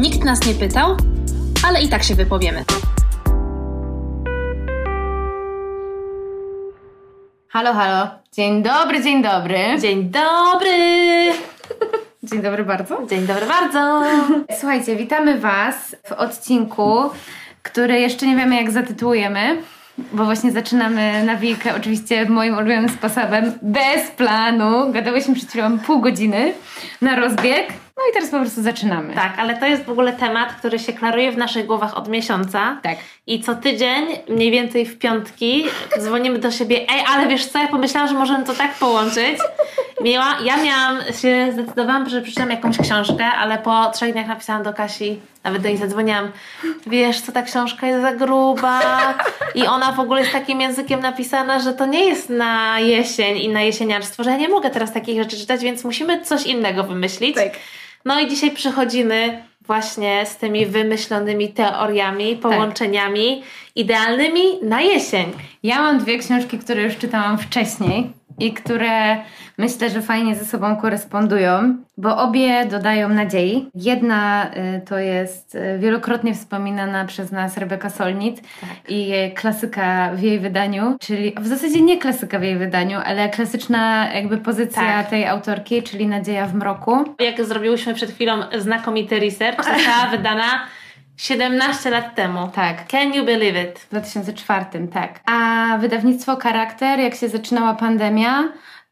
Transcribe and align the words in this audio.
Nikt 0.00 0.24
nas 0.24 0.46
nie 0.46 0.54
pytał, 0.54 0.96
ale 1.68 1.82
i 1.82 1.88
tak 1.88 2.02
się 2.02 2.14
wypowiemy. 2.14 2.64
Halo, 7.48 7.72
halo. 7.72 8.08
Dzień 8.32 8.62
dobry, 8.62 9.02
dzień 9.02 9.22
dobry. 9.22 9.58
Dzień 9.80 10.10
dobry! 10.10 11.32
Dzień 12.30 12.42
dobry 12.42 12.64
bardzo. 12.64 13.06
Dzień 13.10 13.26
dobry 13.26 13.46
bardzo! 13.46 14.02
Słuchajcie, 14.60 14.96
witamy 14.96 15.38
Was 15.38 15.96
w 16.06 16.12
odcinku, 16.12 17.10
który 17.62 18.00
jeszcze 18.00 18.26
nie 18.26 18.36
wiemy 18.36 18.56
jak 18.56 18.70
zatytułujemy, 18.70 19.62
bo 20.12 20.24
właśnie 20.24 20.52
zaczynamy 20.52 21.24
nawijkę 21.24 21.76
oczywiście 21.76 22.26
moim 22.28 22.56
ulubionym 22.56 22.88
sposobem, 22.88 23.52
bez 23.62 24.10
planu. 24.10 24.92
Gadałyśmy 24.92 25.34
przed 25.34 25.48
chwilą 25.48 25.78
pół 25.78 26.00
godziny 26.00 26.52
na 27.02 27.16
rozbieg, 27.16 27.72
no 27.96 28.02
i 28.10 28.14
teraz 28.14 28.30
po 28.30 28.38
prostu 28.38 28.62
zaczynamy. 28.62 29.14
Tak, 29.14 29.38
ale 29.38 29.56
to 29.56 29.66
jest 29.66 29.84
w 29.84 29.90
ogóle 29.90 30.12
temat, 30.12 30.52
który 30.52 30.78
się 30.78 30.92
klaruje 30.92 31.32
w 31.32 31.36
naszych 31.36 31.66
głowach 31.66 31.96
od 31.96 32.08
miesiąca. 32.08 32.80
Tak. 32.82 32.96
I 33.26 33.40
co 33.40 33.54
tydzień, 33.54 34.06
mniej 34.28 34.50
więcej 34.50 34.86
w 34.86 34.98
piątki, 34.98 35.64
dzwonimy 35.98 36.38
do 36.38 36.50
siebie, 36.50 36.76
ej, 36.76 37.04
ale 37.08 37.28
wiesz 37.28 37.46
co, 37.46 37.58
ja 37.58 37.68
pomyślałam, 37.68 38.08
że 38.08 38.14
możemy 38.14 38.44
to 38.44 38.54
tak 38.54 38.74
połączyć. 38.74 39.38
Miała, 40.00 40.36
ja 40.44 40.56
miałam 40.56 40.98
się, 41.22 41.48
zdecydowałam, 41.52 42.08
że 42.08 42.22
przeczytam 42.22 42.50
jakąś 42.50 42.78
książkę, 42.78 43.24
ale 43.24 43.58
po 43.58 43.90
trzech 43.90 44.12
dniach 44.12 44.26
napisałam 44.26 44.62
do 44.62 44.74
Kasi, 44.74 45.20
nawet 45.44 45.62
do 45.62 45.68
niej 45.68 45.76
zadzwoniłam, 45.76 46.32
wiesz 46.86 47.20
co, 47.20 47.32
ta 47.32 47.42
książka 47.42 47.86
jest 47.86 48.02
za 48.02 48.12
gruba 48.12 48.80
i 49.54 49.66
ona 49.66 49.92
w 49.92 50.00
ogóle 50.00 50.20
jest 50.20 50.32
takim 50.32 50.60
językiem 50.60 51.00
napisana, 51.00 51.60
że 51.60 51.72
to 51.72 51.86
nie 51.86 52.04
jest 52.04 52.30
na 52.30 52.80
jesień 52.80 53.38
i 53.38 53.48
na 53.48 53.62
jesieniarstwo, 53.62 54.24
że 54.24 54.30
ja 54.30 54.36
nie 54.36 54.48
mogę 54.48 54.70
teraz 54.70 54.92
takich 54.92 55.22
rzeczy 55.22 55.36
czytać, 55.36 55.60
więc 55.60 55.84
musimy 55.84 56.20
coś 56.22 56.46
innego 56.46 56.84
wymyślić. 56.84 57.36
Tak. 57.36 57.52
No 58.04 58.20
i 58.20 58.28
dzisiaj 58.28 58.50
przychodzimy 58.50 59.44
właśnie 59.66 60.26
z 60.26 60.36
tymi 60.36 60.66
wymyślonymi 60.66 61.48
teoriami, 61.48 62.36
połączeniami 62.36 63.42
idealnymi 63.76 64.42
na 64.62 64.80
jesień. 64.80 65.32
Ja 65.62 65.82
mam 65.82 65.98
dwie 65.98 66.18
książki, 66.18 66.58
które 66.58 66.82
już 66.82 66.96
czytałam 66.96 67.38
wcześniej 67.38 68.12
i 68.38 68.52
które 68.52 69.16
myślę, 69.60 69.90
że 69.90 70.02
fajnie 70.02 70.34
ze 70.36 70.44
sobą 70.44 70.76
korespondują, 70.76 71.76
bo 71.96 72.16
obie 72.18 72.66
dodają 72.66 73.08
nadziei. 73.08 73.70
Jedna 73.74 74.50
y, 74.76 74.80
to 74.80 74.98
jest 74.98 75.54
y, 75.54 75.78
wielokrotnie 75.78 76.34
wspominana 76.34 77.04
przez 77.04 77.32
nas 77.32 77.56
Rebeka 77.56 77.90
Solnit 77.90 78.40
i 78.88 79.06
jej 79.06 79.34
klasyka 79.34 80.10
w 80.14 80.22
jej 80.22 80.38
wydaniu, 80.40 80.96
czyli 81.00 81.34
w 81.40 81.46
zasadzie 81.46 81.80
nie 81.80 81.98
klasyka 81.98 82.38
w 82.38 82.42
jej 82.42 82.58
wydaniu, 82.58 82.98
ale 83.04 83.28
klasyczna 83.28 84.12
jakby 84.14 84.38
pozycja 84.38 84.82
Tak. 84.82 85.10
tej 85.10 85.26
autorki, 85.26 85.82
czyli 85.82 86.06
Nadzieja 86.06 86.46
w 86.46 86.54
mroku. 86.54 87.04
Jak 87.18 87.44
zrobiłyśmy 87.44 87.94
przed 87.94 88.10
chwilą 88.10 88.42
znakomity 88.58 89.20
research, 89.20 89.64
została 89.64 90.06
wydana 90.16 90.60
17 91.16 91.90
lat 91.90 92.14
temu. 92.14 92.48
Tak. 92.54 92.86
Can 92.86 93.14
you 93.14 93.24
believe 93.24 93.62
it? 93.64 93.78
W 93.78 93.88
2004, 93.90 94.64
tak. 94.92 95.20
A 95.26 95.78
wydawnictwo 95.78 96.36
Charakter, 96.36 96.98
jak 97.00 97.14
się 97.14 97.28
zaczynała 97.28 97.74
pandemia, 97.74 98.44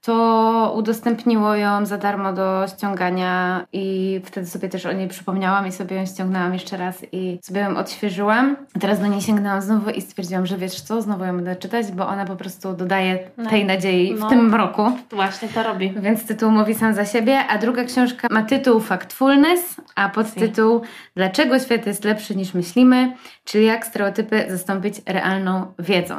to 0.09 0.73
udostępniło 0.77 1.55
ją 1.55 1.87
za 1.87 1.98
darmo 1.98 2.33
do 2.33 2.64
ściągania 2.77 3.64
i 3.73 4.20
wtedy 4.25 4.47
sobie 4.47 4.69
też 4.69 4.87
o 4.87 4.92
niej 4.92 5.09
przypomniałam 5.09 5.67
i 5.67 5.73
sobie 5.73 5.97
ją 5.97 6.06
ściągnęłam 6.06 6.53
jeszcze 6.53 6.77
raz 6.77 6.97
i 7.12 7.39
sobie 7.42 7.61
ją 7.61 7.77
odświeżyłam. 7.77 8.56
Teraz 8.81 9.01
do 9.01 9.06
niej 9.06 9.20
sięgnęłam 9.20 9.62
znowu 9.62 9.91
i 9.91 10.01
stwierdziłam, 10.01 10.47
że 10.47 10.56
wiesz 10.56 10.81
co, 10.81 11.03
znowu 11.03 11.25
ją 11.25 11.36
będę 11.36 11.56
czytać, 11.56 11.92
bo 11.92 12.09
ona 12.09 12.25
po 12.25 12.36
prostu 12.36 12.73
dodaje 12.73 13.19
No. 13.36 13.51
tej 13.51 13.64
nadziei 13.64 14.14
w 14.17 14.20
No. 14.20 14.29
tym 14.29 14.55
roku. 14.55 14.83
Właśnie 15.11 15.48
to 15.48 15.62
robi. 15.62 15.95
Więc 15.97 16.27
tytuł 16.27 16.51
mówi 16.51 16.75
sam 16.75 16.95
za 16.95 17.05
siebie, 17.06 17.39
a 17.48 17.59
druga 17.59 17.84
książka 17.84 18.29
ma 18.31 18.42
tytuł 18.42 18.81
Factfulness, 18.81 19.77
a 19.95 20.09
podtytuł 20.09 20.83
Dlaczego 21.17 21.59
świat 21.59 21.86
jest 21.86 22.05
lepszy 22.05 22.36
niż 22.36 22.55
myślimy, 22.55 23.12
czyli 23.45 23.64
jak 23.67 23.86
stereotypy 23.86 24.45
zastąpić 24.48 24.95
realną 25.06 25.67
wiedzą. 25.79 26.14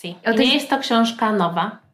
Si. 0.00 0.14
Tej- 0.24 0.38
nie 0.48 0.54
jest 0.54 0.70
to 0.70 0.78
książka 0.78 1.32
nowa. 1.32 1.89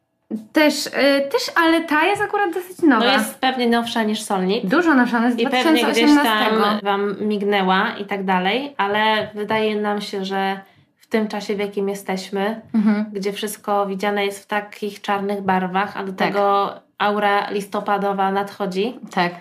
Też, 0.53 0.85
y, 0.87 0.91
też, 1.31 1.51
ale 1.55 1.81
ta 1.81 2.05
jest 2.05 2.21
akurat 2.21 2.53
dosyć 2.53 2.81
nowa. 2.81 3.05
No 3.05 3.11
jest 3.11 3.39
pewnie 3.39 3.67
nowsza 3.69 4.03
niż 4.03 4.21
Solnit. 4.21 4.67
Dużo 4.67 4.93
nowsza, 4.93 5.17
ona 5.17 5.25
jest 5.27 5.39
I 5.39 5.43
pewnie 5.43 5.63
2018. 5.83 6.05
gdzieś 6.05 6.23
tam 6.61 6.79
Wam 6.83 7.15
mignęła 7.27 7.91
i 8.01 8.05
tak 8.05 8.23
dalej, 8.25 8.73
ale 8.77 9.27
wydaje 9.33 9.81
nam 9.81 10.01
się, 10.01 10.25
że 10.25 10.59
w 10.97 11.07
tym 11.07 11.27
czasie, 11.27 11.55
w 11.55 11.59
jakim 11.59 11.89
jesteśmy, 11.89 12.61
Mhm. 12.75 13.05
gdzie 13.13 13.33
wszystko 13.33 13.85
widziane 13.85 14.25
jest 14.25 14.43
w 14.43 14.47
takich 14.47 15.01
czarnych 15.01 15.41
barwach, 15.41 15.97
a 15.97 16.03
do 16.03 16.13
Tak. 16.13 16.27
tego 16.27 16.73
aura 16.97 17.49
listopadowa 17.49 18.31
nadchodzi 18.31 18.99
Tak. 19.11 19.31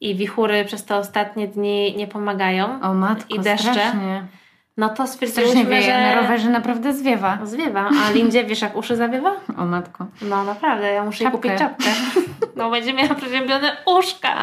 i 0.00 0.14
wichury 0.14 0.64
przez 0.64 0.84
te 0.84 0.96
ostatnie 0.96 1.48
dni 1.48 1.94
nie 1.96 2.06
pomagają, 2.06 2.80
O 2.82 2.94
matko, 2.94 3.34
I 3.34 3.40
deszcze. 3.40 3.72
strasznie. 3.72 4.24
No 4.80 4.88
to 4.88 5.06
Strasznie 5.06 5.28
stwierdziłyśmy, 5.28 5.70
wieje, 5.70 5.98
na 5.98 6.10
że 6.14 6.20
rowerze 6.20 6.48
naprawdę 6.50 6.92
zwiewa. 6.92 7.38
zwiewa. 7.44 7.88
A 8.08 8.10
Lindzie, 8.10 8.44
wiesz 8.44 8.62
jak 8.62 8.76
uszy 8.76 8.96
zawiewa? 8.96 9.32
O 9.58 9.64
matko. 9.64 10.06
No 10.22 10.44
naprawdę, 10.44 10.92
ja 10.92 11.04
muszę 11.04 11.24
Czapkę. 11.24 11.38
kupić 11.38 11.58
czapkę. 11.58 11.84
No 12.56 12.70
będzie 12.70 12.92
miała 12.92 13.14
przeziębione 13.14 13.76
uszka. 13.86 14.34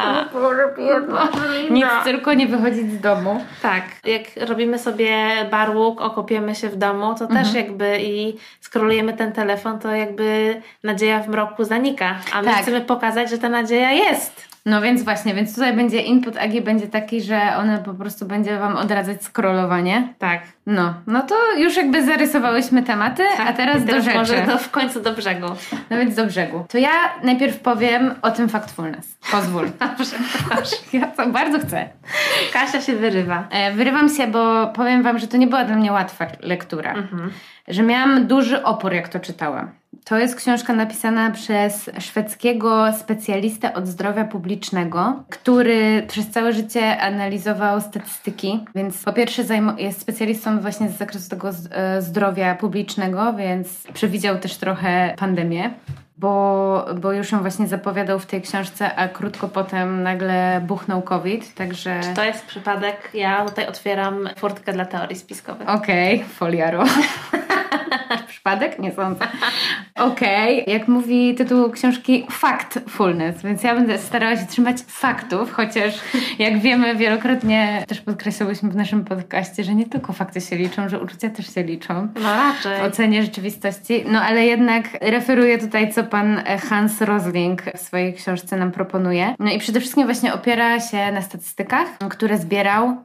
Nic 1.70 1.86
tylko 2.04 2.34
nie 2.34 2.46
wychodzić 2.46 2.92
z 2.92 3.00
domu. 3.00 3.44
Tak, 3.62 3.82
jak 4.04 4.48
robimy 4.48 4.78
sobie 4.78 5.26
barłuk, 5.50 6.00
okopiemy 6.00 6.54
się 6.54 6.68
w 6.68 6.76
domu, 6.76 7.14
to 7.18 7.26
też 7.26 7.54
jakby 7.54 7.98
i 8.00 8.36
skrolujemy 8.60 9.12
ten 9.12 9.32
telefon, 9.32 9.78
to 9.78 9.90
jakby 9.90 10.60
nadzieja 10.84 11.20
w 11.20 11.28
mroku 11.28 11.64
zanika. 11.64 12.14
A 12.34 12.42
my 12.42 12.48
Tak. 12.48 12.56
chcemy 12.62 12.80
pokazać, 12.80 13.30
że 13.30 13.38
ta 13.38 13.48
nadzieja 13.48 13.92
jest. 13.92 14.47
No 14.66 14.80
więc 14.82 15.02
właśnie, 15.02 15.34
więc 15.34 15.54
tutaj 15.54 15.72
będzie 15.76 16.00
input 16.00 16.36
Agi 16.36 16.60
będzie 16.60 16.86
taki, 16.86 17.20
że 17.20 17.40
ona 17.56 17.78
po 17.78 17.94
prostu 17.94 18.26
będzie 18.26 18.58
Wam 18.58 18.76
odradzać 18.76 19.24
scrollowanie. 19.24 20.14
Tak. 20.18 20.42
No, 20.66 20.94
no 21.06 21.22
to 21.22 21.34
już 21.58 21.76
jakby 21.76 22.04
zarysowałyśmy 22.04 22.82
tematy, 22.82 23.22
a 23.46 23.52
teraz, 23.52 23.56
teraz 23.56 23.84
do 23.84 24.00
rzeczy. 24.02 24.18
może 24.18 24.46
do, 24.46 24.58
w 24.58 24.70
końcu 24.70 25.00
do 25.00 25.12
brzegu. 25.12 25.46
No 25.90 25.96
więc 25.96 26.14
do 26.14 26.26
brzegu. 26.26 26.64
To 26.68 26.78
ja 26.78 26.90
najpierw 27.22 27.58
powiem 27.60 28.14
o 28.22 28.30
tym 28.30 28.48
factfulness. 28.48 29.18
Pozwól. 29.30 29.66
Dobrze, 29.80 30.16
proszę. 30.48 30.76
ja 30.92 31.06
to 31.06 31.26
bardzo 31.26 31.58
chcę. 31.58 31.88
Kasia 32.52 32.80
się 32.80 32.96
wyrywa. 32.96 33.48
E, 33.50 33.72
Wyrywam 33.72 34.08
się, 34.08 34.26
bo 34.26 34.66
powiem 34.66 35.02
Wam, 35.02 35.18
że 35.18 35.26
to 35.26 35.36
nie 35.36 35.46
była 35.46 35.64
dla 35.64 35.76
mnie 35.76 35.92
łatwa 35.92 36.26
lektura. 36.40 36.92
Mhm. 36.92 37.30
Że 37.68 37.82
miałam 37.82 38.26
duży 38.26 38.62
opór, 38.62 38.92
jak 38.92 39.08
to 39.08 39.20
czytałam. 39.20 39.70
To 40.08 40.18
jest 40.18 40.36
książka 40.36 40.72
napisana 40.72 41.30
przez 41.30 41.90
szwedzkiego 42.00 42.92
specjalistę 42.92 43.74
od 43.74 43.86
zdrowia 43.86 44.24
publicznego, 44.24 45.22
który 45.30 46.02
przez 46.08 46.30
całe 46.30 46.52
życie 46.52 47.00
analizował 47.00 47.80
statystyki. 47.80 48.64
Więc 48.74 49.04
po 49.04 49.12
pierwsze 49.12 49.42
jest 49.78 50.00
specjalistą 50.00 50.60
właśnie 50.60 50.88
z 50.88 50.98
zakresu 50.98 51.30
tego 51.30 51.50
e, 51.70 52.02
zdrowia 52.02 52.54
publicznego, 52.54 53.32
więc 53.32 53.68
przewidział 53.94 54.38
też 54.38 54.56
trochę 54.56 55.14
pandemię. 55.18 55.70
Bo, 56.18 56.86
bo 57.00 57.12
już 57.12 57.32
ją 57.32 57.40
właśnie 57.40 57.66
zapowiadał 57.66 58.18
w 58.18 58.26
tej 58.26 58.42
książce, 58.42 58.94
a 58.94 59.08
krótko 59.08 59.48
potem 59.48 60.02
nagle 60.02 60.60
buchnął 60.66 61.02
COVID, 61.02 61.54
także... 61.54 62.00
To 62.14 62.24
jest 62.24 62.46
przypadek. 62.46 63.10
Ja 63.14 63.44
tutaj 63.44 63.66
otwieram 63.66 64.28
furtkę 64.36 64.72
dla 64.72 64.84
teorii 64.84 65.16
spiskowych. 65.16 65.68
Okej, 65.68 66.24
foliaro. 66.24 66.84
Przypadek? 68.48 68.78
Nie 68.78 68.92
sądzę. 68.92 69.26
Okej, 69.94 70.64
jak 70.66 70.88
mówi 70.88 71.34
tytuł 71.34 71.70
książki 71.70 72.26
Factfulness, 72.30 73.42
więc 73.42 73.62
ja 73.62 73.74
będę 73.74 73.98
starała 73.98 74.36
się 74.36 74.46
trzymać 74.46 74.76
faktów, 74.86 75.52
chociaż 75.52 75.94
jak 76.38 76.58
wiemy 76.58 76.96
wielokrotnie 76.96 77.84
też 77.88 78.00
podkreślałyśmy 78.00 78.70
w 78.70 78.76
naszym 78.76 79.04
podcaście, 79.04 79.64
że 79.64 79.74
nie 79.74 79.86
tylko 79.86 80.12
fakty 80.12 80.40
się 80.40 80.56
liczą, 80.56 80.88
że 80.88 81.00
uczucia 81.00 81.30
też 81.30 81.54
się 81.54 81.62
liczą 81.62 82.08
No 82.14 82.34
raczej. 82.36 82.80
w 82.80 82.84
ocenie 82.92 83.22
rzeczywistości. 83.22 84.04
No 84.10 84.20
ale 84.22 84.46
jednak 84.46 84.84
referuję 85.00 85.58
tutaj, 85.58 85.92
co 85.92 86.04
pan 86.04 86.42
Hans 86.68 87.00
Rosling 87.00 87.62
w 87.76 87.78
swojej 87.78 88.14
książce 88.14 88.56
nam 88.56 88.70
proponuje. 88.72 89.34
No 89.38 89.50
i 89.50 89.58
przede 89.58 89.80
wszystkim 89.80 90.04
właśnie 90.04 90.34
opiera 90.34 90.80
się 90.80 91.12
na 91.12 91.22
statystykach, 91.22 91.88
które 92.10 92.38
zbierał 92.38 92.96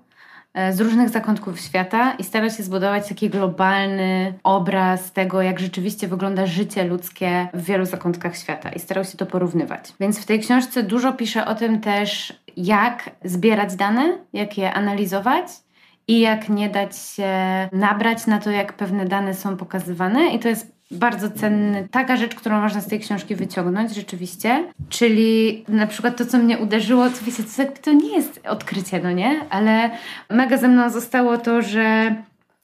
z 0.72 0.80
różnych 0.80 1.10
zakątków 1.10 1.60
świata 1.60 2.14
i 2.20 2.24
stara 2.24 2.50
się 2.50 2.64
zbudować 2.64 3.10
taki 3.10 3.30
globalny 3.30 4.34
obraz 4.44 5.12
tego, 5.12 5.42
jak 5.42 5.60
rzeczywiście 5.60 6.08
wygląda 6.08 6.46
życie 6.46 6.84
ludzkie 6.84 7.48
w 7.54 7.64
wielu 7.64 7.86
zakątkach 7.86 8.38
świata 8.38 8.70
i 8.70 8.80
starał 8.80 9.04
się 9.04 9.18
to 9.18 9.26
porównywać. 9.26 9.94
Więc 10.00 10.20
w 10.20 10.26
tej 10.26 10.40
książce 10.40 10.84
dużo 10.84 11.14
pisze 11.14 11.46
o 11.46 11.56
tym 11.56 11.82
też, 11.82 12.34
jak 12.58 13.10
zbierać 13.24 13.76
dane, 13.76 14.18
jak 14.34 14.58
je 14.58 14.74
analizować 14.74 15.46
i 16.08 16.20
jak 16.20 16.50
nie 16.50 16.70
dać 16.70 16.98
się 16.98 17.30
nabrać 17.72 18.28
na 18.28 18.40
to, 18.40 18.52
jak 18.52 18.74
pewne 18.74 19.06
dane 19.06 19.34
są 19.34 19.58
pokazywane. 19.58 20.28
I 20.28 20.40
to 20.40 20.48
jest 20.48 20.73
bardzo 20.94 21.32
cenny, 21.32 21.88
taka 21.92 22.18
rzecz, 22.18 22.36
którą 22.36 22.62
można 22.62 22.82
z 22.82 22.88
tej 22.88 23.00
książki 23.00 23.36
wyciągnąć 23.36 23.96
rzeczywiście, 23.96 24.64
czyli 24.90 25.64
na 25.68 25.88
przykład 25.88 26.18
to, 26.18 26.26
co 26.26 26.38
mnie 26.38 26.58
uderzyło, 26.58 27.10
to 27.10 27.16
wiecie, 27.26 27.44
to, 27.44 27.82
to 27.82 27.94
nie 27.94 28.16
jest 28.16 28.40
odkrycie, 28.48 29.00
no 29.04 29.12
nie? 29.12 29.40
Ale 29.50 29.92
mega 30.30 30.58
ze 30.58 30.68
mną 30.68 30.90
zostało 30.90 31.38
to, 31.38 31.62
że 31.62 32.16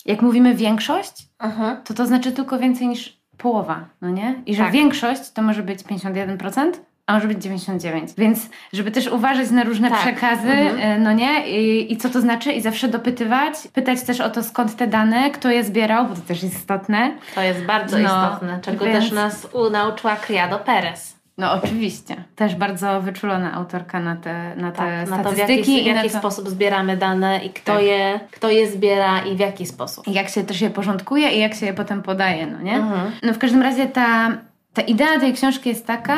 jak 0.06 0.22
mówimy 0.22 0.56
większość, 0.56 1.28
Mhm. 1.40 1.78
to 1.84 1.94
to 1.94 2.06
znaczy 2.06 2.32
tylko 2.32 2.60
więcej 2.60 2.88
niż 2.88 3.20
połowa, 3.38 3.86
no 4.02 4.10
nie? 4.10 4.42
I 4.46 4.56
że 4.56 4.64
Tak. 4.64 4.72
większość 4.72 5.32
to 5.32 5.42
może 5.42 5.64
być 5.64 5.84
51%, 5.84 6.72
a 7.10 7.14
może 7.14 7.28
być 7.28 7.44
99. 7.44 8.12
Więc 8.18 8.50
żeby 8.74 8.92
też 8.92 9.08
uważać 9.08 9.52
na 9.52 9.64
różne 9.64 9.90
Tak. 9.90 10.00
przekazy, 10.00 10.52
Mhm. 10.52 11.02
y, 11.02 11.04
no 11.04 11.14
nie? 11.14 11.50
I, 11.50 11.94
I 11.94 11.98
co 11.98 12.10
to 12.10 12.22
znaczy 12.22 12.52
i 12.52 12.62
zawsze 12.62 12.88
dopytywać, 12.88 13.54
pytać 13.74 14.02
też 14.02 14.22
o 14.22 14.30
to 14.30 14.44
skąd 14.44 14.76
te 14.76 14.88
dane, 14.88 15.32
kto 15.32 15.50
je 15.52 15.64
zbierał, 15.64 16.06
bo 16.08 16.16
to 16.16 16.22
też 16.22 16.44
jest 16.44 16.56
istotne. 16.56 17.12
To 17.36 17.42
jest 17.42 17.62
bardzo 17.66 17.98
No, 17.98 18.04
istotne, 18.04 18.60
czego 18.62 18.86
więc- 18.86 19.00
też 19.00 19.12
nas 19.12 19.48
nauczyła 19.72 20.16
Criado 20.16 20.60
Perez. 20.60 21.20
No 21.38 21.54
oczywiście. 21.54 22.16
Też 22.36 22.56
bardzo 22.56 23.02
wyczulona 23.02 23.54
autorka 23.54 24.00
na 24.00 24.16
te, 24.16 24.56
na 24.56 24.72
te 24.72 24.78
Tak, 24.78 25.10
na 25.10 25.18
to 25.24 25.32
w 25.32 25.34
statystyki 25.34 25.74
jaki, 25.74 25.84
w 25.84 25.88
i 25.88 25.92
na 25.94 25.98
jaki 25.98 26.10
to, 26.10 26.20
sposób 26.20 26.50
zbieramy 26.50 26.98
dane 26.98 27.40
i 27.46 27.50
kto, 27.50 27.74
Tak. 27.74 27.84
je, 27.84 28.20
kto 28.32 28.50
je 28.50 28.68
zbiera 28.68 29.20
i 29.20 29.36
w 29.36 29.40
jaki 29.40 29.66
sposób. 29.66 30.08
i 30.08 30.14
jak 30.14 30.30
się 30.30 30.44
też 30.44 30.62
je 30.62 30.70
porządkuje 30.70 31.30
i 31.32 31.40
jak 31.40 31.54
się 31.56 31.66
je 31.66 31.74
potem 31.74 32.02
podaje, 32.02 32.48
no 32.48 32.62
nie? 32.62 32.76
Mhm. 32.76 33.12
No 33.24 33.34
w 33.34 33.38
każdym 33.38 33.62
razie 33.62 33.86
ta, 33.86 34.30
ta 34.74 34.82
idea 34.82 35.20
tej 35.20 35.34
książki 35.34 35.70
jest 35.70 35.88
taka, 35.88 36.18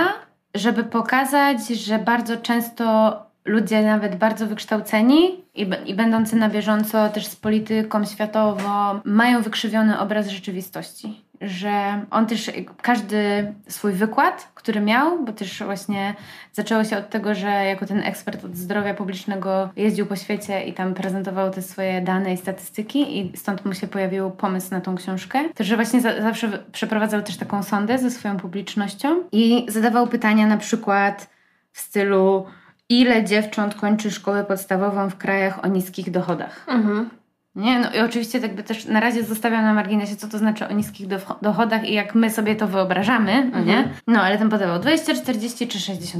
żeby 0.56 0.84
pokazać, 0.84 1.68
że 1.68 2.00
bardzo 2.00 2.38
często 2.38 3.16
ludzie 3.46 3.82
nawet 3.82 4.16
bardzo 4.16 4.48
wykształceni 4.48 5.44
i, 5.56 5.70
i 5.86 5.94
będący 5.96 6.36
na 6.36 6.50
bieżąco 6.50 7.10
też 7.10 7.26
z 7.26 7.36
polityką 7.36 8.06
światową 8.06 9.00
mają 9.06 9.42
wykrzywiony 9.42 10.00
obraz 10.00 10.28
rzeczywistości. 10.28 11.22
Że 11.42 12.06
on 12.12 12.28
też, 12.28 12.52
każdy 12.82 13.54
swój 13.68 13.94
wykład, 13.94 14.52
który 14.56 14.82
miał, 14.82 15.24
bo 15.24 15.34
też 15.34 15.64
właśnie 15.64 16.16
zaczęło 16.54 16.84
się 16.84 16.98
od 16.98 17.10
tego, 17.10 17.36
że 17.36 17.48
jako 17.48 17.86
ten 17.86 18.00
ekspert 18.04 18.46
od 18.46 18.56
zdrowia 18.56 18.94
publicznego 18.94 19.70
jeździł 19.76 20.06
po 20.06 20.16
świecie 20.16 20.64
i 20.64 20.74
tam 20.74 20.94
prezentował 20.94 21.52
te 21.52 21.62
swoje 21.62 22.02
dane 22.02 22.34
i 22.34 22.38
statystyki 22.38 23.20
i 23.20 23.38
stąd 23.38 23.66
mu 23.66 23.74
się 23.74 23.88
pojawił 23.88 24.32
pomysł 24.32 24.72
na 24.72 24.82
tą 24.82 24.96
książkę. 24.96 25.40
To, 25.56 25.64
że 25.64 25.76
właśnie 25.76 26.02
za, 26.02 26.22
zawsze 26.22 26.64
przeprowadzał 26.72 27.22
też 27.22 27.38
taką 27.38 27.64
sondę 27.64 27.98
ze 27.98 28.12
swoją 28.12 28.38
publicznością 28.38 29.24
i 29.32 29.66
zadawał 29.68 30.08
pytania 30.08 30.48
na 30.48 30.58
przykład 30.58 31.30
w 31.72 31.80
stylu 31.80 32.46
ile 32.90 33.24
dziewcząt 33.24 33.76
kończy 33.76 34.12
szkołę 34.12 34.44
podstawową 34.44 35.10
w 35.10 35.18
krajach 35.18 35.66
o 35.66 35.68
niskich 35.68 36.12
dochodach. 36.12 36.66
Mhm. 36.68 37.10
Nie, 37.56 37.80
no 37.80 37.92
i 37.92 38.00
oczywiście 38.00 38.40
tak 38.40 38.56
by 38.56 38.64
też 38.64 38.86
na 38.86 39.00
razie 39.00 39.24
zostawiam 39.24 39.64
na 39.64 39.74
marginesie, 39.74 40.16
co 40.16 40.28
to 40.28 40.38
znaczy 40.38 40.68
o 40.68 40.72
niskich 40.72 41.08
do, 41.08 41.18
dochodach 41.42 41.90
i 41.90 41.94
jak 41.94 42.16
my 42.16 42.30
sobie 42.30 42.56
to 42.56 42.68
wyobrażamy, 42.68 43.50
no 43.54 43.60
nie? 43.60 43.78
Mhm. 43.78 43.96
No, 44.08 44.22
ale 44.22 44.38
ten 44.38 44.50
podawał 44.50 44.80
20, 44.80 45.16
40 45.16 45.68
czy 45.68 45.78
60%. 45.78 46.20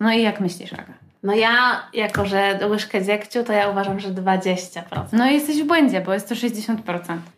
No 0.00 0.12
i 0.12 0.22
jak 0.22 0.40
myślisz, 0.40 0.72
Aga? 0.72 0.92
No 1.22 1.34
ja, 1.34 1.82
jako 1.94 2.26
że 2.26 2.58
łyżkę 2.70 3.04
dziegciu, 3.04 3.44
to 3.44 3.52
ja 3.52 3.68
uważam, 3.68 4.00
że 4.00 4.08
20%. 4.08 4.82
No 5.12 5.26
jesteś 5.26 5.62
w 5.62 5.66
błędzie, 5.66 6.00
bo 6.00 6.14
jest 6.14 6.28
to 6.28 6.34
60%. 6.34 6.76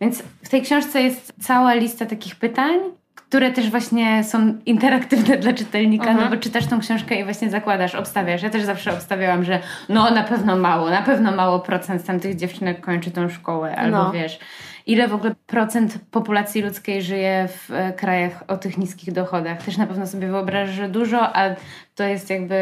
Więc 0.01 0.23
w 0.43 0.49
tej 0.49 0.61
książce 0.61 1.01
jest 1.01 1.33
cała 1.41 1.73
lista 1.73 2.05
takich 2.05 2.35
pytań, 2.35 2.79
które 3.15 3.51
też 3.51 3.69
właśnie 3.69 4.23
są 4.23 4.53
interaktywne 4.65 5.37
dla 5.37 5.53
czytelnika, 5.53 6.09
Mhm. 6.09 6.29
no 6.29 6.35
bo 6.35 6.41
czytasz 6.41 6.65
tą 6.67 6.79
książkę 6.79 7.15
i 7.15 7.23
właśnie 7.23 7.49
zakładasz, 7.49 7.95
obstawiasz. 7.95 8.43
Ja 8.43 8.49
też 8.49 8.63
zawsze 8.63 8.93
obstawiałam, 8.93 9.43
że 9.43 9.59
no 9.89 10.11
na 10.11 10.23
pewno 10.23 10.55
mało, 10.55 10.89
na 10.89 11.01
pewno 11.01 11.31
mało 11.31 11.59
procent 11.59 12.05
tamtych 12.05 12.35
dziewczynek 12.35 12.81
kończy 12.81 13.11
tą 13.11 13.29
szkołę, 13.29 13.75
albo 13.75 13.97
No. 13.97 14.11
wiesz, 14.11 14.39
ile 14.85 15.07
w 15.07 15.13
ogóle 15.13 15.35
procent 15.47 15.97
populacji 16.11 16.61
ludzkiej 16.61 17.01
żyje 17.01 17.47
w 17.47 17.71
e, 17.71 17.93
krajach 17.93 18.43
o 18.47 18.57
tych 18.57 18.77
niskich 18.77 19.13
dochodach. 19.13 19.63
Też 19.63 19.77
na 19.77 19.87
pewno 19.87 20.07
sobie 20.07 20.27
wyobrażasz, 20.27 20.75
że 20.75 20.89
dużo, 20.89 21.35
a 21.35 21.55
to 21.95 22.03
jest 22.03 22.29
jakby 22.29 22.59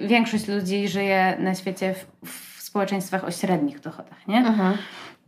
większość 0.00 0.48
ludzi 0.48 0.88
żyje 0.88 1.36
na 1.38 1.54
świecie 1.54 1.94
w, 1.94 2.28
w 2.58 2.62
społeczeństwach 2.62 3.24
o 3.24 3.30
średnich 3.30 3.80
dochodach, 3.80 4.28
nie? 4.28 4.38
Mhm. 4.38 4.76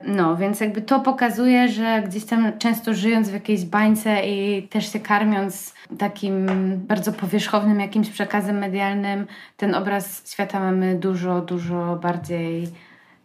No, 0.06 0.36
więc 0.36 0.60
jakby 0.60 0.82
to 0.82 1.00
pokazuje, 1.00 1.68
że 1.68 2.02
gdzieś 2.06 2.24
tam 2.24 2.52
często 2.58 2.94
żyjąc 2.94 3.28
w 3.28 3.32
jakiejś 3.32 3.64
bańce 3.64 4.26
i 4.26 4.68
też 4.68 4.92
się 4.92 5.00
karmiąc 5.00 5.74
takim 5.98 6.46
bardzo 6.76 7.12
powierzchownym 7.12 7.80
jakimś 7.80 8.10
przekazem 8.10 8.58
medialnym, 8.58 9.26
ten 9.56 9.74
obraz 9.74 10.32
świata 10.32 10.60
mamy 10.60 10.94
dużo, 10.94 11.40
dużo 11.40 11.98
bardziej 12.02 12.68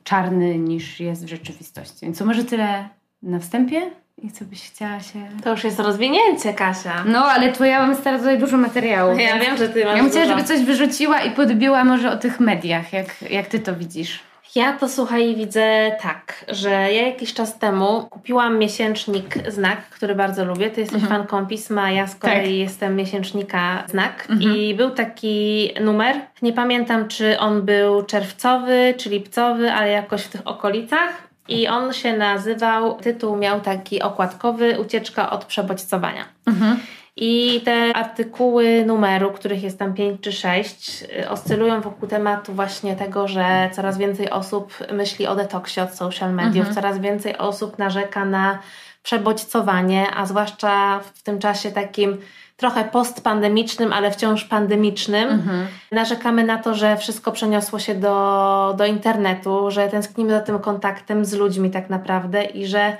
czarny 0.03 0.57
niż 0.57 0.99
jest 0.99 1.25
w 1.25 1.29
rzeczywistości. 1.29 2.05
Więc 2.05 2.17
to 2.17 2.25
może 2.25 2.43
tyle 2.43 2.89
na 3.23 3.39
wstępie 3.39 3.81
i 4.17 4.31
co 4.31 4.45
byś 4.45 4.69
chciała 4.69 4.99
się... 4.99 5.19
To 5.43 5.51
już 5.51 5.63
jest 5.63 5.79
rozwinięcie, 5.79 6.53
Kasia. 6.53 7.03
No, 7.05 7.25
ale 7.25 7.51
to 7.51 7.65
ja 7.65 7.87
mam 7.87 7.95
teraz 7.95 8.21
tutaj 8.21 8.39
dużo 8.39 8.57
materiału. 8.57 9.17
Ja 9.17 9.39
wiem, 9.39 9.57
że 9.57 9.69
ty 9.69 9.85
masz 9.85 9.97
Ja 9.97 10.03
bym 10.03 10.11
chciała, 10.11 10.25
żeby 10.25 10.43
coś 10.43 10.61
wyrzuciła 10.61 11.21
i 11.21 11.31
podbiła 11.31 11.83
może 11.83 12.11
o 12.11 12.17
tych 12.17 12.39
mediach, 12.39 12.93
jak, 12.93 13.21
jak 13.31 13.47
ty 13.47 13.59
to 13.59 13.75
widzisz. 13.75 14.19
Ja 14.55 14.73
to 14.73 14.89
słuchaj, 14.89 15.35
widzę 15.35 15.91
tak, 16.01 16.45
że 16.47 16.69
ja 16.69 17.07
jakiś 17.07 17.33
czas 17.33 17.59
temu 17.59 18.07
kupiłam 18.09 18.57
miesięcznik 18.59 19.49
Znak, 19.51 19.89
który 19.89 20.15
bardzo 20.15 20.45
lubię. 20.45 20.69
Ty 20.69 20.81
jesteś 20.81 21.03
Mhm. 21.03 21.19
fanką 21.19 21.47
pisma, 21.47 21.91
ja 21.91 22.07
z 22.07 22.15
kolei 22.15 22.41
Tak. 22.41 22.49
jestem 22.51 22.95
miesięcznika 22.95 23.83
Znak. 23.87 24.27
Mhm. 24.29 24.55
I 24.55 24.73
był 24.75 24.89
taki 24.91 25.69
numer, 25.81 26.15
nie 26.41 26.53
pamiętam 26.53 27.07
czy 27.07 27.39
on 27.39 27.61
był 27.61 28.03
czerwcowy 28.03 28.93
czy 28.97 29.09
lipcowy, 29.09 29.71
ale 29.71 29.89
jakoś 29.89 30.21
w 30.23 30.29
tych 30.29 30.47
okolicach. 30.47 31.09
I 31.47 31.67
on 31.67 31.93
się 31.93 32.17
nazywał, 32.17 32.97
tytuł 32.97 33.35
miał 33.37 33.61
taki 33.61 34.01
okładkowy 34.01 34.79
Ucieczka 34.79 35.29
od 35.29 35.45
przebodźcowania. 35.45 36.25
Mhm. 36.47 36.79
I 37.17 37.61
te 37.65 37.93
artykuły 37.95 38.85
numeru, 38.85 39.31
których 39.31 39.63
jest 39.63 39.79
tam 39.79 39.93
5 39.93 40.21
czy 40.21 40.31
6, 40.31 41.03
y, 41.23 41.29
oscylują 41.29 41.81
wokół 41.81 42.07
tematu 42.07 42.53
właśnie 42.53 42.95
tego, 42.95 43.27
że 43.27 43.69
coraz 43.73 43.97
więcej 43.97 44.29
osób 44.29 44.73
myśli 44.91 45.27
o 45.27 45.35
detoksie 45.35 45.81
od 45.81 45.95
social 45.95 46.33
mediów, 46.33 46.67
Mhm. 46.67 46.75
coraz 46.75 46.99
więcej 46.99 47.37
osób 47.37 47.77
narzeka 47.79 48.25
na 48.25 48.59
przebodźcowanie, 49.03 50.07
a 50.15 50.25
zwłaszcza 50.25 50.99
w 51.13 51.23
tym 51.23 51.39
czasie 51.39 51.71
takim 51.71 52.17
trochę 52.57 52.83
postpandemicznym, 52.83 53.93
ale 53.93 54.11
wciąż 54.11 54.43
pandemicznym. 54.45 55.29
Mhm. 55.29 55.67
Narzekamy 55.91 56.43
na 56.43 56.57
to, 56.57 56.73
że 56.75 56.97
wszystko 56.97 57.31
przeniosło 57.31 57.79
się 57.79 57.95
do, 57.95 58.73
do 58.77 58.85
internetu, 58.85 59.71
że 59.71 59.87
tęsknimy 59.87 60.31
za 60.31 60.39
tym 60.39 60.59
kontaktem 60.59 61.25
z 61.25 61.33
ludźmi 61.33 61.71
tak 61.71 61.89
naprawdę 61.89 62.43
i 62.43 62.67
że 62.67 62.97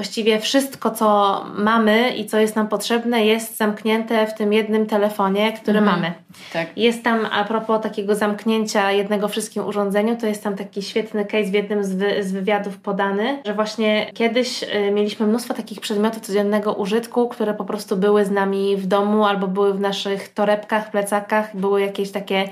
właściwie 0.00 0.40
wszystko, 0.40 0.90
co 0.90 1.40
mamy 1.54 2.10
i 2.16 2.26
co 2.26 2.38
jest 2.38 2.56
nam 2.56 2.68
potrzebne, 2.68 3.24
jest 3.26 3.56
zamknięte 3.56 4.26
w 4.26 4.34
tym 4.34 4.52
jednym 4.52 4.86
telefonie, 4.86 5.52
który 5.52 5.78
Mhm. 5.78 5.96
mamy. 5.96 6.12
Tak. 6.52 6.68
Jest 6.76 7.04
tam, 7.04 7.26
a 7.32 7.44
propos 7.44 7.82
takiego 7.82 8.14
zamknięcia 8.14 8.92
jednego 8.92 9.28
wszystkim 9.28 9.66
urządzeniu, 9.66 10.16
to 10.16 10.26
jest 10.26 10.42
tam 10.42 10.56
taki 10.56 10.82
świetny 10.82 11.24
case 11.24 11.50
w 11.50 11.54
jednym 11.54 11.84
z, 11.84 11.94
wy, 11.94 12.22
z 12.22 12.32
wywiadów 12.32 12.78
podany, 12.78 13.42
że 13.46 13.54
właśnie 13.54 14.10
kiedyś 14.14 14.62
y, 14.62 14.90
mieliśmy 14.90 15.26
mnóstwo 15.26 15.54
takich 15.54 15.80
przedmiotów 15.80 16.22
codziennego 16.22 16.72
użytku, 16.74 17.28
które 17.28 17.54
po 17.54 17.64
prostu 17.64 17.96
były 17.96 18.24
z 18.24 18.30
nami 18.30 18.76
w 18.76 18.86
domu 18.86 19.24
albo 19.24 19.48
były 19.48 19.74
w 19.74 19.80
naszych 19.80 20.28
torebkach, 20.28 20.90
plecakach, 20.90 21.56
były 21.56 21.80
jakieś 21.80 22.10
takie 22.10 22.48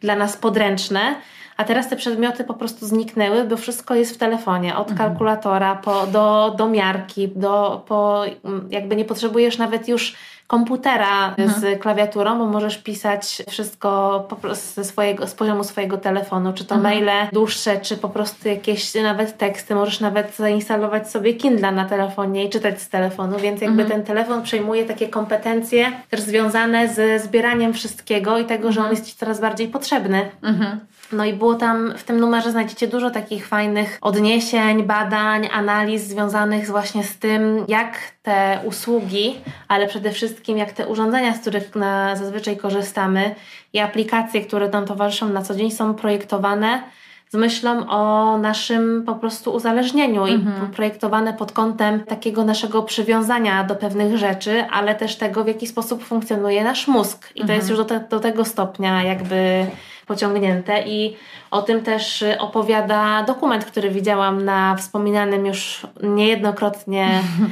dla 0.00 0.16
nas 0.16 0.36
podręczne. 0.36 1.14
A 1.58 1.64
teraz 1.64 1.88
te 1.88 1.96
przedmioty 1.96 2.44
po 2.44 2.54
prostu 2.54 2.86
zniknęły, 2.86 3.44
bo 3.44 3.56
wszystko 3.56 3.94
jest 3.94 4.14
w 4.14 4.18
telefonie. 4.18 4.76
Od 4.76 4.94
kalkulatora 4.94 5.76
po, 5.76 6.06
do, 6.06 6.54
do 6.58 6.68
miarki, 6.68 7.28
do, 7.28 7.84
po, 7.88 8.24
mm, 8.44 8.68
jakby 8.70 8.96
nie 8.96 9.04
potrzebujesz 9.04 9.58
nawet 9.58 9.88
już 9.88 10.16
komputera 10.46 11.34
z 11.38 11.80
klawiaturą, 11.80 12.38
bo 12.38 12.46
możesz 12.46 12.78
pisać 12.78 13.42
wszystko 13.48 14.24
po 14.28 14.36
prostu 14.36 14.74
ze 14.74 14.84
swojego, 14.84 15.26
z 15.26 15.34
poziomu 15.34 15.64
swojego 15.64 15.98
telefonu, 15.98 16.52
czy 16.52 16.64
to 16.64 16.76
maile 16.76 17.28
dłuższe, 17.32 17.80
czy 17.80 17.96
po 17.96 18.08
prostu 18.08 18.48
jakieś 18.48 18.94
nawet 18.94 19.38
teksty. 19.38 19.74
Możesz 19.74 20.00
nawet 20.00 20.36
zainstalować 20.36 21.10
sobie 21.10 21.34
Kindle 21.34 21.72
na 21.72 21.84
telefonie 21.84 22.44
i 22.44 22.50
czytać 22.50 22.82
z 22.82 22.88
telefonu, 22.88 23.38
więc 23.38 23.60
jakby 23.60 23.84
ten 23.84 24.04
telefon 24.04 24.42
przejmuje 24.42 24.84
takie 24.84 25.08
kompetencje 25.08 25.92
też 26.10 26.20
związane 26.20 26.88
ze 26.88 27.18
zbieraniem 27.18 27.74
wszystkiego 27.74 28.38
i 28.38 28.44
tego, 28.44 28.72
że 28.72 28.80
on 28.84 28.90
jest 28.90 29.06
Ci 29.06 29.16
coraz 29.16 29.40
bardziej 29.40 29.68
potrzebny. 29.68 30.30
Mhm. 30.42 30.80
No 31.12 31.24
i 31.24 31.32
było 31.32 31.54
tam, 31.54 31.94
w 31.96 32.04
tym 32.04 32.20
numerze 32.20 32.50
znajdziecie 32.50 32.88
dużo 32.88 33.10
takich 33.10 33.46
fajnych 33.46 33.98
odniesień, 34.00 34.82
badań, 34.82 35.48
analiz 35.52 36.02
związanych 36.02 36.66
właśnie 36.66 37.04
z 37.04 37.18
tym, 37.18 37.64
jak 37.68 37.98
te 38.22 38.60
usługi, 38.64 39.40
ale 39.68 39.86
przede 39.86 40.10
wszystkim 40.10 40.58
jak 40.58 40.72
te 40.72 40.86
urządzenia, 40.86 41.34
z 41.34 41.40
których 41.40 41.74
na, 41.74 42.16
zazwyczaj 42.16 42.56
korzystamy 42.56 43.34
i 43.72 43.78
aplikacje, 43.78 44.40
które 44.40 44.68
nam 44.68 44.86
towarzyszą 44.86 45.28
na 45.28 45.42
co 45.42 45.54
dzień 45.54 45.70
są 45.70 45.94
projektowane 45.94 46.82
z 47.28 47.34
myślą 47.34 47.88
o 47.88 48.38
naszym 48.38 49.02
po 49.06 49.14
prostu 49.14 49.52
uzależnieniu 49.54 50.26
i 50.26 50.44
projektowane 50.74 51.34
pod 51.34 51.52
kątem 51.52 52.00
takiego 52.00 52.44
naszego 52.44 52.82
przywiązania 52.82 53.64
do 53.64 53.74
pewnych 53.74 54.16
rzeczy, 54.16 54.64
ale 54.70 54.94
też 54.94 55.16
tego, 55.16 55.44
w 55.44 55.48
jaki 55.48 55.66
sposób 55.66 56.04
funkcjonuje 56.04 56.64
nasz 56.64 56.88
mózg. 56.88 57.30
I 57.34 57.44
to 57.44 57.52
jest 57.52 57.68
już 57.68 57.78
do, 57.78 57.84
te, 57.84 58.00
do 58.10 58.20
tego 58.20 58.44
stopnia 58.44 59.02
jakby 59.02 59.66
pociągnięte 60.08 60.82
i 60.86 61.16
o 61.50 61.62
tym 61.62 61.82
też 61.82 62.22
y, 62.22 62.38
opowiada 62.38 63.22
dokument, 63.22 63.64
który 63.64 63.90
widziałam 63.90 64.44
na 64.44 64.76
wspominanym 64.76 65.46
już 65.46 65.86
niejednokrotnie 66.02 67.08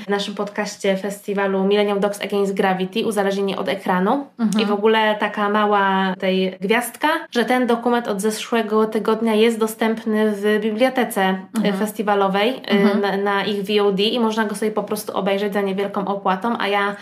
w 0.07 0.09
naszym 0.09 0.35
podcaście 0.35 0.97
festiwalu 0.97 1.65
Millennium 1.65 2.01
Dogs 2.01 2.21
Against 2.21 2.55
Gravity, 2.55 3.07
uzależnienie 3.07 3.57
od 3.57 3.69
ekranu. 3.69 4.27
I 4.63 4.67
w 4.67 4.73
ogóle 4.73 5.17
taka 5.21 5.49
mała 5.49 6.15
tej 6.19 6.57
gwiazdka, 6.61 7.09
że 7.31 7.45
ten 7.45 7.67
dokument 7.67 8.09
od 8.09 8.21
zeszłego 8.21 8.87
tygodnia 8.87 9.35
jest 9.35 9.59
dostępny 9.59 10.33
w 10.33 10.59
bibliotece 10.63 11.39
y, 11.65 11.73
festiwalowej 11.73 12.63
y, 12.95 13.01
na, 13.01 13.17
na 13.17 13.45
ich 13.45 13.63
VOD 13.63 14.01
i 14.01 14.21
można 14.21 14.45
go 14.45 14.55
sobie 14.55 14.71
po 14.71 14.83
prostu 14.83 15.17
obejrzeć 15.17 15.53
za 15.53 15.61
niewielką 15.61 16.07
opłatą, 16.07 16.57
a 16.59 16.69
ja 16.69 16.97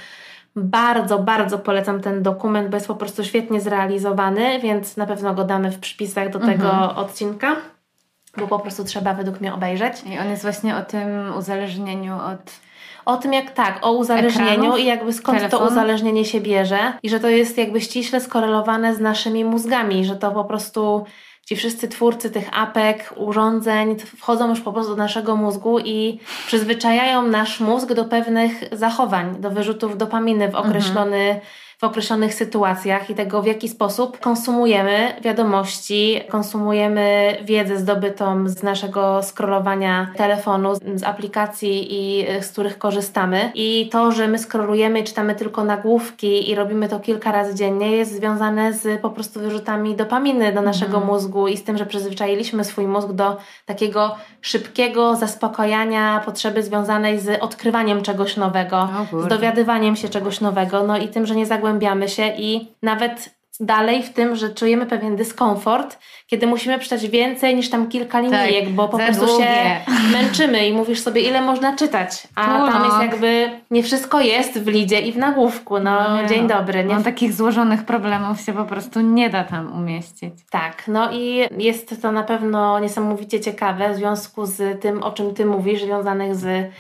Bardzo, 0.57 1.19
bardzo 1.19 1.59
polecam 1.59 2.01
ten 2.01 2.23
dokument, 2.23 2.69
bo 2.69 2.77
jest 2.77 2.87
po 2.87 2.95
prostu 2.95 3.25
świetnie 3.25 3.61
zrealizowany, 3.61 4.61
więc 4.61 4.97
na 4.97 5.07
pewno 5.07 5.35
go 5.35 5.45
damy 5.45 5.71
w 5.71 5.79
przypisach 5.79 6.31
do 6.31 6.39
tego 6.39 6.71
Mhm. 6.71 6.97
odcinka, 6.97 7.57
bo 8.39 8.47
po 8.49 8.59
prostu 8.59 8.85
trzeba 8.85 9.15
według 9.15 9.41
mnie 9.41 9.55
obejrzeć. 9.55 10.03
I 10.07 10.19
on 10.19 10.29
jest 10.31 10.43
właśnie 10.43 10.77
o 10.77 10.83
tym 10.83 11.37
uzależnieniu 11.39 12.15
od... 12.17 12.53
O 13.05 13.17
tym 13.17 13.33
jak 13.33 13.51
tak, 13.51 13.79
o 13.83 13.93
uzależnieniu 13.93 14.51
Ekranów? 14.53 14.79
i 14.79 14.85
jakby 14.85 15.13
skąd 15.13 15.39
to 15.39 15.45
Telefonu? 15.49 15.71
uzależnienie 15.71 16.25
się 16.25 16.41
bierze 16.41 16.79
i 17.03 17.09
że 17.11 17.21
to 17.21 17.29
jest 17.29 17.59
jakby 17.59 17.81
ściśle 17.81 18.21
skorelowane 18.21 18.95
z 18.95 19.01
naszymi 19.01 19.45
mózgami, 19.45 20.05
że 20.05 20.17
to 20.17 20.31
po 20.31 20.45
prostu 20.45 21.05
ci 21.45 21.57
wszyscy 21.57 21.89
twórcy 21.89 22.31
tych 22.31 22.49
apek, 22.53 23.15
urządzeń 23.17 23.97
wchodzą 23.99 24.49
już 24.49 24.61
po 24.61 24.73
prostu 24.73 24.91
do 24.91 24.97
naszego 24.97 25.37
mózgu 25.37 25.79
i 25.79 26.21
przyzwyczajają 26.47 27.23
nasz 27.23 27.61
mózg 27.61 27.93
do 27.93 28.05
pewnych 28.05 28.53
zachowań, 28.73 29.41
do 29.41 29.51
wyrzutów 29.51 29.99
dopaminy 29.99 30.51
w 30.51 30.55
określony 30.55 31.41
w 31.85 31.87
określonych 31.87 32.35
sytuacjach 32.35 33.11
i 33.11 33.15
tego, 33.15 33.43
w 33.43 33.47
jaki 33.47 33.69
sposób 33.69 34.21
konsumujemy 34.21 35.15
wiadomości, 35.23 36.21
konsumujemy 36.29 37.37
wiedzę 37.45 37.79
zdobytą 37.79 38.49
z 38.49 38.63
naszego 38.63 39.21
scrollowania 39.23 40.09
telefonu, 40.17 40.75
z- 40.75 41.03
aplikacji, 41.03 41.87
i, 41.95 42.31
y, 42.31 42.43
z 42.43 42.53
których 42.53 42.79
korzystamy. 42.79 43.51
I 43.55 43.89
to, 43.93 44.13
że 44.13 44.29
my 44.29 44.39
scrollujemy 44.39 45.01
i 45.01 45.05
czytamy 45.05 45.35
tylko 45.35 45.65
nagłówki 45.65 46.51
i 46.51 46.55
robimy 46.55 46.89
to 46.89 47.01
kilka 47.01 47.33
razy 47.33 47.55
dziennie, 47.55 47.91
jest 47.97 48.17
związane 48.17 48.73
z 48.73 49.01
po 49.01 49.11
prostu 49.11 49.41
wyrzutami 49.41 49.95
dopaminy 49.97 50.53
do 50.53 50.63
naszego 50.63 51.01
mózgu 51.01 51.49
i 51.49 51.57
z 51.57 51.65
tym, 51.65 51.79
że 51.79 51.87
przyzwyczailiśmy 51.87 52.65
swój 52.65 52.87
mózg 52.87 53.09
do 53.13 53.37
takiego 53.67 54.15
szybkiego 54.41 55.17
zaspokajania 55.17 56.23
potrzeby 56.25 56.63
związanej 56.63 57.21
z 57.21 57.43
odkrywaniem 57.43 58.03
czegoś 58.03 58.37
nowego, 58.37 58.89
z 59.25 59.27
dowiadywaniem 59.29 59.97
się 59.97 60.09
czegoś 60.09 60.41
nowego, 60.41 60.83
no 60.83 60.97
i 60.99 61.09
tym, 61.09 61.27
że 61.27 61.35
nie 61.37 61.47
zagłębiamy 61.47 61.74
się 62.07 62.29
i 62.39 62.69
nawet 62.83 63.35
dalej 63.61 64.03
w 64.03 64.13
tym, 64.13 64.37
że 64.37 64.51
czujemy 64.51 64.87
pewien 64.87 65.17
dyskomfort, 65.17 65.99
kiedy 66.27 66.47
musimy 66.47 66.79
przeczytać 66.79 67.09
więcej 67.11 67.57
niż 67.57 67.71
tam 67.71 67.89
kilka 67.89 68.21
linijek, 68.21 68.69
bo 68.71 68.89
po 68.89 68.99
Tak, 68.99 69.07
prostu 69.07 69.27
długie. 69.27 69.45
się 69.45 69.81
męczymy 70.17 70.69
i 70.69 70.73
mówisz 70.73 71.01
sobie, 71.01 71.21
ile 71.21 71.41
można 71.43 71.77
czytać, 71.77 72.29
a 72.35 72.45
tam 72.47 72.85
jest 72.85 72.97
rok. 72.97 73.03
jakby 73.03 73.51
nie 73.71 73.83
wszystko 73.83 74.21
jest 74.21 74.59
w 74.59 74.67
lidzie 74.67 75.01
i 75.01 75.13
w 75.13 75.17
nagłówku, 75.17 75.79
no, 75.81 76.23
Nie 76.23 76.29
dzień 76.29 76.43
no. 76.43 76.49
dobry. 76.49 76.85
Nie? 76.85 76.95
No 76.95 77.03
takich 77.03 77.33
złożonych 77.33 77.85
problemów 77.85 78.41
się 78.41 78.53
po 78.53 78.65
prostu 78.65 79.01
nie 79.01 79.31
da 79.31 79.45
tam 79.45 79.73
umieścić. 79.73 80.35
Tak, 80.51 80.83
no 80.89 81.13
i 81.13 81.49
jest 81.59 82.03
to 82.03 82.13
na 82.13 82.23
pewno 82.23 82.79
niesamowicie 82.81 83.41
ciekawe 83.41 83.93
w 83.93 83.97
związku 83.97 84.47
z 84.47 84.83
tym, 84.83 85.03
o 85.03 85.13
czym 85.13 85.35
Ty 85.35 85.47
mówisz, 85.47 85.83
związanych 85.83 86.35
z 86.35 86.71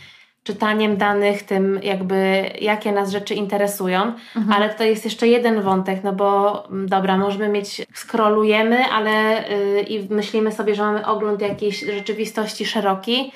czytaniem 0.45 0.97
danych, 0.97 1.43
tym 1.43 1.81
jakby 1.83 2.51
jakie 2.61 2.93
nas 2.93 3.11
rzeczy 3.11 3.35
interesują, 3.35 4.13
ale 4.55 4.69
tutaj 4.69 4.89
jest 4.89 5.05
jeszcze 5.05 5.29
jeden 5.29 5.63
wątek, 5.63 6.05
no 6.05 6.13
bo 6.13 6.65
mm, 6.69 6.89
dobra, 6.89 7.17
możemy 7.19 7.49
mieć, 7.49 7.87
scrollujemy, 7.95 8.85
ale 8.85 9.45
yy, 9.49 9.83
i 9.83 10.15
myślimy 10.15 10.53
sobie, 10.53 10.75
że 10.75 10.83
mamy 10.83 11.07
ogląd 11.07 11.41
jakiejś 11.41 11.81
rzeczywistości 11.81 12.67
szeroki, 12.67 13.33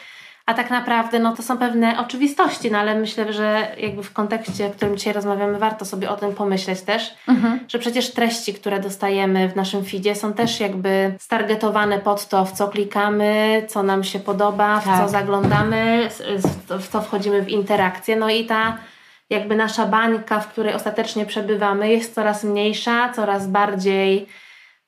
a 0.49 0.55
tak 0.55 0.71
naprawdę 0.71 1.19
no 1.19 1.37
to 1.37 1.43
są 1.43 1.59
pewne 1.59 1.99
oczywistości, 2.01 2.71
no 2.71 2.79
ale 2.79 2.95
myślę, 2.95 3.33
że 3.33 3.77
jakby 3.79 4.03
w 4.03 4.13
kontekście, 4.13 4.67
o 4.67 4.71
którym 4.71 4.97
dzisiaj 4.97 5.13
rozmawiamy, 5.13 5.59
warto 5.59 5.85
sobie 5.85 6.11
o 6.11 6.17
tym 6.17 6.35
pomyśleć 6.35 6.81
też, 6.81 7.15
że 7.69 7.79
przecież 7.79 8.11
treści, 8.11 8.55
które 8.55 8.81
dostajemy 8.81 9.49
w 9.49 9.57
naszym 9.57 9.85
feedzie 9.85 10.15
są 10.15 10.33
też 10.33 10.61
jakby 10.61 11.15
stargetowane 11.19 11.99
pod 11.99 12.29
to, 12.29 12.45
w 12.45 12.53
co 12.53 12.69
klikamy, 12.69 13.63
co 13.69 13.83
nam 13.83 14.05
się 14.05 14.19
podoba, 14.19 14.81
w 14.81 14.85
Tak. 14.85 15.01
co 15.01 15.09
zaglądamy, 15.09 16.09
w 16.69 16.89
co 16.89 17.01
wchodzimy 17.01 17.43
w 17.43 17.49
interakcję. 17.49 18.17
No 18.17 18.31
i 18.31 18.47
ta 18.47 18.77
jakby 19.31 19.57
nasza 19.57 19.87
bańka, 19.87 20.41
w 20.41 20.49
której 20.49 20.75
ostatecznie 20.75 21.27
przebywamy, 21.27 21.89
jest 21.89 22.15
coraz 22.15 22.45
mniejsza, 22.45 23.13
coraz 23.13 23.47
bardziej 23.47 24.27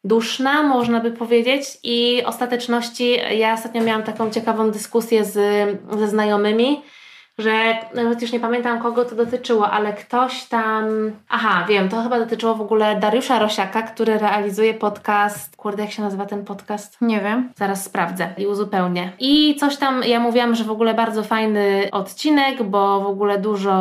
duszna, 0.04 0.62
można 0.62 1.00
by 1.00 1.10
powiedzieć. 1.10 1.78
I 1.82 2.22
ostateczności 2.24 3.18
ja 3.38 3.54
ostatnio 3.54 3.82
miałam 3.82 4.02
taką 4.02 4.30
ciekawą 4.30 4.70
dyskusję 4.70 5.24
z, 5.24 5.34
ze 5.98 6.08
znajomymi, 6.08 6.82
że 7.40 7.78
nawet 7.94 8.22
już 8.22 8.32
nie 8.32 8.40
pamiętam 8.40 8.82
kogo 8.82 9.04
to 9.04 9.14
dotyczyło, 9.14 9.70
ale 9.70 9.92
ktoś 9.92 10.44
tam. 10.44 10.84
Aha, 11.28 11.64
wiem, 11.68 11.88
to 11.88 12.02
chyba 12.02 12.18
dotyczyło 12.18 12.54
w 12.54 12.60
ogóle 12.60 13.00
Dariusza 13.00 13.38
Rosiaka, 13.38 13.82
który 13.82 14.18
realizuje 14.18 14.74
podcast. 14.74 15.56
Kurde, 15.56 15.82
jak 15.82 15.92
się 15.92 16.02
nazywa 16.02 16.26
ten 16.26 16.44
podcast? 16.44 16.96
Nie 17.00 17.20
wiem. 17.20 17.52
Zaraz 17.56 17.84
sprawdzę 17.84 18.28
i 18.38 18.46
uzupełnię. 18.46 19.12
I 19.18 19.56
coś 19.56 19.76
tam, 19.76 20.02
ja 20.02 20.20
mówiłam, 20.20 20.54
że 20.54 20.64
w 20.64 20.70
ogóle 20.70 20.94
bardzo 20.94 21.22
fajny 21.22 21.88
odcinek, 21.92 22.62
bo 22.62 23.00
w 23.00 23.06
ogóle 23.06 23.38
dużo. 23.38 23.72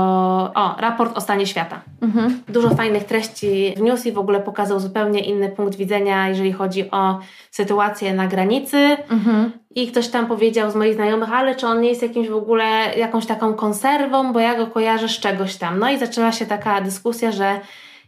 O, 0.56 0.76
raport 0.80 1.18
o 1.18 1.22
stanie 1.22 1.48
świata. 1.48 1.82
Mhm. 2.02 2.44
Dużo 2.48 2.70
fajnych 2.70 3.04
treści 3.04 3.74
wniósł 3.78 4.08
i 4.08 4.12
w 4.12 4.20
ogóle 4.20 4.40
pokazał 4.40 4.80
zupełnie 4.80 5.20
inny 5.20 5.50
punkt 5.50 5.76
widzenia, 5.76 6.30
jeżeli 6.30 6.54
chodzi 6.54 6.92
o 6.92 7.20
sytuację 7.52 8.14
na 8.14 8.28
granicy. 8.28 8.98
Mhm. 9.10 9.52
I 9.76 9.92
ktoś 9.92 10.08
tam 10.08 10.28
powiedział 10.28 10.72
z 10.72 10.76
moich 10.76 10.94
znajomych, 10.94 11.32
ale 11.34 11.56
czy 11.56 11.68
on 11.68 11.82
nie 11.82 11.90
jest 11.90 12.02
jakimś 12.02 12.28
w 12.28 12.36
ogóle 12.36 12.94
jakąś 12.98 13.26
taką 13.26 13.54
konserwą, 13.54 14.34
bo 14.34 14.40
ja 14.40 14.56
go 14.56 14.68
kojarzę 14.68 15.10
z 15.10 15.20
czegoś 15.20 15.56
tam. 15.56 15.80
No 15.80 15.90
i 15.90 16.00
zaczęła 16.00 16.32
się 16.32 16.46
taka 16.46 16.82
dyskusja, 16.82 17.32
że 17.32 17.60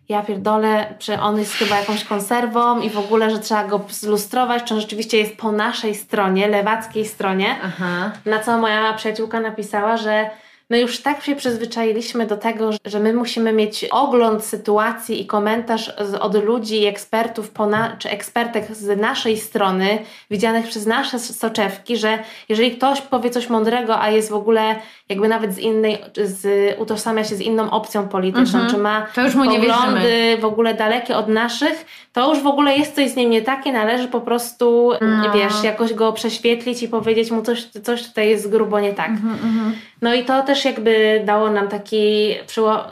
ja 0.10 0.22
pierdolę, 0.24 0.94
czy 1.00 1.20
on 1.20 1.40
jest 1.40 1.54
chyba 1.54 1.80
jakąś 1.80 2.04
konserwą 2.04 2.82
i 2.82 2.90
w 2.90 2.98
ogóle, 2.98 3.30
że 3.30 3.40
trzeba 3.40 3.68
go 3.68 3.82
zlustrować, 3.90 4.64
czy 4.64 4.74
on 4.74 4.82
rzeczywiście 4.82 5.18
jest 5.18 5.38
po 5.38 5.52
naszej 5.52 5.96
stronie, 5.96 6.48
lewackiej 6.48 7.06
stronie. 7.06 7.56
Aha. 7.64 8.12
Na 8.26 8.40
co 8.40 8.58
moja 8.58 8.94
przyjaciółka 8.94 9.40
napisała, 9.40 9.98
że 9.98 10.30
my 10.72 10.80
już 10.80 11.02
tak 11.02 11.24
się 11.24 11.36
przyzwyczailiśmy 11.36 12.28
do 12.28 12.38
tego, 12.38 12.70
że 12.86 13.00
my 13.00 13.14
musimy 13.14 13.54
mieć 13.54 13.86
ogląd 13.86 14.46
sytuacji 14.46 15.22
i 15.22 15.26
komentarz 15.26 15.90
od 16.20 16.46
ludzi 16.46 16.82
i 16.82 16.86
ekspertów 16.86 17.52
czy 18.00 18.10
ekspertek 18.10 18.76
z 18.76 19.00
naszej 19.00 19.38
strony, 19.38 20.00
widzianych 20.30 20.68
przez 20.68 20.86
nasze 20.86 21.20
soczewki, 21.20 21.98
że 21.98 22.20
jeżeli 22.50 22.72
ktoś 22.72 23.02
powie 23.02 23.30
coś 23.30 23.50
mądrego, 23.50 24.02
a 24.02 24.10
jest 24.10 24.30
w 24.30 24.34
ogóle 24.34 24.76
jakby 25.12 25.28
nawet 25.28 25.54
z 25.54 25.60
innej, 25.60 25.98
z, 26.24 26.46
utożsamia 26.80 27.24
się 27.24 27.36
z 27.36 27.42
inną 27.42 27.72
opcją 27.72 28.08
polityczną, 28.08 28.60
Mhm. 28.60 28.70
czy 28.72 28.78
ma 28.78 29.08
To 29.16 29.22
już 29.22 29.36
mu 29.36 29.44
poglądy 29.46 29.68
wierzymy. 29.68 30.38
w 30.42 30.46
ogóle 30.46 30.74
dalekie 30.74 31.18
od 31.18 31.28
naszych, 31.28 31.86
to 32.14 32.30
już 32.34 32.44
w 32.44 32.48
ogóle 32.48 32.76
jest 32.78 32.96
coś 32.96 33.10
z 33.10 33.16
nim 33.16 33.30
nie 33.30 33.42
takie, 33.42 33.72
należy 33.74 34.08
po 34.08 34.22
prostu, 34.22 34.92
No. 35.02 35.32
wiesz, 35.34 35.64
jakoś 35.64 35.94
go 35.94 36.14
prześwietlić 36.14 36.84
i 36.84 36.88
powiedzieć 36.88 37.32
mu 37.32 37.42
coś, 37.42 37.66
coś 37.66 38.08
tutaj 38.08 38.30
jest 38.30 38.50
grubo 38.52 38.80
nie 38.80 38.94
tak. 38.94 39.10
Mhm, 39.10 39.76
No 40.02 40.14
i 40.14 40.26
to 40.26 40.44
też 40.44 40.66
jakby 40.66 41.22
dało 41.26 41.50
nam 41.52 41.68
taki, 41.68 42.34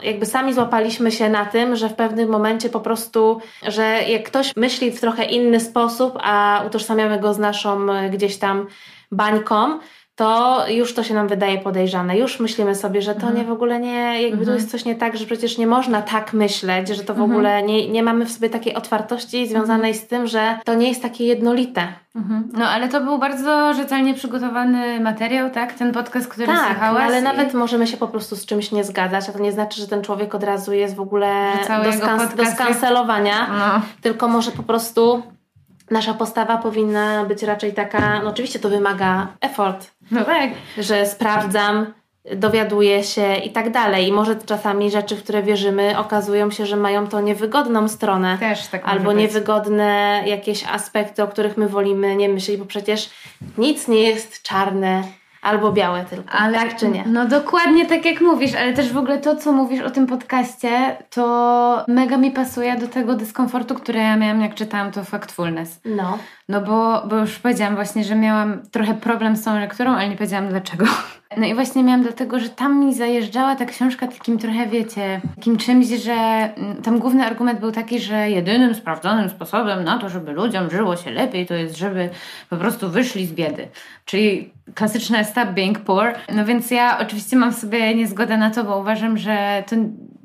jakby 0.02 0.26
sami 0.26 0.52
złapaliśmy 0.54 1.12
się 1.12 1.28
na 1.28 1.44
tym, 1.44 1.76
że 1.76 1.88
w 1.88 1.94
pewnym 1.94 2.28
momencie 2.28 2.68
po 2.68 2.80
prostu, 2.80 3.40
że 3.62 3.82
jak 4.08 4.22
ktoś 4.22 4.56
myśli 4.56 4.90
w 4.90 5.00
trochę 5.00 5.24
inny 5.24 5.60
sposób, 5.60 6.18
a 6.22 6.62
utożsamiamy 6.66 7.18
go 7.20 7.34
z 7.34 7.38
naszą 7.38 7.86
gdzieś 8.10 8.36
tam 8.38 8.66
bańką, 9.12 9.78
to 10.20 10.64
już 10.68 10.94
to 10.94 11.02
się 11.02 11.14
nam 11.14 11.28
wydaje 11.28 11.58
podejrzane. 11.58 12.18
Już 12.18 12.40
myślimy 12.40 12.74
sobie, 12.74 13.02
że 13.02 13.14
to 13.14 13.30
nie 13.30 13.44
w 13.44 13.50
ogóle 13.52 13.80
nie, 13.80 14.22
jakby 14.22 14.46
tu 14.46 14.52
jest 14.52 14.70
coś 14.70 14.84
nie 14.84 14.94
tak, 14.94 15.16
że 15.16 15.26
przecież 15.26 15.58
nie 15.58 15.66
można 15.66 16.02
tak 16.02 16.32
myśleć, 16.32 16.88
że 16.88 17.02
to 17.04 17.14
w 17.14 17.22
ogóle 17.22 17.62
nie, 17.62 17.88
nie 17.88 18.02
mamy 18.02 18.26
w 18.26 18.32
sobie 18.32 18.50
takiej 18.50 18.74
otwartości 18.74 19.48
związanej 19.48 19.94
z 19.94 20.06
tym, 20.06 20.26
że 20.26 20.58
to 20.64 20.74
nie 20.74 20.88
jest 20.88 21.02
takie 21.02 21.24
jednolite. 21.24 21.88
Mhm. 22.16 22.48
No 22.52 22.68
ale 22.68 22.88
to 22.88 23.00
był 23.00 23.18
bardzo 23.18 23.74
rzetelnie 23.74 24.14
przygotowany 24.14 25.00
materiał, 25.00 25.50
tak? 25.50 25.72
Ten 25.72 25.92
podcast, 25.92 26.28
który 26.28 26.46
Tak, 26.46 26.66
słuchałaś. 26.66 27.04
ale 27.04 27.20
i- 27.20 27.22
nawet 27.22 27.54
możemy 27.54 27.86
się 27.86 27.96
po 27.96 28.08
prostu 28.08 28.36
z 28.36 28.46
czymś 28.46 28.72
nie 28.72 28.84
zgadzać, 28.84 29.28
a 29.28 29.32
to 29.32 29.38
nie 29.38 29.52
znaczy, 29.52 29.80
że 29.80 29.88
ten 29.88 30.02
człowiek 30.02 30.34
od 30.34 30.44
razu 30.44 30.72
jest 30.72 30.96
w 30.96 31.00
ogóle 31.00 31.52
do, 31.84 31.90
skans- 31.92 32.34
do 32.36 32.42
jest- 32.42 32.54
skancelowania, 32.54 33.46
No. 33.58 33.82
tylko 34.00 34.28
może 34.28 34.50
po 34.50 34.62
prostu 34.62 35.22
nasza 35.90 36.14
postawa 36.14 36.56
powinna 36.56 37.24
być 37.24 37.42
raczej 37.42 37.74
taka, 37.74 38.22
no 38.22 38.30
oczywiście 38.30 38.58
to 38.58 38.68
wymaga 38.68 39.28
effort, 39.40 39.90
no 40.10 40.24
tak. 40.24 40.50
że 40.78 41.06
sprawdzam, 41.06 41.86
dowiaduję 42.36 43.04
się 43.04 43.36
i 43.36 43.50
tak 43.50 43.70
dalej. 43.70 44.08
I 44.08 44.12
może 44.12 44.36
czasami 44.36 44.90
rzeczy, 44.90 45.16
w 45.16 45.22
które 45.22 45.42
wierzymy, 45.42 45.98
okazują 45.98 46.50
się, 46.50 46.66
że 46.66 46.76
mają 46.76 47.06
to 47.06 47.20
niewygodną 47.20 47.88
stronę. 47.88 48.38
Też 48.38 48.66
tak 48.66 48.82
Albo 48.84 49.12
niewygodne 49.12 50.22
jakieś 50.26 50.64
aspekty, 50.64 51.22
o 51.22 51.28
których 51.28 51.56
my 51.56 51.68
wolimy 51.68 52.16
nie 52.16 52.28
myśleć, 52.28 52.56
bo 52.56 52.64
przecież 52.64 53.10
nic 53.58 53.88
nie 53.88 54.02
jest 54.02 54.42
czarne 54.42 55.02
albo 55.42 55.72
białe 55.72 56.04
tylko. 56.04 56.30
Ale, 56.30 56.58
tak 56.58 56.76
czy 56.76 56.88
nie? 56.88 57.04
No 57.06 57.26
dokładnie 57.26 57.86
tak 57.86 58.04
jak 58.04 58.20
mówisz, 58.20 58.54
ale 58.54 58.72
też 58.72 58.92
w 58.92 58.96
ogóle 58.96 59.18
to, 59.18 59.36
co 59.36 59.52
mówisz 59.52 59.80
o 59.80 59.90
tym 59.90 60.06
podcaście, 60.06 60.96
to 61.10 61.84
mega 61.88 62.16
mi 62.16 62.30
pasuje 62.30 62.76
do 62.76 62.88
tego 62.88 63.14
dyskomfortu, 63.14 63.74
który 63.74 63.98
ja 63.98 64.16
miałam, 64.16 64.40
jak 64.40 64.54
czytałam 64.54 64.92
to 64.92 65.04
Factfulness. 65.04 65.80
No. 65.84 66.18
No 66.48 66.60
bo, 66.60 67.02
bo 67.06 67.16
już 67.16 67.38
powiedziałam 67.38 67.74
właśnie, 67.74 68.04
że 68.04 68.16
miałam 68.16 68.62
trochę 68.70 68.94
problem 68.94 69.36
z 69.36 69.44
tą 69.44 69.60
lekturą, 69.60 69.92
ale 69.92 70.08
nie 70.08 70.16
powiedziałam 70.16 70.48
dlaczego. 70.48 70.84
No 71.36 71.46
i 71.46 71.54
właśnie 71.54 71.84
miałam 71.84 72.02
dlatego, 72.02 72.40
że 72.40 72.48
tam 72.48 72.80
mi 72.80 72.94
zajeżdżała 72.94 73.56
ta 73.56 73.64
książka 73.64 74.06
takim 74.06 74.38
trochę, 74.38 74.66
wiecie, 74.66 75.20
takim 75.36 75.56
czymś, 75.56 75.86
że 75.86 76.12
mm, 76.12 76.82
tam 76.82 76.98
główny 76.98 77.26
argument 77.26 77.60
był 77.60 77.72
taki, 77.72 78.00
że 78.00 78.30
jedynym 78.30 78.74
sprawdzonym 78.74 79.30
sposobem 79.30 79.84
na 79.84 79.98
to, 79.98 80.08
żeby 80.08 80.32
ludziom 80.32 80.70
żyło 80.70 80.96
się 80.96 81.10
lepiej, 81.10 81.46
to 81.46 81.54
jest, 81.54 81.76
żeby 81.76 82.10
po 82.50 82.56
prostu 82.56 82.90
wyszli 82.90 83.26
z 83.26 83.32
biedy. 83.32 83.68
Czyli 84.04 84.52
klasyczne 84.74 85.24
stop 85.24 85.48
being 85.48 85.78
poor. 85.78 86.14
No 86.34 86.44
więc 86.44 86.70
ja 86.70 86.98
oczywiście 86.98 87.36
mam 87.36 87.52
sobie 87.52 87.94
niezgodę 87.94 88.36
na 88.36 88.50
to, 88.50 88.64
bo 88.64 88.78
uważam, 88.78 89.18
że 89.18 89.64
to 89.66 89.76